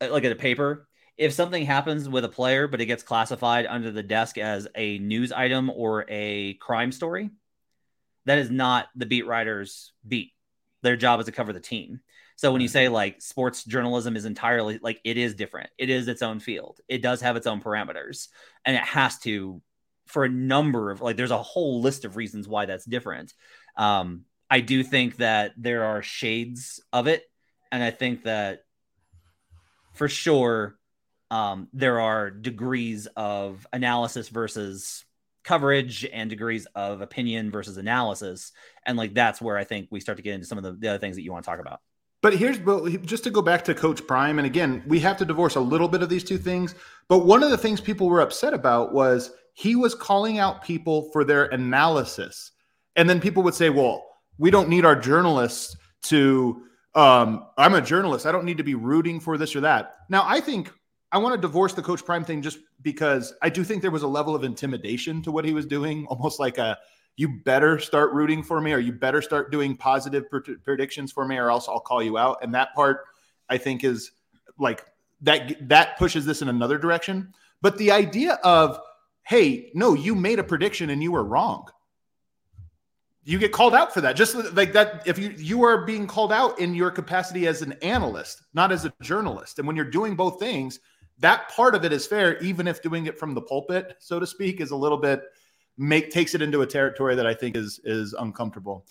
like 0.00 0.24
at 0.24 0.32
a 0.32 0.36
paper 0.36 0.88
if 1.16 1.32
something 1.32 1.64
happens 1.64 2.08
with 2.08 2.24
a 2.24 2.28
player 2.28 2.68
but 2.68 2.80
it 2.80 2.86
gets 2.86 3.02
classified 3.02 3.66
under 3.66 3.90
the 3.90 4.02
desk 4.02 4.38
as 4.38 4.68
a 4.74 4.98
news 4.98 5.32
item 5.32 5.70
or 5.70 6.04
a 6.08 6.54
crime 6.54 6.92
story 6.92 7.30
that 8.26 8.38
is 8.38 8.50
not 8.50 8.88
the 8.94 9.06
beat 9.06 9.26
writer's 9.26 9.92
beat. 10.06 10.32
Their 10.82 10.96
job 10.96 11.20
is 11.20 11.26
to 11.26 11.32
cover 11.32 11.52
the 11.52 11.60
team. 11.60 12.00
So 12.34 12.52
when 12.52 12.60
you 12.60 12.68
say 12.68 12.88
like 12.88 13.22
sports 13.22 13.64
journalism 13.64 14.14
is 14.14 14.26
entirely 14.26 14.78
like 14.82 15.00
it 15.04 15.16
is 15.16 15.34
different. 15.34 15.70
It 15.78 15.88
is 15.88 16.06
its 16.06 16.20
own 16.20 16.38
field. 16.38 16.80
It 16.86 17.00
does 17.00 17.22
have 17.22 17.36
its 17.36 17.46
own 17.46 17.62
parameters. 17.62 18.28
And 18.64 18.76
it 18.76 18.82
has 18.82 19.18
to 19.20 19.62
for 20.06 20.24
a 20.24 20.28
number 20.28 20.90
of 20.90 21.00
like 21.00 21.16
there's 21.16 21.30
a 21.30 21.42
whole 21.42 21.80
list 21.80 22.04
of 22.04 22.16
reasons 22.16 22.46
why 22.46 22.66
that's 22.66 22.84
different. 22.84 23.32
Um 23.76 24.24
i 24.50 24.60
do 24.60 24.84
think 24.84 25.16
that 25.16 25.52
there 25.56 25.84
are 25.84 26.02
shades 26.02 26.80
of 26.92 27.06
it. 27.06 27.24
And 27.72 27.82
i 27.82 27.90
think 27.90 28.24
that 28.24 28.64
for 29.94 30.08
sure 30.08 30.75
um, 31.30 31.68
there 31.72 32.00
are 32.00 32.30
degrees 32.30 33.06
of 33.16 33.66
analysis 33.72 34.28
versus 34.28 35.04
coverage 35.46 36.04
and 36.12 36.28
degrees 36.28 36.66
of 36.74 37.00
opinion 37.00 37.50
versus 37.50 37.76
analysis. 37.76 38.52
And 38.84 38.98
like 38.98 39.14
that's 39.14 39.40
where 39.40 39.56
i 39.56 39.64
think 39.64 39.88
we 39.90 40.00
start 40.00 40.18
to 40.18 40.22
get 40.22 40.34
into 40.34 40.46
some 40.46 40.58
of 40.58 40.64
the, 40.64 40.72
the 40.72 40.88
other 40.88 40.98
things 40.98 41.16
that 41.16 41.22
you 41.22 41.32
want 41.32 41.44
to 41.44 41.50
talk 41.50 41.60
about. 41.60 41.80
But 42.20 42.34
here's 42.34 42.58
just 43.06 43.24
to 43.24 43.30
go 43.30 43.42
back 43.42 43.64
to 43.64 43.74
coach 43.74 44.04
prime 44.06 44.38
and 44.38 44.46
again 44.46 44.82
we 44.86 44.98
have 45.00 45.16
to 45.18 45.24
divorce 45.24 45.54
a 45.54 45.60
little 45.60 45.88
bit 45.88 46.02
of 46.02 46.08
these 46.08 46.24
two 46.24 46.38
things 46.38 46.74
but 47.08 47.20
one 47.20 47.42
of 47.42 47.50
the 47.50 47.56
things 47.56 47.80
people 47.80 48.08
were 48.08 48.20
upset 48.20 48.52
about 48.52 48.92
was 48.92 49.30
he 49.54 49.76
was 49.76 49.94
calling 49.94 50.38
out 50.38 50.62
people 50.62 51.10
for 51.12 51.24
their 51.24 51.46
analysis. 51.46 52.50
And 52.96 53.08
then 53.08 53.20
people 53.20 53.42
would 53.44 53.54
say 53.54 53.70
well 53.70 54.04
we 54.38 54.50
don't 54.50 54.68
need 54.68 54.84
our 54.84 54.96
journalists 54.96 55.76
to 56.02 56.62
um, 56.96 57.46
i'm 57.56 57.74
a 57.74 57.80
journalist. 57.80 58.26
I 58.26 58.32
don't 58.32 58.44
need 58.44 58.58
to 58.58 58.64
be 58.64 58.74
rooting 58.74 59.20
for 59.20 59.38
this 59.38 59.54
or 59.54 59.60
that. 59.60 59.94
Now 60.08 60.24
i 60.26 60.40
think 60.40 60.72
I 61.16 61.18
want 61.18 61.34
to 61.34 61.40
divorce 61.40 61.72
the 61.72 61.80
Coach 61.80 62.04
Prime 62.04 62.24
thing 62.24 62.42
just 62.42 62.58
because 62.82 63.32
I 63.40 63.48
do 63.48 63.64
think 63.64 63.80
there 63.80 63.90
was 63.90 64.02
a 64.02 64.06
level 64.06 64.34
of 64.34 64.44
intimidation 64.44 65.22
to 65.22 65.32
what 65.32 65.46
he 65.46 65.54
was 65.54 65.64
doing, 65.64 66.04
almost 66.10 66.38
like 66.38 66.58
a 66.58 66.76
you 67.16 67.40
better 67.42 67.78
start 67.78 68.12
rooting 68.12 68.42
for 68.42 68.60
me 68.60 68.74
or 68.74 68.78
you 68.78 68.92
better 68.92 69.22
start 69.22 69.50
doing 69.50 69.78
positive 69.78 70.28
pr- 70.28 70.40
predictions 70.62 71.10
for 71.10 71.26
me 71.26 71.38
or 71.38 71.50
else 71.50 71.70
I'll 71.70 71.80
call 71.80 72.02
you 72.02 72.18
out. 72.18 72.40
And 72.42 72.54
that 72.54 72.74
part 72.74 73.06
I 73.48 73.56
think 73.56 73.82
is 73.82 74.10
like 74.58 74.84
that 75.22 75.66
that 75.70 75.96
pushes 75.96 76.26
this 76.26 76.42
in 76.42 76.50
another 76.50 76.76
direction. 76.76 77.32
But 77.62 77.78
the 77.78 77.92
idea 77.92 78.34
of 78.44 78.78
hey, 79.22 79.70
no, 79.72 79.94
you 79.94 80.14
made 80.14 80.38
a 80.38 80.44
prediction 80.44 80.90
and 80.90 81.02
you 81.02 81.12
were 81.12 81.24
wrong. 81.24 81.66
You 83.24 83.38
get 83.38 83.52
called 83.52 83.74
out 83.74 83.94
for 83.94 84.02
that. 84.02 84.16
Just 84.16 84.34
like 84.52 84.74
that 84.74 85.02
if 85.06 85.18
you 85.18 85.30
you 85.30 85.62
are 85.62 85.86
being 85.86 86.06
called 86.06 86.30
out 86.30 86.58
in 86.60 86.74
your 86.74 86.90
capacity 86.90 87.46
as 87.46 87.62
an 87.62 87.72
analyst, 87.80 88.42
not 88.52 88.70
as 88.70 88.84
a 88.84 88.92
journalist. 89.00 89.58
And 89.58 89.66
when 89.66 89.76
you're 89.76 89.86
doing 89.86 90.14
both 90.14 90.38
things, 90.38 90.78
that 91.18 91.48
part 91.50 91.74
of 91.74 91.84
it 91.84 91.92
is 91.92 92.06
fair, 92.06 92.38
even 92.38 92.68
if 92.68 92.82
doing 92.82 93.06
it 93.06 93.18
from 93.18 93.34
the 93.34 93.40
pulpit, 93.40 93.96
so 93.98 94.20
to 94.20 94.26
speak, 94.26 94.60
is 94.60 94.70
a 94.70 94.76
little 94.76 94.98
bit 94.98 95.22
make 95.78 96.10
takes 96.10 96.34
it 96.34 96.42
into 96.42 96.62
a 96.62 96.66
territory 96.66 97.14
that 97.14 97.26
I 97.26 97.34
think 97.34 97.56
is 97.56 97.80
is 97.84 98.14
uncomfortable. 98.14 98.86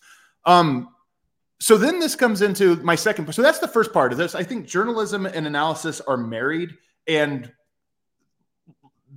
Um, 0.45 0.89
so 1.59 1.77
then 1.77 1.99
this 1.99 2.15
comes 2.15 2.41
into 2.41 2.75
my 2.77 2.95
second. 2.95 3.33
So 3.33 3.41
that's 3.41 3.59
the 3.59 3.67
first 3.67 3.93
part 3.93 4.11
of 4.11 4.17
this. 4.17 4.35
I 4.35 4.43
think 4.43 4.67
journalism 4.67 5.25
and 5.25 5.47
analysis 5.47 6.01
are 6.01 6.17
married, 6.17 6.75
and 7.07 7.51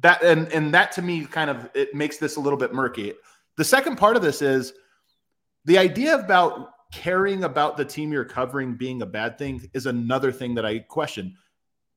that 0.00 0.22
and 0.22 0.50
and 0.52 0.72
that 0.74 0.92
to 0.92 1.02
me 1.02 1.24
kind 1.24 1.50
of 1.50 1.68
it 1.74 1.94
makes 1.94 2.18
this 2.18 2.36
a 2.36 2.40
little 2.40 2.58
bit 2.58 2.72
murky. 2.72 3.14
The 3.56 3.64
second 3.64 3.96
part 3.96 4.16
of 4.16 4.22
this 4.22 4.40
is 4.40 4.72
the 5.64 5.78
idea 5.78 6.14
about 6.14 6.70
caring 6.92 7.44
about 7.44 7.76
the 7.76 7.84
team 7.84 8.12
you're 8.12 8.24
covering 8.24 8.74
being 8.74 9.02
a 9.02 9.06
bad 9.06 9.36
thing 9.36 9.68
is 9.74 9.86
another 9.86 10.32
thing 10.32 10.54
that 10.54 10.64
I 10.64 10.78
question. 10.78 11.36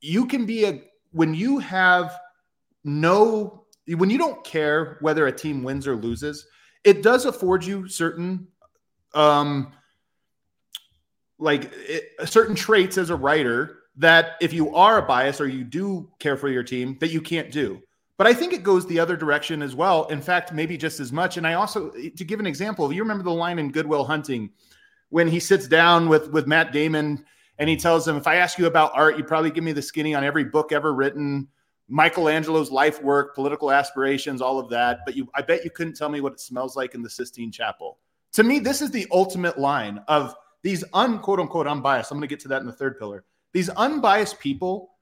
You 0.02 0.26
can 0.26 0.45
be 0.45 0.65
a 0.65 0.82
when 1.12 1.34
you 1.34 1.60
have 1.60 2.17
no 2.84 3.65
when 3.88 4.10
you 4.10 4.17
don't 4.17 4.43
care 4.43 4.97
whether 5.02 5.28
a 5.28 5.32
team 5.32 5.63
wins 5.63 5.88
or 5.88 5.95
loses, 5.95 6.45
it 6.84 7.02
does 7.02 7.26
afford 7.26 7.63
you 7.63 7.88
certain 7.88 8.47
um 9.13 9.74
like 11.38 11.71
it, 11.74 12.30
certain 12.30 12.56
traits 12.56 12.97
as 12.97 13.10
a 13.10 13.15
writer 13.15 13.80
that 13.97 14.34
if 14.39 14.54
you 14.54 14.74
are 14.76 15.00
a 15.00 15.02
bias 15.02 15.41
or 15.41 15.47
you 15.47 15.63
do 15.63 16.10
care 16.19 16.38
for 16.38 16.47
your 16.47 16.63
team 16.63 16.97
that 17.02 17.12
you 17.12 17.21
can't 17.21 17.52
do. 17.52 17.82
But 18.17 18.28
I 18.28 18.34
think 18.34 18.54
it 18.54 18.63
goes 18.63 18.86
the 18.86 19.00
other 19.00 19.17
direction 19.17 19.62
as 19.63 19.76
well. 19.76 20.06
In 20.06 20.21
fact, 20.21 20.54
maybe 20.54 20.78
just 20.78 21.00
as 21.00 21.12
much. 21.12 21.38
And 21.38 21.47
I 21.47 21.56
also 21.56 21.89
to 21.89 22.24
give 22.24 22.39
an 22.39 22.45
example, 22.45 22.86
if 22.86 22.95
you 22.95 23.02
remember 23.02 23.24
the 23.24 23.32
line 23.32 23.60
in 23.60 23.71
Good 23.71 23.88
Will 23.88 24.06
Hunting 24.06 24.52
when 25.10 25.28
he 25.28 25.39
sits 25.39 25.67
down 25.67 26.08
with 26.08 26.30
with 26.30 26.47
Matt 26.47 26.71
Damon 26.71 27.26
and 27.62 27.69
he 27.69 27.78
tells 27.78 28.06
them, 28.06 28.17
if 28.17 28.26
I 28.26 28.38
ask 28.38 28.58
you 28.58 28.65
about 28.65 28.91
art, 28.95 29.19
you 29.19 29.24
probably 29.24 29.52
give 29.52 29.63
me 29.63 29.71
the 29.71 29.84
skinny 29.84 30.15
on 30.15 30.24
every 30.24 30.43
book 30.43 30.71
ever 30.71 30.95
written, 30.95 31.47
Michelangelo's 31.88 32.71
life 32.71 33.04
work, 33.04 33.36
political 33.36 33.69
aspirations, 33.71 34.41
all 34.41 34.58
of 34.58 34.67
that. 34.69 35.02
But 35.06 35.15
you, 35.15 35.30
I 35.36 35.43
bet 35.43 35.63
you 35.63 35.69
couldn't 35.69 35.93
tell 35.93 36.10
me 36.10 36.21
what 36.21 36.34
it 36.34 36.39
smells 36.39 36.76
like 36.76 36.95
in 36.95 37.04
the 37.04 37.10
Sistine 37.10 37.52
Chapel. 37.52 38.00
To 38.34 38.43
me, 38.43 38.58
this 38.58 38.82
is 38.82 38.89
the 38.89 39.06
ultimate 39.12 39.60
line 39.60 40.02
of 40.08 40.34
these 40.63 40.84
unquote 40.93 41.39
unquote 41.39 41.67
unbiased. 41.67 42.10
I'm 42.10 42.17
going 42.17 42.28
to 42.28 42.34
get 42.34 42.39
to 42.41 42.47
that 42.47 42.62
in 42.62 42.65
the 42.65 42.74
third 42.74 42.97
pillar. 42.97 43.26
These 43.54 43.69
unbiased 43.69 44.39
people 44.39 44.95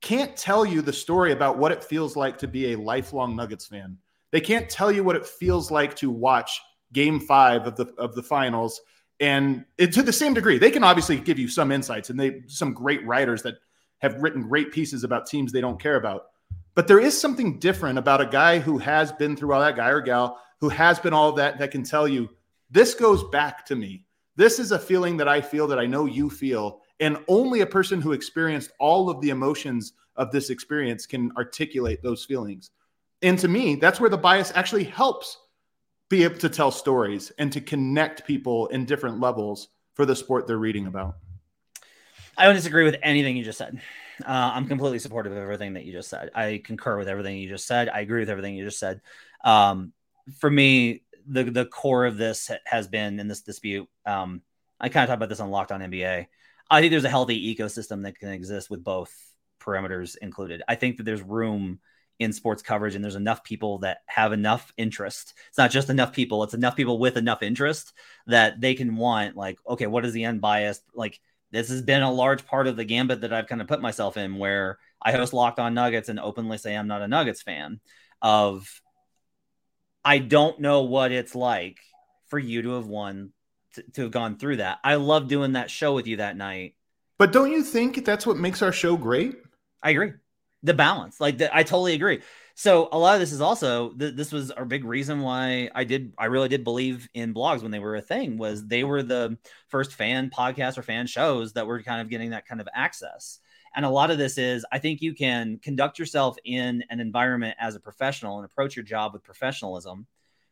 can't 0.00 0.36
tell 0.36 0.64
you 0.64 0.82
the 0.82 0.92
story 0.92 1.32
about 1.32 1.58
what 1.58 1.72
it 1.72 1.82
feels 1.82 2.14
like 2.14 2.38
to 2.38 2.46
be 2.46 2.74
a 2.74 2.78
lifelong 2.78 3.34
Nuggets 3.34 3.66
fan. 3.66 3.98
They 4.30 4.40
can't 4.40 4.70
tell 4.70 4.92
you 4.92 5.02
what 5.02 5.16
it 5.16 5.26
feels 5.26 5.72
like 5.72 5.96
to 5.96 6.12
watch 6.12 6.60
game 6.92 7.18
five 7.18 7.66
of 7.66 7.74
the 7.74 7.92
of 7.98 8.14
the 8.14 8.22
finals 8.22 8.80
and 9.24 9.64
it, 9.78 9.90
to 9.94 10.02
the 10.02 10.12
same 10.12 10.34
degree 10.34 10.58
they 10.58 10.70
can 10.70 10.84
obviously 10.84 11.16
give 11.16 11.38
you 11.38 11.48
some 11.48 11.72
insights 11.72 12.10
and 12.10 12.20
they 12.20 12.42
some 12.46 12.74
great 12.74 13.04
writers 13.06 13.42
that 13.42 13.54
have 14.00 14.20
written 14.22 14.42
great 14.42 14.70
pieces 14.70 15.02
about 15.02 15.26
teams 15.26 15.50
they 15.50 15.62
don't 15.62 15.80
care 15.80 15.96
about. 15.96 16.26
But 16.74 16.88
there 16.88 16.98
is 16.98 17.18
something 17.18 17.58
different 17.58 17.98
about 17.98 18.20
a 18.20 18.26
guy 18.26 18.58
who 18.58 18.76
has 18.76 19.12
been 19.12 19.34
through 19.34 19.54
all 19.54 19.62
that 19.62 19.76
guy 19.76 19.88
or 19.88 20.02
gal 20.02 20.38
who 20.60 20.68
has 20.68 20.98
been 20.98 21.14
all 21.14 21.32
that 21.32 21.58
that 21.58 21.70
can 21.70 21.82
tell 21.82 22.06
you 22.06 22.28
this 22.70 22.92
goes 22.92 23.24
back 23.30 23.64
to 23.66 23.76
me. 23.76 24.04
This 24.36 24.58
is 24.58 24.72
a 24.72 24.78
feeling 24.78 25.16
that 25.16 25.28
i 25.28 25.40
feel 25.40 25.66
that 25.68 25.78
i 25.78 25.86
know 25.86 26.04
you 26.04 26.28
feel. 26.28 26.80
And 27.00 27.16
only 27.26 27.62
a 27.62 27.66
person 27.66 28.02
who 28.02 28.12
experienced 28.12 28.72
all 28.78 29.08
of 29.08 29.22
the 29.22 29.30
emotions 29.30 29.94
of 30.16 30.32
this 30.32 30.50
experience 30.50 31.06
can 31.06 31.32
articulate 31.38 32.02
those 32.02 32.26
feelings. 32.26 32.72
And 33.22 33.38
to 33.38 33.48
me 33.48 33.76
that's 33.76 34.00
where 34.00 34.10
the 34.10 34.18
bias 34.18 34.52
actually 34.54 34.84
helps 34.84 35.38
be 36.08 36.24
able 36.24 36.38
to 36.38 36.48
tell 36.48 36.70
stories 36.70 37.32
and 37.38 37.52
to 37.52 37.60
connect 37.60 38.26
people 38.26 38.66
in 38.68 38.84
different 38.84 39.20
levels 39.20 39.68
for 39.94 40.06
the 40.06 40.14
sport 40.14 40.46
they're 40.46 40.58
reading 40.58 40.86
about. 40.86 41.16
I 42.36 42.46
don't 42.46 42.54
disagree 42.54 42.84
with 42.84 42.96
anything 43.02 43.36
you 43.36 43.44
just 43.44 43.58
said. 43.58 43.80
Uh, 44.24 44.52
I'm 44.54 44.66
completely 44.66 44.98
supportive 44.98 45.32
of 45.32 45.38
everything 45.38 45.74
that 45.74 45.84
you 45.84 45.92
just 45.92 46.08
said. 46.08 46.30
I 46.34 46.60
concur 46.64 46.98
with 46.98 47.08
everything 47.08 47.36
you 47.38 47.48
just 47.48 47.66
said. 47.66 47.88
I 47.88 48.00
agree 48.00 48.20
with 48.20 48.30
everything 48.30 48.54
you 48.54 48.64
just 48.64 48.78
said. 48.78 49.00
Um, 49.44 49.92
for 50.38 50.50
me, 50.50 51.02
the 51.26 51.44
the 51.44 51.64
core 51.64 52.06
of 52.06 52.16
this 52.16 52.50
has 52.64 52.86
been 52.88 53.18
in 53.18 53.28
this 53.28 53.42
dispute. 53.42 53.88
Um, 54.04 54.42
I 54.80 54.88
kind 54.88 55.04
of 55.04 55.08
talked 55.08 55.16
about 55.16 55.28
this 55.28 55.40
on 55.40 55.50
Locked 55.50 55.72
On 55.72 55.80
NBA. 55.80 56.26
I 56.70 56.80
think 56.80 56.90
there's 56.90 57.04
a 57.04 57.10
healthy 57.10 57.54
ecosystem 57.54 58.02
that 58.02 58.18
can 58.18 58.30
exist 58.30 58.70
with 58.70 58.82
both 58.82 59.12
parameters 59.60 60.16
included. 60.20 60.62
I 60.68 60.74
think 60.74 60.96
that 60.96 61.04
there's 61.04 61.22
room 61.22 61.80
in 62.18 62.32
sports 62.32 62.62
coverage 62.62 62.94
and 62.94 63.04
there's 63.04 63.16
enough 63.16 63.42
people 63.42 63.78
that 63.78 63.98
have 64.06 64.32
enough 64.32 64.72
interest. 64.76 65.34
It's 65.48 65.58
not 65.58 65.70
just 65.70 65.90
enough 65.90 66.12
people 66.12 66.42
it's 66.44 66.54
enough 66.54 66.76
people 66.76 66.98
with 66.98 67.16
enough 67.16 67.42
interest 67.42 67.92
that 68.26 68.60
they 68.60 68.74
can 68.74 68.96
want 68.96 69.36
like 69.36 69.58
okay 69.68 69.86
what 69.86 70.04
is 70.04 70.12
the 70.12 70.24
unbiased 70.24 70.82
like 70.94 71.20
this 71.50 71.68
has 71.68 71.82
been 71.82 72.02
a 72.02 72.12
large 72.12 72.46
part 72.46 72.66
of 72.66 72.76
the 72.76 72.84
gambit 72.84 73.20
that 73.20 73.32
i've 73.32 73.46
kind 73.46 73.60
of 73.60 73.68
put 73.68 73.82
myself 73.82 74.16
in 74.16 74.38
where 74.38 74.78
i 75.02 75.12
host 75.12 75.32
locked 75.32 75.58
on 75.58 75.74
nuggets 75.74 76.08
and 76.08 76.18
openly 76.18 76.58
say 76.58 76.74
i'm 76.74 76.88
not 76.88 77.02
a 77.02 77.08
nuggets 77.08 77.42
fan 77.42 77.80
of 78.22 78.80
i 80.04 80.18
don't 80.18 80.58
know 80.58 80.82
what 80.82 81.12
it's 81.12 81.34
like 81.34 81.78
for 82.28 82.38
you 82.38 82.62
to 82.62 82.70
have 82.70 82.86
won 82.86 83.32
to, 83.74 83.82
to 83.92 84.02
have 84.02 84.10
gone 84.10 84.36
through 84.36 84.56
that. 84.56 84.78
I 84.82 84.96
love 84.96 85.28
doing 85.28 85.52
that 85.52 85.70
show 85.70 85.94
with 85.94 86.06
you 86.06 86.16
that 86.18 86.36
night. 86.36 86.74
But 87.18 87.32
don't 87.32 87.52
you 87.52 87.62
think 87.62 88.04
that's 88.04 88.26
what 88.26 88.36
makes 88.36 88.62
our 88.62 88.72
show 88.72 88.96
great? 88.96 89.36
I 89.82 89.90
agree 89.90 90.12
the 90.64 90.74
balance. 90.74 91.20
Like 91.20 91.38
the, 91.38 91.54
I 91.54 91.62
totally 91.62 91.94
agree. 91.94 92.22
So 92.56 92.88
a 92.90 92.98
lot 92.98 93.14
of 93.14 93.20
this 93.20 93.32
is 93.32 93.40
also 93.40 93.90
th- 93.90 94.14
this 94.14 94.32
was 94.32 94.50
a 94.56 94.64
big 94.64 94.84
reason 94.84 95.20
why 95.20 95.70
I 95.74 95.84
did 95.84 96.14
I 96.18 96.26
really 96.26 96.48
did 96.48 96.64
believe 96.64 97.08
in 97.14 97.34
blogs 97.34 97.62
when 97.62 97.70
they 97.70 97.78
were 97.78 97.96
a 97.96 98.00
thing 98.00 98.38
was 98.38 98.66
they 98.66 98.82
were 98.82 99.02
the 99.02 99.36
first 99.68 99.92
fan 99.92 100.30
podcast 100.30 100.78
or 100.78 100.82
fan 100.82 101.06
shows 101.06 101.52
that 101.52 101.66
were 101.66 101.82
kind 101.82 102.00
of 102.00 102.08
getting 102.08 102.30
that 102.30 102.46
kind 102.46 102.60
of 102.60 102.68
access. 102.74 103.40
And 103.76 103.84
a 103.84 103.90
lot 103.90 104.10
of 104.10 104.18
this 104.18 104.38
is 104.38 104.64
I 104.72 104.78
think 104.78 105.02
you 105.02 105.14
can 105.14 105.58
conduct 105.58 105.98
yourself 105.98 106.36
in 106.44 106.82
an 106.88 106.98
environment 107.00 107.56
as 107.60 107.74
a 107.74 107.80
professional 107.80 108.38
and 108.38 108.46
approach 108.46 108.74
your 108.74 108.84
job 108.84 109.12
with 109.12 109.22
professionalism, 109.22 110.06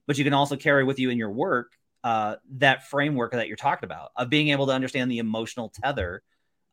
but 0.07 0.19
you 0.19 0.25
can 0.25 0.35
also 0.35 0.57
carry 0.57 0.85
with 0.85 0.99
you 0.99 1.09
in 1.09 1.19
your 1.19 1.31
work 1.31 1.73
uh, 2.05 2.37
that 2.57 2.89
framework 2.89 3.33
that 3.33 3.47
you're 3.47 3.57
talking 3.57 3.87
about 3.87 4.11
of 4.17 4.29
being 4.29 4.49
able 4.49 4.67
to 4.67 4.73
understand 4.73 5.11
the 5.11 5.19
emotional 5.19 5.73
tether 5.83 6.23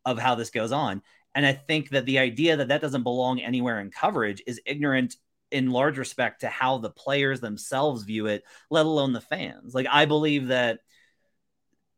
of 0.06 0.18
how 0.18 0.36
this 0.36 0.50
goes 0.50 0.72
on. 0.72 1.02
And 1.36 1.46
I 1.46 1.54
think 1.54 1.90
that 1.90 2.06
the 2.06 2.20
idea 2.20 2.58
that 2.58 2.70
that 2.70 2.82
doesn't 2.82 3.04
belong 3.04 3.40
anywhere 3.40 3.80
in 3.80 3.92
coverage 3.92 4.42
is 4.48 4.62
ignorant 4.66 5.16
in 5.52 5.72
large 5.72 5.98
respect 5.98 6.42
to 6.42 6.48
how 6.48 6.78
the 6.78 6.90
players 6.90 7.40
themselves 7.40 8.04
view 8.04 8.28
it, 8.28 8.44
let 8.70 8.86
alone 8.86 9.14
the 9.14 9.22
fans. 9.22 9.74
Like 9.74 9.88
I 9.90 10.06
believe 10.06 10.48
that 10.48 10.80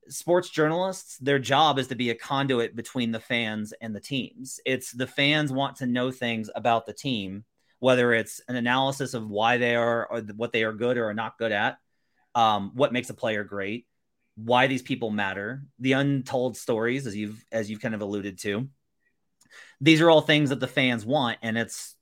sports 0.10 0.50
journalists, 0.50 1.18
their 1.18 1.40
job 1.40 1.80
is 1.80 1.88
to 1.88 1.96
be 1.96 2.10
a 2.10 2.16
conduit 2.16 2.76
between 2.76 3.12
the 3.12 3.20
fans 3.20 3.74
and 3.82 3.96
the 3.96 4.00
teams. 4.00 4.60
It's 4.66 4.92
the 4.92 5.08
fans 5.08 5.52
want 5.52 5.78
to 5.78 5.86
know 5.86 6.12
things 6.12 6.50
about 6.54 6.86
the 6.86 6.94
team, 6.94 7.46
whether 7.80 8.14
it's 8.14 8.42
an 8.48 8.56
analysis 8.56 9.14
of 9.14 9.30
why 9.30 9.58
they 9.58 9.76
are 9.76 10.08
or 10.08 10.22
what 10.36 10.52
they 10.52 10.64
are 10.64 10.74
good 10.74 10.98
or 10.98 11.10
are 11.10 11.14
not 11.14 11.38
good 11.38 11.52
at, 11.52 11.78
um, 12.36 12.72
what 12.76 12.94
makes 12.94 13.10
a 13.10 13.14
player 13.14 13.44
great, 13.44 13.86
why 14.36 14.68
these 14.68 14.82
people 14.82 15.12
matter, 15.12 15.64
the 15.80 15.94
untold 15.94 16.58
stories, 16.58 17.08
as 17.08 17.16
you've 17.16 17.44
as 17.52 17.70
you've 17.70 17.82
kind 17.82 17.96
of 17.96 18.02
alluded 18.02 18.40
to. 18.40 18.70
These 19.80 20.02
are 20.02 20.10
all 20.10 20.22
things 20.22 20.49
that 20.49 20.60
the 20.60 20.68
fans 20.68 21.06
want, 21.06 21.38
and 21.41 21.58
it's 21.58 21.95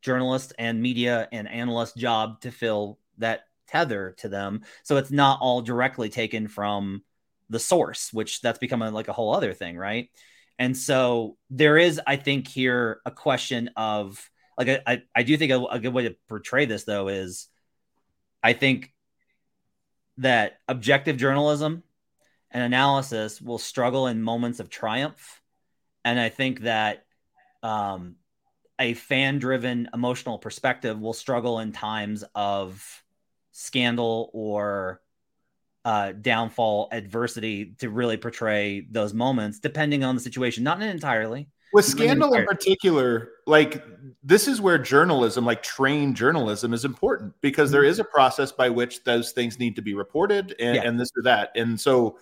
journalists 0.00 0.52
and 0.58 0.82
media 0.82 1.28
and 1.32 1.48
analysts' 1.48 1.94
job 1.94 2.40
to 2.42 2.50
fill 2.50 2.98
that 3.18 3.44
tether 3.68 4.14
to 4.18 4.28
them. 4.28 4.62
So 4.82 4.96
it's 4.96 5.10
not 5.10 5.40
all 5.40 5.62
directly 5.62 6.08
taken 6.08 6.48
from 6.48 7.02
the 7.48 7.58
source, 7.58 8.12
which 8.12 8.40
that's 8.40 8.58
become 8.58 8.82
a, 8.82 8.90
like 8.90 9.08
a 9.08 9.12
whole 9.12 9.34
other 9.34 9.54
thing, 9.54 9.76
right? 9.76 10.10
And 10.58 10.76
so 10.76 11.36
there 11.50 11.78
is, 11.78 12.00
I 12.06 12.16
think, 12.16 12.48
here 12.48 13.00
a 13.04 13.10
question 13.10 13.70
of 13.76 14.30
like 14.58 14.82
I, 14.86 15.02
I 15.14 15.22
do 15.22 15.36
think 15.36 15.52
a, 15.52 15.64
a 15.64 15.78
good 15.78 15.92
way 15.92 16.04
to 16.04 16.16
portray 16.28 16.66
this 16.66 16.84
though 16.84 17.08
is 17.08 17.48
I 18.42 18.52
think 18.52 18.92
that 20.18 20.58
objective 20.68 21.16
journalism 21.16 21.82
and 22.50 22.62
analysis 22.62 23.40
will 23.40 23.58
struggle 23.58 24.06
in 24.06 24.22
moments 24.22 24.60
of 24.60 24.68
triumph. 24.68 25.41
And 26.04 26.18
I 26.18 26.28
think 26.28 26.60
that 26.60 27.04
um, 27.62 28.16
a 28.78 28.94
fan 28.94 29.38
driven 29.38 29.88
emotional 29.94 30.38
perspective 30.38 31.00
will 31.00 31.12
struggle 31.12 31.60
in 31.60 31.72
times 31.72 32.24
of 32.34 33.02
scandal 33.52 34.30
or 34.32 35.00
uh, 35.84 36.12
downfall, 36.12 36.88
adversity 36.92 37.74
to 37.78 37.90
really 37.90 38.16
portray 38.16 38.86
those 38.90 39.14
moments, 39.14 39.58
depending 39.58 40.04
on 40.04 40.14
the 40.14 40.20
situation, 40.20 40.64
not 40.64 40.82
entirely. 40.82 41.48
With 41.72 41.86
scandal 41.86 42.34
in 42.34 42.44
particular, 42.44 43.30
like 43.46 43.82
this 44.22 44.46
is 44.46 44.60
where 44.60 44.76
journalism, 44.76 45.46
like 45.46 45.62
trained 45.62 46.16
journalism, 46.16 46.74
is 46.74 46.84
important 46.84 47.32
because 47.40 47.70
there 47.70 47.82
is 47.82 47.98
a 47.98 48.04
process 48.04 48.52
by 48.52 48.68
which 48.68 49.04
those 49.04 49.32
things 49.32 49.58
need 49.58 49.74
to 49.76 49.82
be 49.82 49.94
reported 49.94 50.54
and, 50.60 50.76
yeah. 50.76 50.82
and 50.82 51.00
this 51.00 51.10
or 51.16 51.22
that. 51.22 51.50
And 51.56 51.80
so 51.80 52.18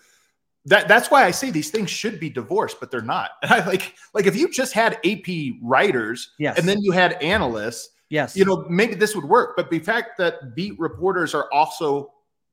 that 0.66 0.88
that's 0.88 1.10
why 1.10 1.24
I 1.24 1.30
say 1.30 1.50
these 1.50 1.70
things 1.70 1.90
should 1.90 2.20
be 2.20 2.28
divorced, 2.28 2.78
but 2.80 2.90
they're 2.90 3.00
not. 3.00 3.30
And 3.42 3.50
I 3.52 3.66
like 3.66 3.94
like 4.14 4.26
if 4.26 4.36
you 4.36 4.50
just 4.50 4.72
had 4.72 4.98
AP 5.04 5.54
writers 5.62 6.32
yes. 6.38 6.58
and 6.58 6.68
then 6.68 6.78
you 6.80 6.92
had 6.92 7.14
analysts, 7.22 7.90
yes, 8.08 8.36
you 8.36 8.44
know, 8.44 8.66
maybe 8.68 8.94
this 8.94 9.14
would 9.14 9.24
work. 9.24 9.56
But 9.56 9.70
the 9.70 9.78
fact 9.78 10.18
that 10.18 10.54
beat 10.54 10.78
reporters 10.78 11.34
are 11.34 11.50
also 11.52 12.12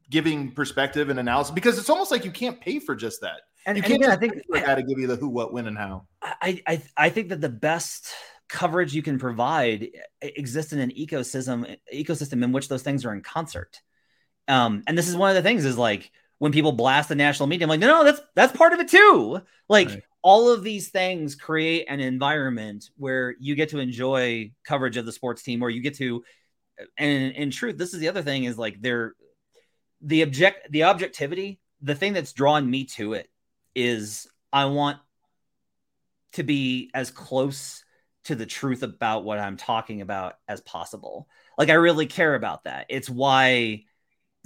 giving 0.10 0.52
perspective 0.52 1.10
and 1.10 1.20
analysis 1.20 1.54
because 1.54 1.78
it's 1.78 1.90
almost 1.90 2.12
like 2.12 2.24
you 2.24 2.32
can't 2.32 2.60
pay 2.62 2.80
for 2.80 2.96
just 2.96 3.22
that. 3.22 3.42
And 3.66 3.76
you 3.76 3.84
can't 3.84 3.96
again, 3.96 4.12
I 4.12 4.16
think 4.16 4.34
I 4.54 4.62
got 4.62 4.76
to 4.76 4.84
give 4.84 4.98
you 4.98 5.08
the 5.08 5.18
who, 5.18 5.28
what, 5.28 5.52
when, 5.52 5.68
and 5.68 5.78
how. 5.78 6.08
I, 6.22 6.62
I 6.66 6.82
I 6.96 7.10
think 7.10 7.30
that 7.30 7.42
the 7.42 7.50
best 7.50 8.08
coverage 8.48 8.94
you 8.94 9.02
can 9.02 9.20
provide 9.20 9.90
exists 10.22 10.72
in 10.72 10.80
an 10.80 10.92
ecosystem 10.92 11.78
ecosystem 11.94 12.44
in 12.44 12.54
which 12.54 12.70
those 12.70 12.82
things 12.82 13.06
are 13.06 13.14
in 13.14 13.22
concert. 13.22 13.82
Um, 14.48 14.84
and 14.88 14.98
this 14.98 15.10
is 15.10 15.18
one 15.18 15.30
of 15.30 15.36
the 15.36 15.42
things 15.42 15.66
is 15.66 15.78
like 15.78 16.10
when 16.40 16.52
people 16.52 16.72
blast 16.72 17.10
the 17.10 17.16
national 17.16 17.48
media, 17.48 17.66
I'm 17.66 17.70
like, 17.70 17.80
no, 17.80 17.88
no, 17.88 18.04
that's 18.04 18.22
that's 18.36 18.56
part 18.56 18.74
of 18.74 18.80
it 18.80 18.90
too. 18.90 19.42
Like 19.70 19.90
right. 19.90 20.04
all 20.22 20.52
of 20.52 20.64
these 20.64 20.90
things 20.90 21.36
create 21.36 21.86
an 21.90 22.00
environment 22.00 22.90
where 22.98 23.36
you 23.40 23.56
get 23.56 23.70
to 23.70 23.80
enjoy 23.80 24.52
coverage 24.64 24.98
of 24.98 25.06
the 25.06 25.12
sports 25.12 25.44
team, 25.44 25.62
or 25.62 25.70
you 25.70 25.82
get 25.82 25.98
to, 25.98 26.24
and 26.98 27.34
in 27.34 27.52
truth, 27.52 27.78
this 27.78 27.94
is 27.94 28.00
the 28.00 28.10
other 28.10 28.22
thing 28.22 28.44
is 28.44 28.58
like 28.58 28.82
they're 28.82 29.14
the 30.02 30.22
object 30.22 30.72
the 30.72 30.84
objectivity 30.84 31.60
the 31.82 31.96
thing 31.96 32.14
that's 32.14 32.34
drawn 32.34 32.70
me 32.70 32.86
to 32.86 33.14
it 33.14 33.30
is 33.76 34.28
i 34.54 34.66
want 34.66 34.98
to 36.34 36.44
be 36.44 36.92
as 36.94 37.10
close 37.10 37.84
to 38.24 38.36
the 38.36 38.46
truth 38.46 38.84
about 38.84 39.24
what 39.24 39.40
i'm 39.40 39.58
talking 39.58 40.02
about 40.02 40.36
as 40.48 40.62
possible 40.62 41.28
like 41.58 41.70
i 41.70 41.74
really 41.74 42.06
care 42.06 42.36
about 42.36 42.66
that 42.66 42.86
it's 42.90 43.10
why 43.10 43.84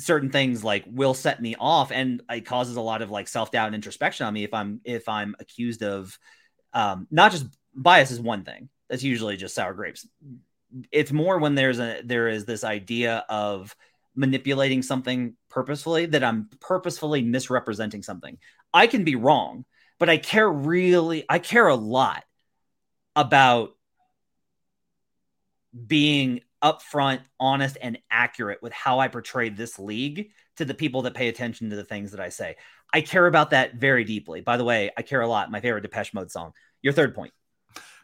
certain 0.02 0.30
things 0.30 0.64
like 0.64 0.84
will 0.88 1.14
set 1.14 1.41
me 1.41 1.56
off 1.60 1.91
and 1.91 2.22
it 2.30 2.45
causes 2.45 2.76
a 2.76 2.82
lot 2.82 3.02
of 3.02 3.12
like 3.12 3.28
self-doubt 3.28 3.68
and 3.68 3.76
introspection 3.76 4.26
on 4.26 4.34
me 4.34 4.43
if 4.43 4.54
i'm 4.54 4.82
if 4.84 5.08
i'm 5.08 5.36
accused 5.39 5.84
of 5.84 6.18
um 6.74 7.08
not 7.12 7.32
just 7.32 7.45
bias 7.76 8.12
is 8.12 8.20
one 8.20 8.43
thing 8.43 8.70
that's 8.89 9.04
usually 9.04 9.38
just 9.38 9.56
sour 9.56 9.74
grapes 9.74 10.08
it's 10.91 11.12
more 11.12 11.39
when 11.39 11.56
there's 11.56 11.80
a 11.80 12.02
there 12.04 12.28
is 12.28 12.45
this 12.45 12.64
idea 12.64 13.26
of 13.30 13.76
manipulating 14.16 14.82
something 14.82 15.36
purposefully 15.49 16.06
that 16.08 16.24
I'm 16.24 16.49
purposefully 16.60 17.22
misrepresenting 17.22 18.04
something. 18.04 18.38
I 18.74 18.88
can 18.88 19.04
be 19.04 19.16
wrong, 19.16 19.66
but 19.99 20.10
I 20.10 20.18
care 20.18 20.49
really, 20.49 21.26
I 21.30 21.39
care 21.39 21.68
a 21.68 21.76
lot 21.76 22.24
about 23.16 23.76
being 25.88 26.41
upfront, 26.64 27.22
honest, 27.39 27.78
and 27.82 27.97
accurate 28.09 28.62
with 28.62 28.74
how 28.74 28.99
I 28.99 29.07
portray 29.07 29.49
this 29.49 29.80
league 29.80 30.32
to 30.57 30.66
the 30.66 30.74
people 30.74 31.03
that 31.03 31.14
pay 31.14 31.28
attention 31.28 31.70
to 31.70 31.76
the 31.76 31.84
things 31.84 32.12
that 32.12 32.20
I 32.20 32.30
say. 32.30 32.55
I 32.93 33.01
care 33.01 33.28
about 33.28 33.51
that 33.51 33.76
very 33.76 34.03
deeply. 34.03 34.41
By 34.41 34.57
the 34.57 34.64
way, 34.64 34.91
I 34.97 35.01
care 35.01 35.22
a 35.22 35.28
lot. 35.28 35.51
My 35.51 35.62
favorite 35.62 35.82
Depeche 35.82 36.14
Mode 36.14 36.32
song. 36.32 36.53
Your 36.82 36.93
third 36.93 37.16
point. 37.16 37.34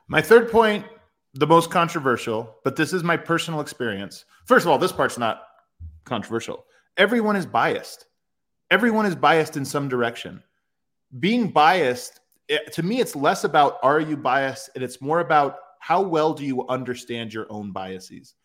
My 0.08 0.22
third 0.22 0.49
point, 0.49 0.86
the 1.34 1.47
most 1.47 1.70
controversial, 1.70 2.55
but 2.64 2.76
this 2.76 2.93
is 2.93 3.03
my 3.03 3.18
personal 3.18 3.60
experience. 3.60 4.26
First 4.45 4.66
of 4.66 4.72
all, 4.72 4.78
this 4.78 4.91
part's 4.91 5.18
not 5.18 5.43
controversial. 6.05 6.66
Everyone 6.95 7.36
is 7.36 7.45
biased. 7.45 8.05
Everyone 8.72 9.05
is 9.05 9.16
biased 9.16 9.58
in 9.58 9.66
some 9.66 9.88
direction. 9.88 10.41
Being 11.20 11.49
biased, 11.49 12.22
it, 12.47 12.74
to 12.74 12.84
me, 12.84 12.99
it's 12.99 13.16
less 13.16 13.43
about 13.43 13.78
are 13.84 13.99
you 13.99 14.18
biased 14.18 14.70
and 14.76 14.84
it's 14.84 15.01
more 15.01 15.20
about 15.20 15.58
how 15.80 16.01
well 16.01 16.34
do 16.34 16.45
you 16.45 16.68
understand 16.68 17.34
your 17.34 17.45
own 17.49 17.72
biases. 17.72 18.36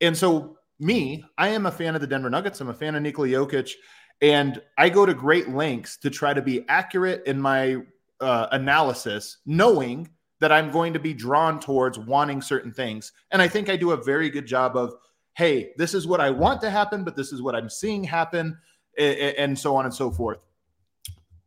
And 0.00 0.16
so, 0.16 0.56
me, 0.78 1.24
I 1.36 1.48
am 1.48 1.66
a 1.66 1.70
fan 1.70 1.94
of 1.94 2.00
the 2.00 2.06
Denver 2.06 2.30
Nuggets. 2.30 2.60
I'm 2.60 2.68
a 2.68 2.74
fan 2.74 2.94
of 2.94 3.02
Nikola 3.02 3.28
Jokic. 3.28 3.72
And 4.22 4.60
I 4.76 4.88
go 4.88 5.06
to 5.06 5.14
great 5.14 5.48
lengths 5.48 5.96
to 5.98 6.10
try 6.10 6.34
to 6.34 6.42
be 6.42 6.64
accurate 6.68 7.22
in 7.26 7.40
my 7.40 7.78
uh, 8.20 8.48
analysis, 8.52 9.38
knowing 9.46 10.08
that 10.40 10.52
I'm 10.52 10.70
going 10.70 10.92
to 10.92 10.98
be 10.98 11.14
drawn 11.14 11.60
towards 11.60 11.98
wanting 11.98 12.42
certain 12.42 12.72
things. 12.72 13.12
And 13.30 13.40
I 13.40 13.48
think 13.48 13.68
I 13.68 13.76
do 13.76 13.92
a 13.92 14.02
very 14.02 14.30
good 14.30 14.46
job 14.46 14.76
of 14.76 14.94
hey, 15.34 15.72
this 15.78 15.94
is 15.94 16.06
what 16.06 16.20
I 16.20 16.28
want 16.28 16.60
to 16.60 16.68
happen, 16.68 17.04
but 17.04 17.16
this 17.16 17.32
is 17.32 17.40
what 17.40 17.54
I'm 17.54 17.70
seeing 17.70 18.04
happen, 18.04 18.58
and 18.98 19.58
so 19.58 19.74
on 19.76 19.86
and 19.86 19.94
so 19.94 20.10
forth. 20.10 20.38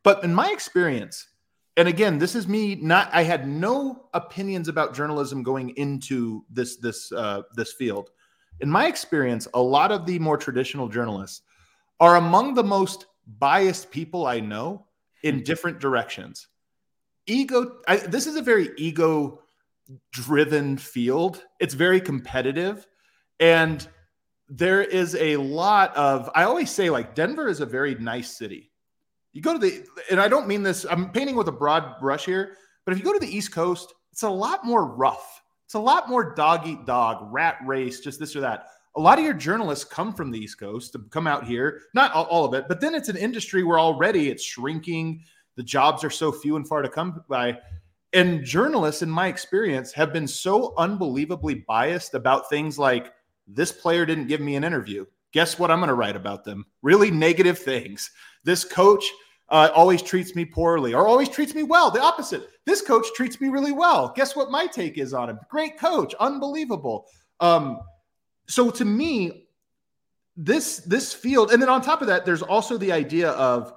But 0.02 0.24
in 0.24 0.34
my 0.34 0.50
experience, 0.50 1.28
and 1.76 1.86
again, 1.86 2.18
this 2.18 2.34
is 2.34 2.48
me 2.48 2.76
not 2.76 3.08
I 3.12 3.22
had 3.22 3.46
no 3.48 4.06
opinions 4.14 4.68
about 4.68 4.94
journalism 4.94 5.42
going 5.42 5.70
into 5.76 6.44
this 6.50 6.76
this 6.76 7.12
uh, 7.12 7.42
this 7.54 7.72
field. 7.72 8.10
In 8.60 8.70
my 8.70 8.86
experience, 8.86 9.48
a 9.54 9.60
lot 9.60 9.92
of 9.92 10.06
the 10.06 10.18
more 10.18 10.36
traditional 10.36 10.88
journalists 10.88 11.42
are 12.00 12.16
among 12.16 12.54
the 12.54 12.64
most 12.64 13.06
biased 13.26 13.90
people 13.90 14.26
I 14.26 14.40
know 14.40 14.86
in 15.22 15.38
hmm. 15.38 15.42
different 15.42 15.80
directions. 15.80 16.48
Ego, 17.26 17.78
I, 17.88 17.96
this 17.96 18.26
is 18.26 18.36
a 18.36 18.42
very 18.42 18.70
ego 18.76 19.40
driven 20.12 20.76
field. 20.76 21.42
It's 21.60 21.74
very 21.74 22.00
competitive. 22.00 22.86
And 23.40 23.86
there 24.48 24.82
is 24.82 25.14
a 25.16 25.36
lot 25.36 25.96
of, 25.96 26.30
I 26.34 26.44
always 26.44 26.70
say, 26.70 26.90
like, 26.90 27.14
Denver 27.14 27.48
is 27.48 27.60
a 27.60 27.66
very 27.66 27.94
nice 27.94 28.36
city. 28.36 28.70
You 29.32 29.42
go 29.42 29.54
to 29.54 29.58
the, 29.58 29.84
and 30.10 30.20
I 30.20 30.28
don't 30.28 30.46
mean 30.46 30.62
this, 30.62 30.86
I'm 30.88 31.10
painting 31.10 31.34
with 31.34 31.48
a 31.48 31.52
broad 31.52 31.98
brush 31.98 32.24
here, 32.24 32.56
but 32.84 32.92
if 32.92 32.98
you 32.98 33.04
go 33.04 33.12
to 33.12 33.18
the 33.18 33.36
East 33.36 33.52
Coast, 33.52 33.92
it's 34.12 34.22
a 34.22 34.28
lot 34.28 34.64
more 34.64 34.84
rough. 34.84 35.42
It's 35.64 35.74
a 35.74 35.78
lot 35.78 36.08
more 36.08 36.34
dog 36.34 36.66
eat 36.66 36.86
dog, 36.86 37.32
rat 37.32 37.58
race, 37.64 38.00
just 38.00 38.20
this 38.20 38.36
or 38.36 38.40
that. 38.40 38.66
A 38.96 39.00
lot 39.00 39.18
of 39.18 39.24
your 39.24 39.34
journalists 39.34 39.84
come 39.84 40.14
from 40.14 40.30
the 40.30 40.38
East 40.38 40.58
Coast 40.58 40.92
to 40.92 41.00
come 41.10 41.26
out 41.26 41.46
here, 41.46 41.80
not 41.94 42.12
all 42.12 42.44
of 42.44 42.54
it, 42.54 42.66
but 42.68 42.80
then 42.80 42.94
it's 42.94 43.08
an 43.08 43.16
industry 43.16 43.64
where 43.64 43.78
already 43.78 44.28
it's 44.28 44.44
shrinking. 44.44 45.24
The 45.56 45.62
jobs 45.64 46.04
are 46.04 46.10
so 46.10 46.30
few 46.30 46.56
and 46.56 46.66
far 46.68 46.82
to 46.82 46.88
come 46.88 47.24
by. 47.28 47.58
And 48.12 48.44
journalists, 48.44 49.02
in 49.02 49.10
my 49.10 49.26
experience, 49.26 49.92
have 49.92 50.12
been 50.12 50.28
so 50.28 50.74
unbelievably 50.78 51.64
biased 51.66 52.14
about 52.14 52.48
things 52.48 52.78
like 52.78 53.12
this 53.48 53.72
player 53.72 54.06
didn't 54.06 54.28
give 54.28 54.40
me 54.40 54.54
an 54.54 54.64
interview. 54.64 55.04
Guess 55.32 55.58
what? 55.58 55.70
I'm 55.70 55.80
going 55.80 55.88
to 55.88 55.94
write 55.94 56.14
about 56.14 56.44
them. 56.44 56.64
Really 56.82 57.10
negative 57.10 57.58
things. 57.58 58.12
This 58.44 58.64
coach 58.64 59.04
uh, 59.48 59.70
always 59.74 60.02
treats 60.02 60.34
me 60.34 60.44
poorly 60.44 60.94
or 60.94 61.06
always 61.06 61.28
treats 61.28 61.54
me 61.54 61.62
well. 61.62 61.90
The 61.90 62.00
opposite. 62.00 62.48
This 62.64 62.80
coach 62.80 63.06
treats 63.14 63.40
me 63.40 63.48
really 63.48 63.72
well. 63.72 64.12
Guess 64.16 64.34
what 64.34 64.50
my 64.50 64.66
take 64.66 64.98
is 64.98 65.12
on 65.12 65.28
him? 65.28 65.38
Great 65.50 65.78
coach, 65.78 66.14
unbelievable. 66.18 67.06
Um, 67.40 67.80
so 68.48 68.70
to 68.70 68.84
me, 68.84 69.48
this 70.36 70.78
this 70.78 71.12
field, 71.12 71.52
and 71.52 71.60
then 71.60 71.68
on 71.68 71.82
top 71.82 72.00
of 72.00 72.08
that, 72.08 72.24
there's 72.24 72.42
also 72.42 72.76
the 72.76 72.92
idea 72.92 73.30
of 73.30 73.72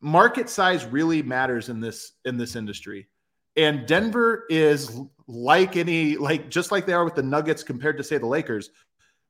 market 0.00 0.48
size 0.50 0.84
really 0.84 1.22
matters 1.22 1.68
in 1.68 1.80
this 1.80 2.12
in 2.24 2.36
this 2.36 2.56
industry. 2.56 3.08
And 3.56 3.86
Denver 3.86 4.44
is 4.50 4.98
like 5.28 5.76
any 5.76 6.16
like 6.16 6.50
just 6.50 6.72
like 6.72 6.86
they 6.86 6.92
are 6.92 7.04
with 7.04 7.14
the 7.14 7.22
Nuggets 7.22 7.62
compared 7.62 7.98
to 7.98 8.04
say 8.04 8.18
the 8.18 8.26
Lakers 8.26 8.70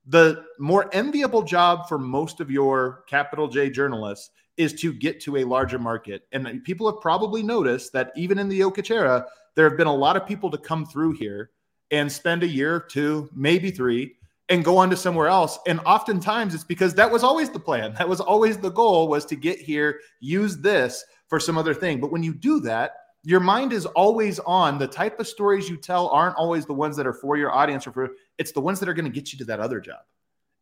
the 0.07 0.45
more 0.59 0.89
enviable 0.93 1.43
job 1.43 1.89
for 1.89 1.99
most 1.99 2.41
of 2.41 2.51
your 2.51 3.05
capital 3.09 3.49
J 3.49 3.71
journalists 3.71 4.31
is 4.57 4.73
to 4.75 4.93
get 4.93 5.21
to 5.21 5.39
a 5.39 5.45
larger 5.45 5.79
market. 5.79 6.27
And 6.33 6.63
people 6.65 6.91
have 6.91 7.01
probably 7.01 7.43
noticed 7.43 7.93
that 7.93 8.13
even 8.17 8.39
in 8.39 8.49
the 8.49 8.61
Jokic 8.61 8.91
era, 8.91 9.27
there 9.55 9.69
have 9.69 9.77
been 9.79 9.87
a 9.87 9.95
lot 9.95 10.17
of 10.17 10.27
people 10.27 10.51
to 10.51 10.59
come 10.59 10.87
through 10.87 11.13
here 11.13 11.51
and 11.91 12.11
spend 12.11 12.43
a 12.43 12.49
year, 12.49 12.81
two, 12.81 13.29
maybe 13.35 13.71
three, 13.71 14.17
and 14.49 14.65
go 14.65 14.77
on 14.77 14.91
to 14.91 14.97
somewhere 14.97 15.29
else. 15.29 15.59
And 15.67 15.81
oftentimes 15.81 16.55
it's 16.55 16.65
because 16.65 16.95
that 16.95 17.11
was 17.11 17.25
always 17.25 17.51
the 17.51 17.61
plan. 17.61 17.95
That 17.95 18.09
was 18.09 18.21
always 18.21 18.59
the 18.59 18.71
goal 18.71 19.09
was 19.09 19.25
to 19.27 19.37
get 19.37 19.59
here, 19.59 20.01
use 20.21 20.59
this 20.59 21.05
for 21.29 21.41
some 21.41 21.57
other 21.57 21.75
thing. 21.75 22.01
But 22.01 22.13
when 22.13 22.23
you 22.23 22.35
do 22.35 22.61
that, 22.61 22.93
your 23.23 23.41
mind 23.41 23.73
is 23.73 23.87
always 23.87 24.39
on 24.41 24.79
the 24.79 24.87
type 24.87 25.19
of 25.19 25.27
stories 25.27 25.69
you 25.69 25.79
tell 25.79 26.09
aren't 26.09 26.37
always 26.37 26.67
the 26.67 26.75
ones 26.75 26.97
that 26.97 27.07
are 27.07 27.15
for 27.15 27.39
your 27.39 27.51
audience 27.51 27.87
or 27.87 27.93
for 27.93 28.11
it's 28.37 28.53
the 28.53 28.61
ones 28.61 28.81
that 28.81 28.89
are 28.89 28.95
going 28.95 29.07
to 29.07 29.11
get 29.11 29.33
you 29.33 29.39
to 29.39 29.45
that 29.47 29.61
other 29.61 29.81
job. 29.81 30.01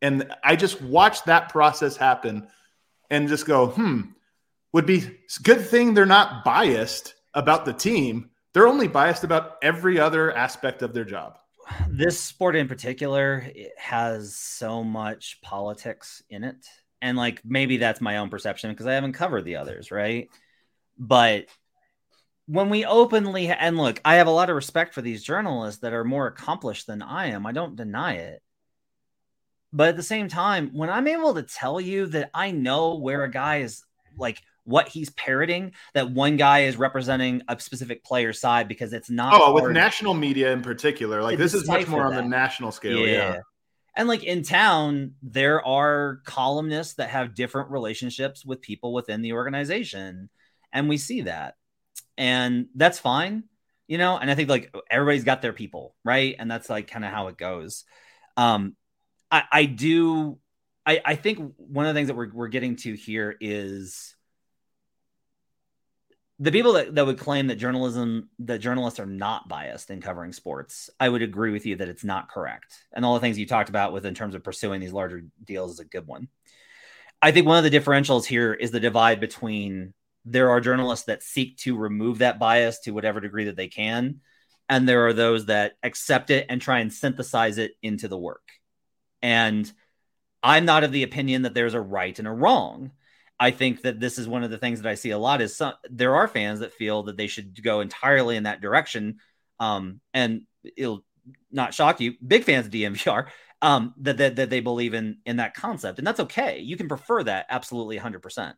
And 0.01 0.33
I 0.43 0.55
just 0.55 0.81
watched 0.81 1.25
that 1.25 1.49
process 1.49 1.97
happen 1.97 2.47
and 3.09 3.27
just 3.27 3.45
go, 3.45 3.67
hmm, 3.67 4.01
would 4.73 4.85
be 4.85 5.17
good 5.43 5.65
thing 5.65 5.93
they're 5.93 6.05
not 6.05 6.43
biased 6.43 7.13
about 7.33 7.65
the 7.65 7.73
team. 7.73 8.29
They're 8.53 8.67
only 8.67 8.87
biased 8.87 9.23
about 9.23 9.57
every 9.61 9.99
other 9.99 10.35
aspect 10.35 10.81
of 10.81 10.93
their 10.93 11.05
job. 11.05 11.37
This 11.89 12.19
sport 12.19 12.55
in 12.55 12.67
particular 12.67 13.47
has 13.77 14.35
so 14.35 14.83
much 14.83 15.39
politics 15.41 16.21
in 16.29 16.43
it. 16.43 16.67
And 17.01 17.17
like 17.17 17.41
maybe 17.43 17.77
that's 17.77 18.01
my 18.01 18.17
own 18.17 18.29
perception 18.29 18.71
because 18.71 18.85
I 18.85 18.93
haven't 18.93 19.13
covered 19.13 19.45
the 19.45 19.57
others, 19.57 19.91
right? 19.91 20.29
But 20.97 21.45
when 22.45 22.69
we 22.69 22.85
openly 22.85 23.47
and 23.47 23.77
look, 23.77 24.01
I 24.03 24.15
have 24.15 24.27
a 24.27 24.31
lot 24.31 24.49
of 24.49 24.55
respect 24.55 24.93
for 24.93 25.01
these 25.01 25.23
journalists 25.23 25.81
that 25.81 25.93
are 25.93 26.03
more 26.03 26.27
accomplished 26.27 26.87
than 26.87 27.01
I 27.01 27.27
am. 27.27 27.45
I 27.45 27.51
don't 27.51 27.75
deny 27.75 28.15
it. 28.15 28.41
But 29.73 29.89
at 29.89 29.97
the 29.97 30.03
same 30.03 30.27
time, 30.27 30.69
when 30.73 30.89
I'm 30.89 31.07
able 31.07 31.33
to 31.33 31.43
tell 31.43 31.81
you 31.81 32.05
that 32.07 32.29
I 32.33 32.51
know 32.51 32.95
where 32.95 33.23
a 33.23 33.31
guy 33.31 33.57
is 33.57 33.83
like 34.17 34.41
what 34.63 34.87
he's 34.87 35.09
parroting, 35.09 35.73
that 35.93 36.11
one 36.11 36.37
guy 36.37 36.65
is 36.65 36.77
representing 36.77 37.41
a 37.47 37.59
specific 37.59 38.03
player 38.03 38.31
side 38.31 38.67
because 38.67 38.93
it's 38.93 39.09
not. 39.09 39.33
Oh, 39.35 39.53
with 39.53 39.71
national 39.71 40.13
media 40.13 40.53
in 40.53 40.61
particular, 40.61 41.21
like 41.21 41.37
this 41.37 41.53
is 41.53 41.67
much 41.67 41.87
more 41.87 42.05
on 42.05 42.15
the 42.15 42.21
national 42.21 42.71
scale. 42.71 42.99
Yeah. 42.99 43.13
yeah. 43.13 43.39
And 43.95 44.07
like 44.07 44.23
in 44.23 44.43
town, 44.43 45.15
there 45.21 45.65
are 45.65 46.21
columnists 46.25 46.95
that 46.95 47.09
have 47.09 47.35
different 47.35 47.69
relationships 47.71 48.45
with 48.45 48.61
people 48.61 48.93
within 48.93 49.21
the 49.21 49.33
organization. 49.33 50.29
And 50.71 50.87
we 50.87 50.97
see 50.97 51.21
that 51.21 51.55
and 52.17 52.67
that's 52.75 52.99
fine 52.99 53.43
you 53.87 53.97
know 53.97 54.17
and 54.17 54.29
i 54.29 54.35
think 54.35 54.49
like 54.49 54.73
everybody's 54.89 55.23
got 55.23 55.41
their 55.41 55.53
people 55.53 55.95
right 56.03 56.35
and 56.39 56.49
that's 56.49 56.69
like 56.69 56.87
kind 56.87 57.05
of 57.05 57.11
how 57.11 57.27
it 57.27 57.37
goes 57.37 57.85
um 58.37 58.75
i 59.33 59.43
i 59.51 59.65
do 59.65 60.37
i 60.85 61.01
i 61.05 61.15
think 61.15 61.53
one 61.57 61.85
of 61.85 61.93
the 61.93 61.97
things 61.97 62.07
that 62.07 62.15
we're, 62.15 62.31
we're 62.31 62.47
getting 62.47 62.77
to 62.77 62.93
here 62.93 63.35
is 63.41 64.15
the 66.39 66.51
people 66.51 66.73
that, 66.73 66.95
that 66.95 67.05
would 67.05 67.19
claim 67.19 67.47
that 67.47 67.55
journalism 67.55 68.29
that 68.39 68.57
journalists 68.57 68.99
are 68.99 69.05
not 69.05 69.47
biased 69.47 69.89
in 69.89 70.01
covering 70.01 70.33
sports 70.33 70.89
i 70.99 71.07
would 71.07 71.21
agree 71.21 71.51
with 71.51 71.65
you 71.65 71.75
that 71.75 71.89
it's 71.89 72.03
not 72.03 72.29
correct. 72.29 72.75
And 72.93 73.05
all 73.05 73.13
the 73.13 73.19
things 73.19 73.37
you 73.37 73.45
talked 73.45 73.69
about 73.69 73.93
with 73.93 74.05
in 74.05 74.15
terms 74.15 74.35
of 74.35 74.43
pursuing 74.43 74.79
these 74.81 74.93
larger 74.93 75.23
deals 75.43 75.73
is 75.73 75.79
a 75.79 75.85
good 75.85 76.07
one. 76.07 76.27
I 77.21 77.31
think 77.31 77.47
one 77.47 77.63
of 77.63 77.69
the 77.69 77.77
differentials 77.77 78.25
here 78.25 78.53
is 78.53 78.71
the 78.71 78.79
divide 78.79 79.19
between 79.19 79.93
there 80.25 80.49
are 80.49 80.59
journalists 80.59 81.05
that 81.05 81.23
seek 81.23 81.57
to 81.59 81.77
remove 81.77 82.19
that 82.19 82.39
bias 82.39 82.79
to 82.79 82.91
whatever 82.91 83.21
degree 83.21 83.45
that 83.45 83.55
they 83.55 83.67
can 83.67 84.19
and 84.69 84.87
there 84.87 85.07
are 85.07 85.13
those 85.13 85.45
that 85.45 85.73
accept 85.83 86.29
it 86.29 86.45
and 86.49 86.61
try 86.61 86.79
and 86.79 86.91
synthesize 86.91 87.57
it 87.57 87.73
into 87.81 88.07
the 88.07 88.17
work 88.17 88.43
and 89.23 89.71
i'm 90.43 90.65
not 90.65 90.83
of 90.83 90.91
the 90.91 91.01
opinion 91.01 91.41
that 91.41 91.55
there's 91.55 91.73
a 91.73 91.81
right 91.81 92.19
and 92.19 92.27
a 92.27 92.31
wrong. 92.31 92.91
I 93.39 93.49
think 93.51 93.81
that 93.81 93.99
this 93.99 94.19
is 94.19 94.27
one 94.27 94.43
of 94.43 94.51
the 94.51 94.59
things 94.59 94.81
that 94.81 94.89
i 94.89 94.95
see 94.95 95.09
a 95.09 95.17
lot 95.17 95.41
is 95.41 95.57
some 95.57 95.73
there 95.89 96.15
are 96.15 96.27
fans 96.27 96.59
that 96.59 96.73
feel 96.73 97.03
that 97.03 97.17
they 97.17 97.27
should 97.27 97.61
go 97.63 97.81
entirely 97.81 98.35
in 98.37 98.43
that 98.43 98.61
direction. 98.61 99.17
Um, 99.59 100.01
and 100.13 100.43
it'll 100.77 101.03
not 101.51 101.73
shock 101.73 101.99
you 101.99 102.13
big 102.25 102.43
fans 102.43 102.67
of 102.67 102.71
dnvr 102.71 103.27
um, 103.61 103.93
that, 103.97 104.17
that 104.17 104.35
that 104.35 104.49
they 104.49 104.59
believe 104.59 104.93
in 104.93 105.17
in 105.25 105.37
that 105.37 105.55
concept. 105.55 105.97
And 105.97 106.05
that's 106.05 106.19
okay. 106.19 106.59
You 106.59 106.77
can 106.77 106.87
prefer 106.87 107.23
that 107.23 107.47
absolutely 107.49 107.97
100% 107.97 108.53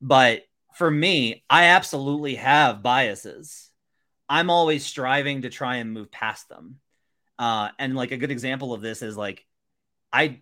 but 0.00 0.42
for 0.74 0.90
me, 0.90 1.44
I 1.48 1.66
absolutely 1.66 2.36
have 2.36 2.82
biases. 2.82 3.70
I'm 4.28 4.50
always 4.50 4.84
striving 4.84 5.42
to 5.42 5.50
try 5.50 5.76
and 5.76 5.92
move 5.92 6.10
past 6.10 6.48
them. 6.48 6.80
Uh, 7.38 7.70
and 7.78 7.94
like 7.94 8.12
a 8.12 8.16
good 8.16 8.30
example 8.30 8.72
of 8.72 8.82
this 8.82 9.02
is 9.02 9.16
like, 9.16 9.44
I, 10.16 10.40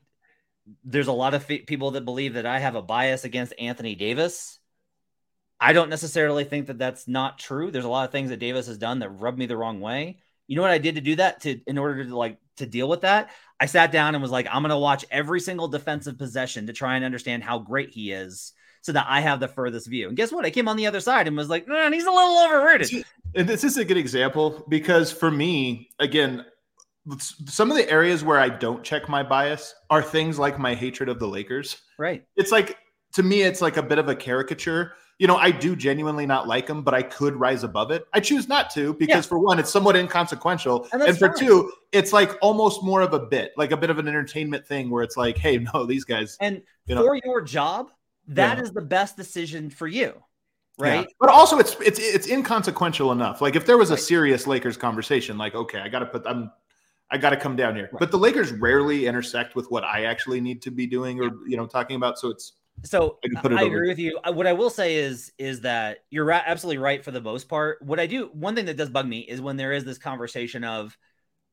there's 0.84 1.08
a 1.08 1.12
lot 1.12 1.34
of 1.34 1.46
people 1.48 1.92
that 1.92 2.04
believe 2.04 2.34
that 2.34 2.46
I 2.46 2.58
have 2.60 2.76
a 2.76 2.82
bias 2.82 3.24
against 3.24 3.54
Anthony 3.58 3.94
Davis. 3.94 4.58
I 5.60 5.72
don't 5.72 5.90
necessarily 5.90 6.44
think 6.44 6.66
that 6.66 6.78
that's 6.78 7.08
not 7.08 7.38
true. 7.38 7.70
There's 7.70 7.84
a 7.84 7.88
lot 7.88 8.04
of 8.04 8.12
things 8.12 8.30
that 8.30 8.38
Davis 8.38 8.66
has 8.68 8.78
done 8.78 9.00
that 9.00 9.10
rubbed 9.10 9.38
me 9.38 9.46
the 9.46 9.56
wrong 9.56 9.80
way. 9.80 10.18
You 10.46 10.56
know 10.56 10.62
what 10.62 10.70
I 10.70 10.78
did 10.78 10.94
to 10.94 11.00
do 11.00 11.16
that 11.16 11.40
to 11.42 11.60
in 11.66 11.78
order 11.78 12.04
to 12.04 12.16
like 12.16 12.38
to 12.58 12.66
deal 12.66 12.88
with 12.88 13.00
that? 13.00 13.30
I 13.58 13.66
sat 13.66 13.90
down 13.90 14.14
and 14.14 14.22
was 14.22 14.30
like, 14.30 14.46
I'm 14.50 14.62
going 14.62 14.70
to 14.70 14.78
watch 14.78 15.04
every 15.10 15.40
single 15.40 15.68
defensive 15.68 16.18
possession 16.18 16.66
to 16.66 16.72
try 16.72 16.96
and 16.96 17.04
understand 17.04 17.42
how 17.42 17.58
great 17.58 17.90
he 17.90 18.12
is 18.12 18.52
so 18.82 18.92
that 18.92 19.06
I 19.08 19.20
have 19.20 19.40
the 19.40 19.48
furthest 19.48 19.88
view. 19.88 20.08
And 20.08 20.16
guess 20.16 20.30
what? 20.30 20.44
I 20.44 20.50
came 20.50 20.68
on 20.68 20.76
the 20.76 20.86
other 20.86 21.00
side 21.00 21.26
and 21.26 21.36
was 21.36 21.48
like, 21.48 21.66
man, 21.66 21.92
he's 21.92 22.04
a 22.04 22.10
little 22.10 22.44
overrated. 22.44 23.04
And 23.34 23.48
this 23.48 23.64
is 23.64 23.78
a 23.78 23.84
good 23.84 23.96
example 23.96 24.64
because 24.68 25.10
for 25.10 25.30
me, 25.30 25.88
again, 25.98 26.44
some 27.18 27.70
of 27.70 27.76
the 27.76 27.88
areas 27.90 28.24
where 28.24 28.38
I 28.38 28.48
don't 28.48 28.82
check 28.82 29.08
my 29.08 29.22
bias 29.22 29.74
are 29.90 30.02
things 30.02 30.38
like 30.38 30.58
my 30.58 30.74
hatred 30.74 31.08
of 31.08 31.18
the 31.18 31.28
Lakers. 31.28 31.82
Right. 31.98 32.24
It's 32.36 32.50
like 32.50 32.78
to 33.14 33.22
me, 33.22 33.42
it's 33.42 33.60
like 33.60 33.76
a 33.76 33.82
bit 33.82 33.98
of 33.98 34.08
a 34.08 34.16
caricature. 34.16 34.94
You 35.18 35.28
know, 35.28 35.36
I 35.36 35.52
do 35.52 35.76
genuinely 35.76 36.26
not 36.26 36.48
like 36.48 36.66
them, 36.66 36.82
but 36.82 36.92
I 36.92 37.02
could 37.02 37.36
rise 37.36 37.62
above 37.62 37.92
it. 37.92 38.04
I 38.12 38.18
choose 38.18 38.48
not 38.48 38.70
to 38.70 38.94
because, 38.94 39.24
yeah. 39.24 39.28
for 39.28 39.38
one, 39.38 39.60
it's 39.60 39.70
somewhat 39.70 39.94
inconsequential, 39.94 40.88
and, 40.92 41.02
and 41.02 41.16
for 41.16 41.28
fine. 41.28 41.38
two, 41.38 41.72
it's 41.92 42.12
like 42.12 42.36
almost 42.42 42.82
more 42.82 43.00
of 43.00 43.14
a 43.14 43.20
bit, 43.20 43.52
like 43.56 43.70
a 43.70 43.76
bit 43.76 43.90
of 43.90 44.00
an 44.00 44.08
entertainment 44.08 44.66
thing, 44.66 44.90
where 44.90 45.04
it's 45.04 45.16
like, 45.16 45.38
hey, 45.38 45.58
no, 45.74 45.86
these 45.86 46.04
guys. 46.04 46.36
And 46.40 46.62
you 46.86 46.96
know, 46.96 47.04
for 47.04 47.16
your 47.24 47.40
job, 47.42 47.92
that 48.28 48.58
yeah. 48.58 48.64
is 48.64 48.72
the 48.72 48.82
best 48.82 49.16
decision 49.16 49.70
for 49.70 49.86
you 49.86 50.14
right 50.76 51.02
yeah. 51.02 51.04
but 51.20 51.28
also 51.28 51.60
it's 51.60 51.76
it's 51.80 52.00
it's 52.00 52.26
inconsequential 52.26 53.12
enough 53.12 53.40
like 53.40 53.54
if 53.54 53.64
there 53.64 53.78
was 53.78 53.90
a 53.90 53.96
serious 53.96 54.44
lakers 54.44 54.76
conversation 54.76 55.38
like 55.38 55.54
okay 55.54 55.78
i 55.78 55.88
gotta 55.88 56.06
put 56.06 56.26
i'm 56.26 56.50
i 57.10 57.18
gotta 57.18 57.36
come 57.36 57.56
down 57.56 57.74
here 57.74 57.88
right. 57.92 58.00
but 58.00 58.10
the 58.10 58.18
lakers 58.18 58.52
rarely 58.52 59.06
intersect 59.06 59.54
with 59.54 59.70
what 59.70 59.84
i 59.84 60.04
actually 60.04 60.40
need 60.40 60.62
to 60.62 60.70
be 60.70 60.86
doing 60.86 61.20
or 61.20 61.30
you 61.46 61.56
know 61.56 61.66
talking 61.66 61.96
about 61.96 62.18
so 62.18 62.30
it's 62.30 62.54
so 62.82 63.18
I, 63.36 63.48
I 63.48 63.62
agree 63.62 63.88
with 63.88 63.98
you. 63.98 64.18
Uh, 64.24 64.32
what 64.32 64.46
I 64.46 64.52
will 64.52 64.68
say 64.68 64.96
is 64.96 65.32
is 65.38 65.60
that 65.60 65.98
you're 66.10 66.30
absolutely 66.30 66.78
right 66.78 67.04
for 67.04 67.12
the 67.12 67.20
most 67.20 67.48
part. 67.48 67.80
What 67.82 68.00
I 68.00 68.06
do, 68.06 68.30
one 68.32 68.54
thing 68.54 68.66
that 68.66 68.76
does 68.76 68.90
bug 68.90 69.06
me 69.06 69.20
is 69.20 69.40
when 69.40 69.56
there 69.56 69.72
is 69.72 69.84
this 69.84 69.96
conversation 69.96 70.64
of 70.64 70.96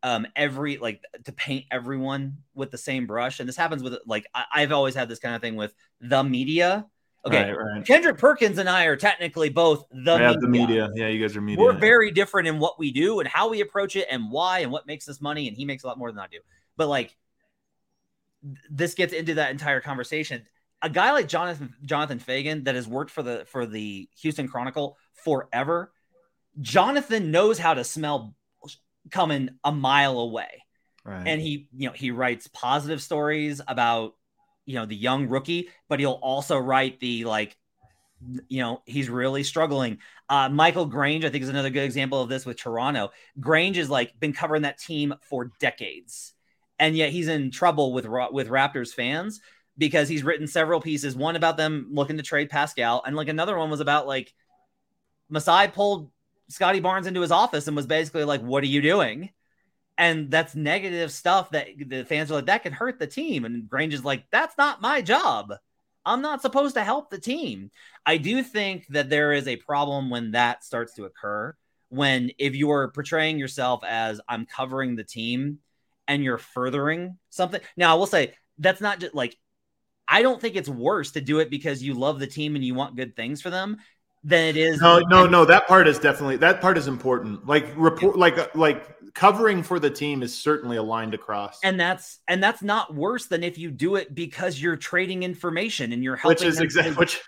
um 0.04 0.26
every 0.36 0.78
like 0.78 1.04
to 1.26 1.32
paint 1.32 1.66
everyone 1.70 2.38
with 2.56 2.72
the 2.72 2.78
same 2.78 3.06
brush 3.06 3.40
and 3.40 3.48
this 3.48 3.56
happens 3.56 3.84
with 3.84 3.96
like 4.08 4.26
I, 4.34 4.62
have 4.62 4.72
always 4.72 4.96
had 4.96 5.08
this 5.08 5.20
kind 5.20 5.36
of 5.36 5.42
thing 5.42 5.56
with 5.56 5.76
the 6.00 6.24
media 6.24 6.88
okay 7.26 7.52
right, 7.52 7.58
right. 7.58 7.86
kendrick 7.86 8.18
perkins 8.18 8.58
and 8.58 8.70
i 8.70 8.86
are 8.86 8.96
technically 8.96 9.50
both 9.50 9.86
the 9.92 10.18
media. 10.18 10.38
the 10.40 10.48
media 10.48 10.90
yeah 10.96 11.08
you 11.08 11.22
guys 11.22 11.36
are 11.36 11.42
media 11.42 11.64
we're 11.64 11.74
very 11.74 12.12
different 12.12 12.48
in 12.48 12.60
what 12.60 12.80
we 12.80 12.92
do 12.92 13.20
and 13.20 13.30
how 13.30 13.50
we 13.50 13.62
approach 13.62 13.96
it 13.96 14.08
and 14.10 14.32
why 14.32 14.60
and 14.60 14.72
what 14.72 14.88
makes 14.88 15.08
us 15.08 15.22
money 15.22 15.48
and 15.48 15.56
he 15.56 15.66
makes 15.66 15.84
a 15.84 15.88
lot 15.88 15.98
more 15.98 16.12
than 16.12 16.20
i 16.20 16.28
do 16.28 16.40
but 16.78 16.88
like 16.88 17.16
this 18.70 18.96
gets 18.96 19.14
into 19.14 19.36
that 19.36 19.52
entire 19.52 19.82
conversation 19.82 20.44
a 20.82 20.90
guy 20.90 21.12
like 21.12 21.28
jonathan 21.28 21.74
jonathan 21.86 22.20
feigen 22.20 22.66
that 22.66 22.76
has 22.76 22.88
worked 22.88 23.12
for 23.12 23.22
the 23.22 23.46
for 23.46 23.66
the 23.66 24.10
houston 24.20 24.48
chronicle 24.48 24.98
forever 25.14 25.92
jonathan 26.60 27.30
knows 27.30 27.60
how 27.60 27.74
to 27.74 27.84
smell 27.84 28.36
coming 29.10 29.50
a 29.64 29.72
mile 29.72 30.20
away. 30.20 30.64
Right. 31.04 31.28
And 31.28 31.42
he, 31.42 31.68
you 31.76 31.88
know, 31.88 31.94
he 31.94 32.12
writes 32.12 32.48
positive 32.48 33.02
stories 33.02 33.62
about, 33.68 34.16
you 34.72 34.78
know, 34.78 34.86
the 34.86 34.96
young 34.96 35.28
rookie, 35.28 35.70
but 35.90 36.00
he'll 36.00 36.12
also 36.12 36.58
write 36.58 37.00
the 37.02 37.26
like, 37.26 37.58
you 38.48 38.62
know, 38.62 38.82
he's 38.86 39.10
really 39.10 39.44
struggling. 39.44 39.98
Uh, 40.30 40.48
Michael 40.48 40.86
Grange, 40.86 41.26
I 41.26 41.30
think, 41.30 41.44
is 41.44 41.50
another 41.50 41.70
good 41.70 41.84
example 41.84 42.22
of 42.22 42.30
this 42.30 42.46
with 42.46 42.58
Toronto. 42.58 43.12
Grange 43.40 43.76
has 43.76 43.90
like 43.90 44.18
been 44.20 44.32
covering 44.32 44.62
that 44.62 44.78
team 44.78 45.14
for 45.24 45.52
decades, 45.60 46.34
and 46.80 46.96
yet 46.96 47.10
he's 47.10 47.28
in 47.28 47.52
trouble 47.52 47.92
with 47.92 48.06
with 48.32 48.48
Raptors 48.48 48.94
fans 48.94 49.42
because 49.78 50.08
he's 50.08 50.24
written 50.24 50.48
several 50.48 50.80
pieces. 50.80 51.16
One 51.16 51.36
about 51.36 51.58
them 51.58 51.88
looking 51.92 52.16
to 52.18 52.24
trade 52.24 52.50
Pascal, 52.50 53.04
and 53.06 53.16
like 53.16 53.28
another 53.28 53.58
one 53.58 53.70
was 53.70 53.82
about 53.82 54.08
like 54.08 54.34
Masai 55.30 55.68
pulled 55.68 56.12
Scottie 56.48 56.80
Barnes 56.80 57.08
into 57.08 57.22
his 57.22 57.32
office 57.32 57.68
and 57.68 57.76
was 57.76 57.88
basically 57.88 58.24
like, 58.24 58.42
"What 58.42 58.64
are 58.64 58.68
you 58.68 58.82
doing?" 58.82 59.32
And 60.02 60.32
that's 60.32 60.56
negative 60.56 61.12
stuff 61.12 61.52
that 61.52 61.68
the 61.78 62.04
fans 62.04 62.32
are 62.32 62.36
like, 62.36 62.48
"That 62.48 62.64
could 62.64 62.74
hurt 62.74 62.98
the 62.98 63.06
team." 63.06 63.46
And 63.46 63.70
Grange 63.70 63.94
is 63.94 64.04
like, 64.04 64.26
"That's 64.32 64.58
not 64.58 64.82
my 64.82 65.02
job. 65.04 65.54
I'm 66.04 66.24
not 66.24 66.42
supposed 66.42 66.74
to 66.76 66.84
help 66.84 67.12
the 67.12 67.20
team." 67.20 67.70
I 68.04 68.18
do 68.18 68.42
think 68.42 68.88
that 68.90 69.12
there 69.12 69.32
is 69.32 69.48
a 69.48 69.58
problem 69.58 70.10
when 70.10 70.32
that 70.32 70.64
starts 70.64 70.96
to 70.96 71.06
occur. 71.06 71.56
When 71.90 72.32
if 72.40 72.56
you're 72.56 72.92
portraying 72.92 73.38
yourself 73.38 73.84
as 73.84 74.20
I'm 74.28 74.48
covering 74.48 74.96
the 74.96 75.04
team, 75.04 75.60
and 76.08 76.24
you're 76.24 76.40
furthering 76.40 77.18
something. 77.30 77.62
Now, 77.78 77.92
I 77.92 77.98
will 77.98 78.08
say 78.08 78.34
that's 78.58 78.82
not 78.82 79.00
just 79.00 79.14
like 79.16 79.38
I 80.08 80.24
don't 80.24 80.42
think 80.42 80.56
it's 80.56 80.68
worse 80.68 81.12
to 81.12 81.22
do 81.22 81.40
it 81.40 81.50
because 81.50 81.84
you 81.84 81.94
love 81.94 82.20
the 82.20 82.28
team 82.28 82.56
and 82.56 82.66
you 82.66 82.74
want 82.74 82.98
good 82.98 83.16
things 83.16 83.42
for 83.42 83.50
them 83.50 83.78
than 84.24 84.48
it 84.48 84.58
is. 84.58 84.80
No, 84.80 85.00
no, 85.10 85.26
no. 85.26 85.46
That 85.46 85.68
part 85.68 85.88
is 85.88 86.00
definitely 86.00 86.38
that 86.38 86.62
part 86.62 86.78
is 86.78 86.88
important. 86.88 87.46
Like 87.46 87.72
report, 87.76 88.18
like 88.18 88.38
uh, 88.38 88.48
like 88.56 88.96
covering 89.14 89.64
for 89.64 89.80
the 89.80 89.90
team 89.90 90.24
is 90.24 90.38
certainly 90.38 90.78
aligned 90.78 91.14
across. 91.14 91.60
And 91.64 91.80
that's 91.80 92.20
and 92.28 92.42
that's 92.44 92.62
not 92.62 92.94
worse 92.94 93.28
than 93.28 93.44
if 93.44 93.58
you 93.58 93.72
do 93.72 93.96
it 93.96 94.14
because 94.14 94.62
you're 94.62 94.76
trading 94.76 95.24
information 95.24 95.92
and 95.92 96.04
you're 96.04 96.16
helping. 96.16 96.36
Which 96.36 96.44
is 96.44 96.60
exactly 96.62 96.94
which 96.94 97.22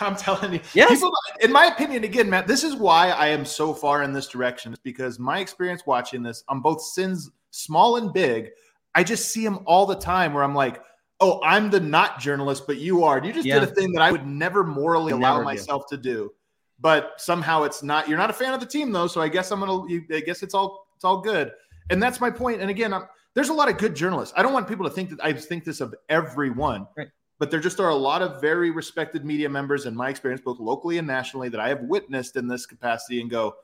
I'm 0.00 0.16
telling 0.16 0.54
you. 0.54 0.60
Yes. 0.74 0.90
People, 0.90 1.12
in 1.40 1.52
my 1.52 1.66
opinion, 1.66 2.04
again, 2.04 2.28
Matt, 2.28 2.46
this 2.46 2.64
is 2.64 2.74
why 2.74 3.10
I 3.10 3.28
am 3.28 3.44
so 3.44 3.72
far 3.72 4.02
in 4.02 4.12
this 4.12 4.28
direction. 4.28 4.72
Is 4.72 4.78
because 4.80 5.18
my 5.18 5.38
experience 5.38 5.86
watching 5.86 6.22
this 6.22 6.44
on 6.48 6.60
both 6.60 6.82
sins, 6.82 7.30
small 7.50 7.96
and 7.96 8.12
big, 8.12 8.50
I 8.94 9.04
just 9.04 9.30
see 9.30 9.44
them 9.44 9.60
all 9.66 9.86
the 9.86 9.96
time. 9.96 10.34
Where 10.34 10.42
I'm 10.42 10.54
like 10.54 10.82
oh, 11.22 11.40
I'm 11.42 11.70
the 11.70 11.80
not 11.80 12.20
journalist, 12.20 12.66
but 12.66 12.76
you 12.76 13.04
are. 13.04 13.24
You 13.24 13.32
just 13.32 13.46
yeah. 13.46 13.60
did 13.60 13.68
a 13.68 13.72
thing 13.72 13.92
that 13.92 14.02
I 14.02 14.10
would 14.10 14.26
never 14.26 14.64
morally 14.64 15.12
allow 15.12 15.34
never 15.34 15.44
myself 15.44 15.84
do. 15.88 15.96
to 15.96 16.02
do. 16.02 16.32
But 16.80 17.12
somehow 17.16 17.62
it's 17.62 17.82
not. 17.82 18.08
You're 18.08 18.18
not 18.18 18.28
a 18.28 18.34
fan 18.34 18.52
of 18.52 18.60
the 18.60 18.66
team 18.66 18.90
though, 18.90 19.06
so 19.06 19.22
I 19.22 19.28
guess 19.28 19.50
I'm 19.52 19.60
gonna. 19.60 19.88
You, 19.88 20.04
I 20.12 20.20
guess 20.20 20.42
it's 20.42 20.52
all 20.52 20.88
it's 20.96 21.04
all 21.04 21.20
good. 21.20 21.52
And 21.90 22.02
that's 22.02 22.20
my 22.20 22.30
point. 22.30 22.60
And 22.60 22.70
again, 22.70 22.92
I'm, 22.92 23.04
there's 23.34 23.48
a 23.48 23.54
lot 23.54 23.68
of 23.68 23.78
good 23.78 23.94
journalists. 23.94 24.34
I 24.36 24.42
don't 24.42 24.52
want 24.52 24.68
people 24.68 24.88
to 24.88 24.94
think 24.94 25.10
that 25.10 25.24
I 25.24 25.32
think 25.32 25.64
this 25.64 25.80
of 25.80 25.94
everyone. 26.08 26.86
Right. 26.96 27.08
But 27.38 27.50
there 27.50 27.60
just 27.60 27.80
are 27.80 27.88
a 27.88 27.94
lot 27.94 28.22
of 28.22 28.40
very 28.40 28.70
respected 28.70 29.24
media 29.24 29.48
members, 29.48 29.86
in 29.86 29.96
my 29.96 30.10
experience, 30.10 30.40
both 30.44 30.60
locally 30.60 30.98
and 30.98 31.06
nationally, 31.06 31.48
that 31.48 31.58
I 31.58 31.68
have 31.68 31.80
witnessed 31.82 32.36
in 32.36 32.46
this 32.46 32.66
capacity 32.66 33.20
and 33.20 33.28
go, 33.28 33.54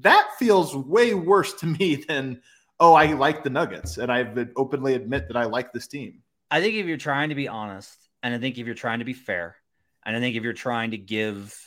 that 0.00 0.28
feels 0.38 0.76
way 0.76 1.14
worse 1.14 1.54
to 1.54 1.66
me 1.66 1.96
than, 2.08 2.42
oh, 2.78 2.92
I 2.94 3.12
like 3.14 3.42
the 3.42 3.50
Nuggets. 3.50 3.96
And 3.96 4.12
I've 4.12 4.50
openly 4.56 4.94
admit 4.94 5.28
that 5.28 5.36
I 5.36 5.44
like 5.44 5.72
this 5.72 5.86
team. 5.86 6.22
I 6.52 6.60
think 6.60 6.74
if 6.74 6.84
you're 6.84 6.98
trying 6.98 7.30
to 7.30 7.34
be 7.34 7.48
honest, 7.48 7.96
and 8.22 8.34
I 8.34 8.38
think 8.38 8.58
if 8.58 8.66
you're 8.66 8.74
trying 8.74 8.98
to 8.98 9.06
be 9.06 9.14
fair, 9.14 9.56
and 10.04 10.14
I 10.14 10.20
think 10.20 10.36
if 10.36 10.42
you're 10.42 10.52
trying 10.52 10.90
to 10.90 10.98
give 10.98 11.58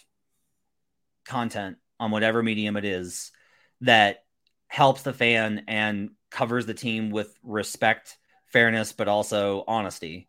content 1.26 1.78
on 2.00 2.12
whatever 2.12 2.44
medium 2.44 2.78
it 2.78 2.86
is 2.86 3.32
that 3.82 4.24
helps 4.68 5.02
the 5.02 5.12
fan 5.12 5.64
and 5.68 6.12
covers 6.30 6.68
the 6.68 6.76
team 6.76 7.10
with 7.10 7.36
respect, 7.42 8.16
fairness, 8.54 8.94
but 8.94 9.08
also 9.08 9.64
honesty, 9.68 10.28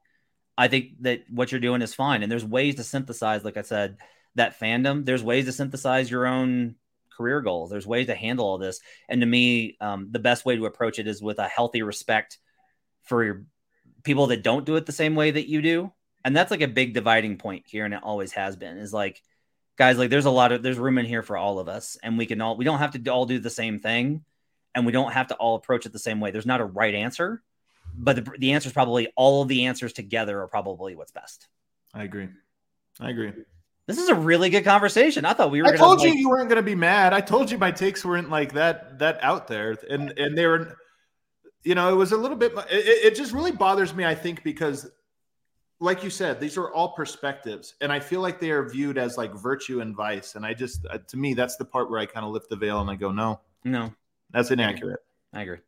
I 0.56 0.68
think 0.68 1.02
that 1.02 1.24
what 1.28 1.52
you're 1.52 1.60
doing 1.60 1.82
is 1.82 1.92
fine. 1.92 2.22
And 2.22 2.32
there's 2.32 2.42
ways 2.42 2.76
to 2.76 2.82
synthesize, 2.82 3.44
like 3.44 3.58
I 3.58 3.62
said, 3.62 3.98
that 4.36 4.58
fandom. 4.58 5.04
There's 5.04 5.22
ways 5.22 5.44
to 5.44 5.52
synthesize 5.52 6.10
your 6.10 6.26
own 6.26 6.76
career 7.14 7.42
goals. 7.42 7.68
There's 7.68 7.86
ways 7.86 8.06
to 8.06 8.14
handle 8.14 8.46
all 8.46 8.56
this. 8.56 8.80
And 9.06 9.20
to 9.20 9.26
me, 9.26 9.76
um, 9.82 10.08
the 10.12 10.18
best 10.18 10.46
way 10.46 10.56
to 10.56 10.64
approach 10.64 10.98
it 10.98 11.06
is 11.06 11.20
with 11.20 11.38
a 11.40 11.46
healthy 11.46 11.82
respect 11.82 12.38
for 13.02 13.22
your 13.22 13.44
people 14.06 14.28
that 14.28 14.42
don't 14.42 14.64
do 14.64 14.76
it 14.76 14.86
the 14.86 14.92
same 14.92 15.14
way 15.14 15.30
that 15.30 15.48
you 15.48 15.60
do. 15.60 15.92
And 16.24 16.34
that's 16.34 16.50
like 16.50 16.62
a 16.62 16.68
big 16.68 16.94
dividing 16.94 17.36
point 17.36 17.64
here. 17.66 17.84
And 17.84 17.92
it 17.92 18.00
always 18.02 18.32
has 18.32 18.56
been 18.56 18.78
is 18.78 18.92
like, 18.92 19.22
guys, 19.76 19.98
like 19.98 20.08
there's 20.08 20.24
a 20.24 20.30
lot 20.30 20.52
of, 20.52 20.62
there's 20.62 20.78
room 20.78 20.96
in 20.96 21.04
here 21.04 21.22
for 21.22 21.36
all 21.36 21.58
of 21.58 21.68
us. 21.68 21.98
And 22.02 22.16
we 22.16 22.24
can 22.24 22.40
all, 22.40 22.56
we 22.56 22.64
don't 22.64 22.78
have 22.78 22.92
to 22.92 23.10
all 23.10 23.26
do 23.26 23.38
the 23.38 23.50
same 23.50 23.78
thing. 23.78 24.24
And 24.74 24.86
we 24.86 24.92
don't 24.92 25.12
have 25.12 25.28
to 25.28 25.34
all 25.34 25.56
approach 25.56 25.86
it 25.86 25.92
the 25.92 25.98
same 25.98 26.20
way. 26.20 26.30
There's 26.30 26.46
not 26.46 26.60
a 26.60 26.64
right 26.64 26.94
answer, 26.94 27.42
but 27.94 28.16
the, 28.16 28.32
the 28.38 28.52
answer 28.52 28.68
is 28.68 28.72
probably 28.72 29.12
all 29.16 29.42
of 29.42 29.48
the 29.48 29.66
answers 29.66 29.92
together 29.92 30.40
are 30.40 30.48
probably 30.48 30.94
what's 30.96 31.12
best. 31.12 31.48
I 31.94 32.04
agree. 32.04 32.28
I 33.00 33.10
agree. 33.10 33.32
This 33.86 33.98
is 33.98 34.08
a 34.08 34.14
really 34.14 34.50
good 34.50 34.64
conversation. 34.64 35.24
I 35.24 35.32
thought 35.32 35.50
we 35.50 35.62
were. 35.62 35.68
I 35.68 35.76
told 35.76 36.02
you 36.02 36.10
like... 36.10 36.18
you 36.18 36.28
weren't 36.28 36.48
going 36.48 36.56
to 36.56 36.62
be 36.62 36.74
mad. 36.74 37.12
I 37.12 37.20
told 37.20 37.50
you 37.50 37.56
my 37.56 37.70
takes 37.70 38.04
weren't 38.04 38.30
like 38.30 38.52
that 38.54 38.98
that 38.98 39.22
out 39.22 39.46
there, 39.46 39.78
and 39.88 40.12
and 40.18 40.36
they 40.36 40.46
were 40.46 40.76
you 41.66 41.74
know, 41.74 41.92
it 41.92 41.96
was 41.96 42.12
a 42.12 42.16
little 42.16 42.36
bit, 42.36 42.52
it, 42.70 43.12
it 43.12 43.14
just 43.16 43.32
really 43.32 43.50
bothers 43.50 43.92
me, 43.92 44.04
I 44.04 44.14
think, 44.14 44.44
because 44.44 44.88
like 45.80 46.04
you 46.04 46.10
said, 46.10 46.40
these 46.40 46.56
are 46.56 46.72
all 46.72 46.94
perspectives, 46.94 47.74
and 47.80 47.92
I 47.92 47.98
feel 48.00 48.20
like 48.20 48.40
they 48.40 48.50
are 48.50 48.66
viewed 48.68 48.96
as 48.96 49.18
like 49.18 49.34
virtue 49.34 49.80
and 49.80 49.94
vice. 49.94 50.36
And 50.36 50.46
I 50.46 50.54
just, 50.54 50.86
uh, 50.88 50.98
to 51.08 51.16
me, 51.16 51.34
that's 51.34 51.56
the 51.56 51.64
part 51.64 51.90
where 51.90 51.98
I 51.98 52.06
kind 52.06 52.24
of 52.24 52.32
lift 52.32 52.48
the 52.48 52.56
veil 52.56 52.80
and 52.80 52.88
I 52.88 52.94
go, 52.94 53.10
no, 53.10 53.40
no, 53.64 53.92
that's 54.30 54.50
inaccurate. 54.52 55.00
I 55.34 55.42
agree. 55.42 55.58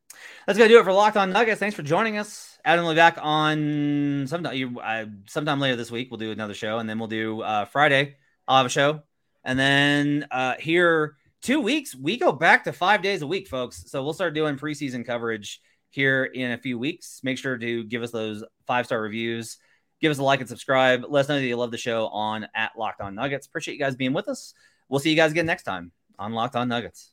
That's 0.46 0.57
gonna 0.57 0.68
do 0.68 0.78
it 0.78 0.84
for 0.84 0.92
Locked 0.92 1.16
On 1.16 1.30
Nuggets. 1.30 1.59
Thanks 1.59 1.74
for 1.74 1.82
joining 1.82 2.16
us. 2.16 2.59
Adam 2.64 2.84
will 2.84 2.92
be 2.92 2.96
back 2.96 3.18
on 3.20 4.24
sometime. 4.28 4.55
You, 4.55 4.78
uh, 4.80 5.07
sometime 5.26 5.61
later 5.61 5.76
this 5.76 5.90
week. 5.90 6.11
We'll 6.11 6.18
do 6.18 6.30
another 6.30 6.55
show, 6.55 6.78
and 6.78 6.88
then 6.88 6.99
we'll 6.99 7.09
do 7.09 7.42
uh, 7.42 7.64
Friday. 7.66 8.16
I'll 8.46 8.59
have 8.59 8.66
a 8.66 8.70
show, 8.70 9.03
and 9.44 9.59
then 9.59 10.26
uh, 10.30 10.55
here 10.59 11.16
two 11.42 11.61
weeks 11.61 11.94
we 11.94 12.16
go 12.16 12.32
back 12.32 12.64
to 12.64 12.72
five 12.72 13.03
days 13.03 13.22
a 13.22 13.26
week, 13.26 13.49
folks. 13.49 13.90
So 13.90 14.03
we'll 14.03 14.14
start 14.14 14.34
doing 14.34 14.57
preseason 14.57 15.05
coverage 15.05 15.61
here 15.91 16.24
in 16.24 16.53
a 16.53 16.59
few 16.59 16.78
weeks. 16.78 17.20
Make 17.22 17.39
sure 17.39 17.57
to 17.57 17.84
give 17.84 18.03
us 18.03 18.11
those 18.11 18.45
five 18.66 18.86
star 18.86 19.01
reviews. 19.01 19.59
Give 20.01 20.11
us 20.11 20.18
a 20.18 20.22
like 20.22 20.41
and 20.41 20.49
subscribe. 20.49 21.05
Let 21.09 21.20
us 21.20 21.28
know 21.28 21.41
that 21.41 21.47
you 21.47 21.57
love 21.57 21.70
the 21.70 21.78
show 21.78 22.07
on 22.09 22.47
at 22.55 22.72
Locked 22.78 23.01
On 23.01 23.14
Nuggets. 23.14 23.47
Appreciate 23.47 23.74
you 23.74 23.80
guys 23.80 23.97
being 23.97 24.12
with 24.12 24.28
us. 24.28 24.55
We'll 24.89 25.01
see 25.01 25.11
you 25.11 25.16
guys 25.16 25.32
again 25.32 25.47
next 25.47 25.64
time 25.64 25.93
on 26.18 26.32
Locked 26.32 26.57
On 26.57 26.68
Nuggets. 26.68 27.12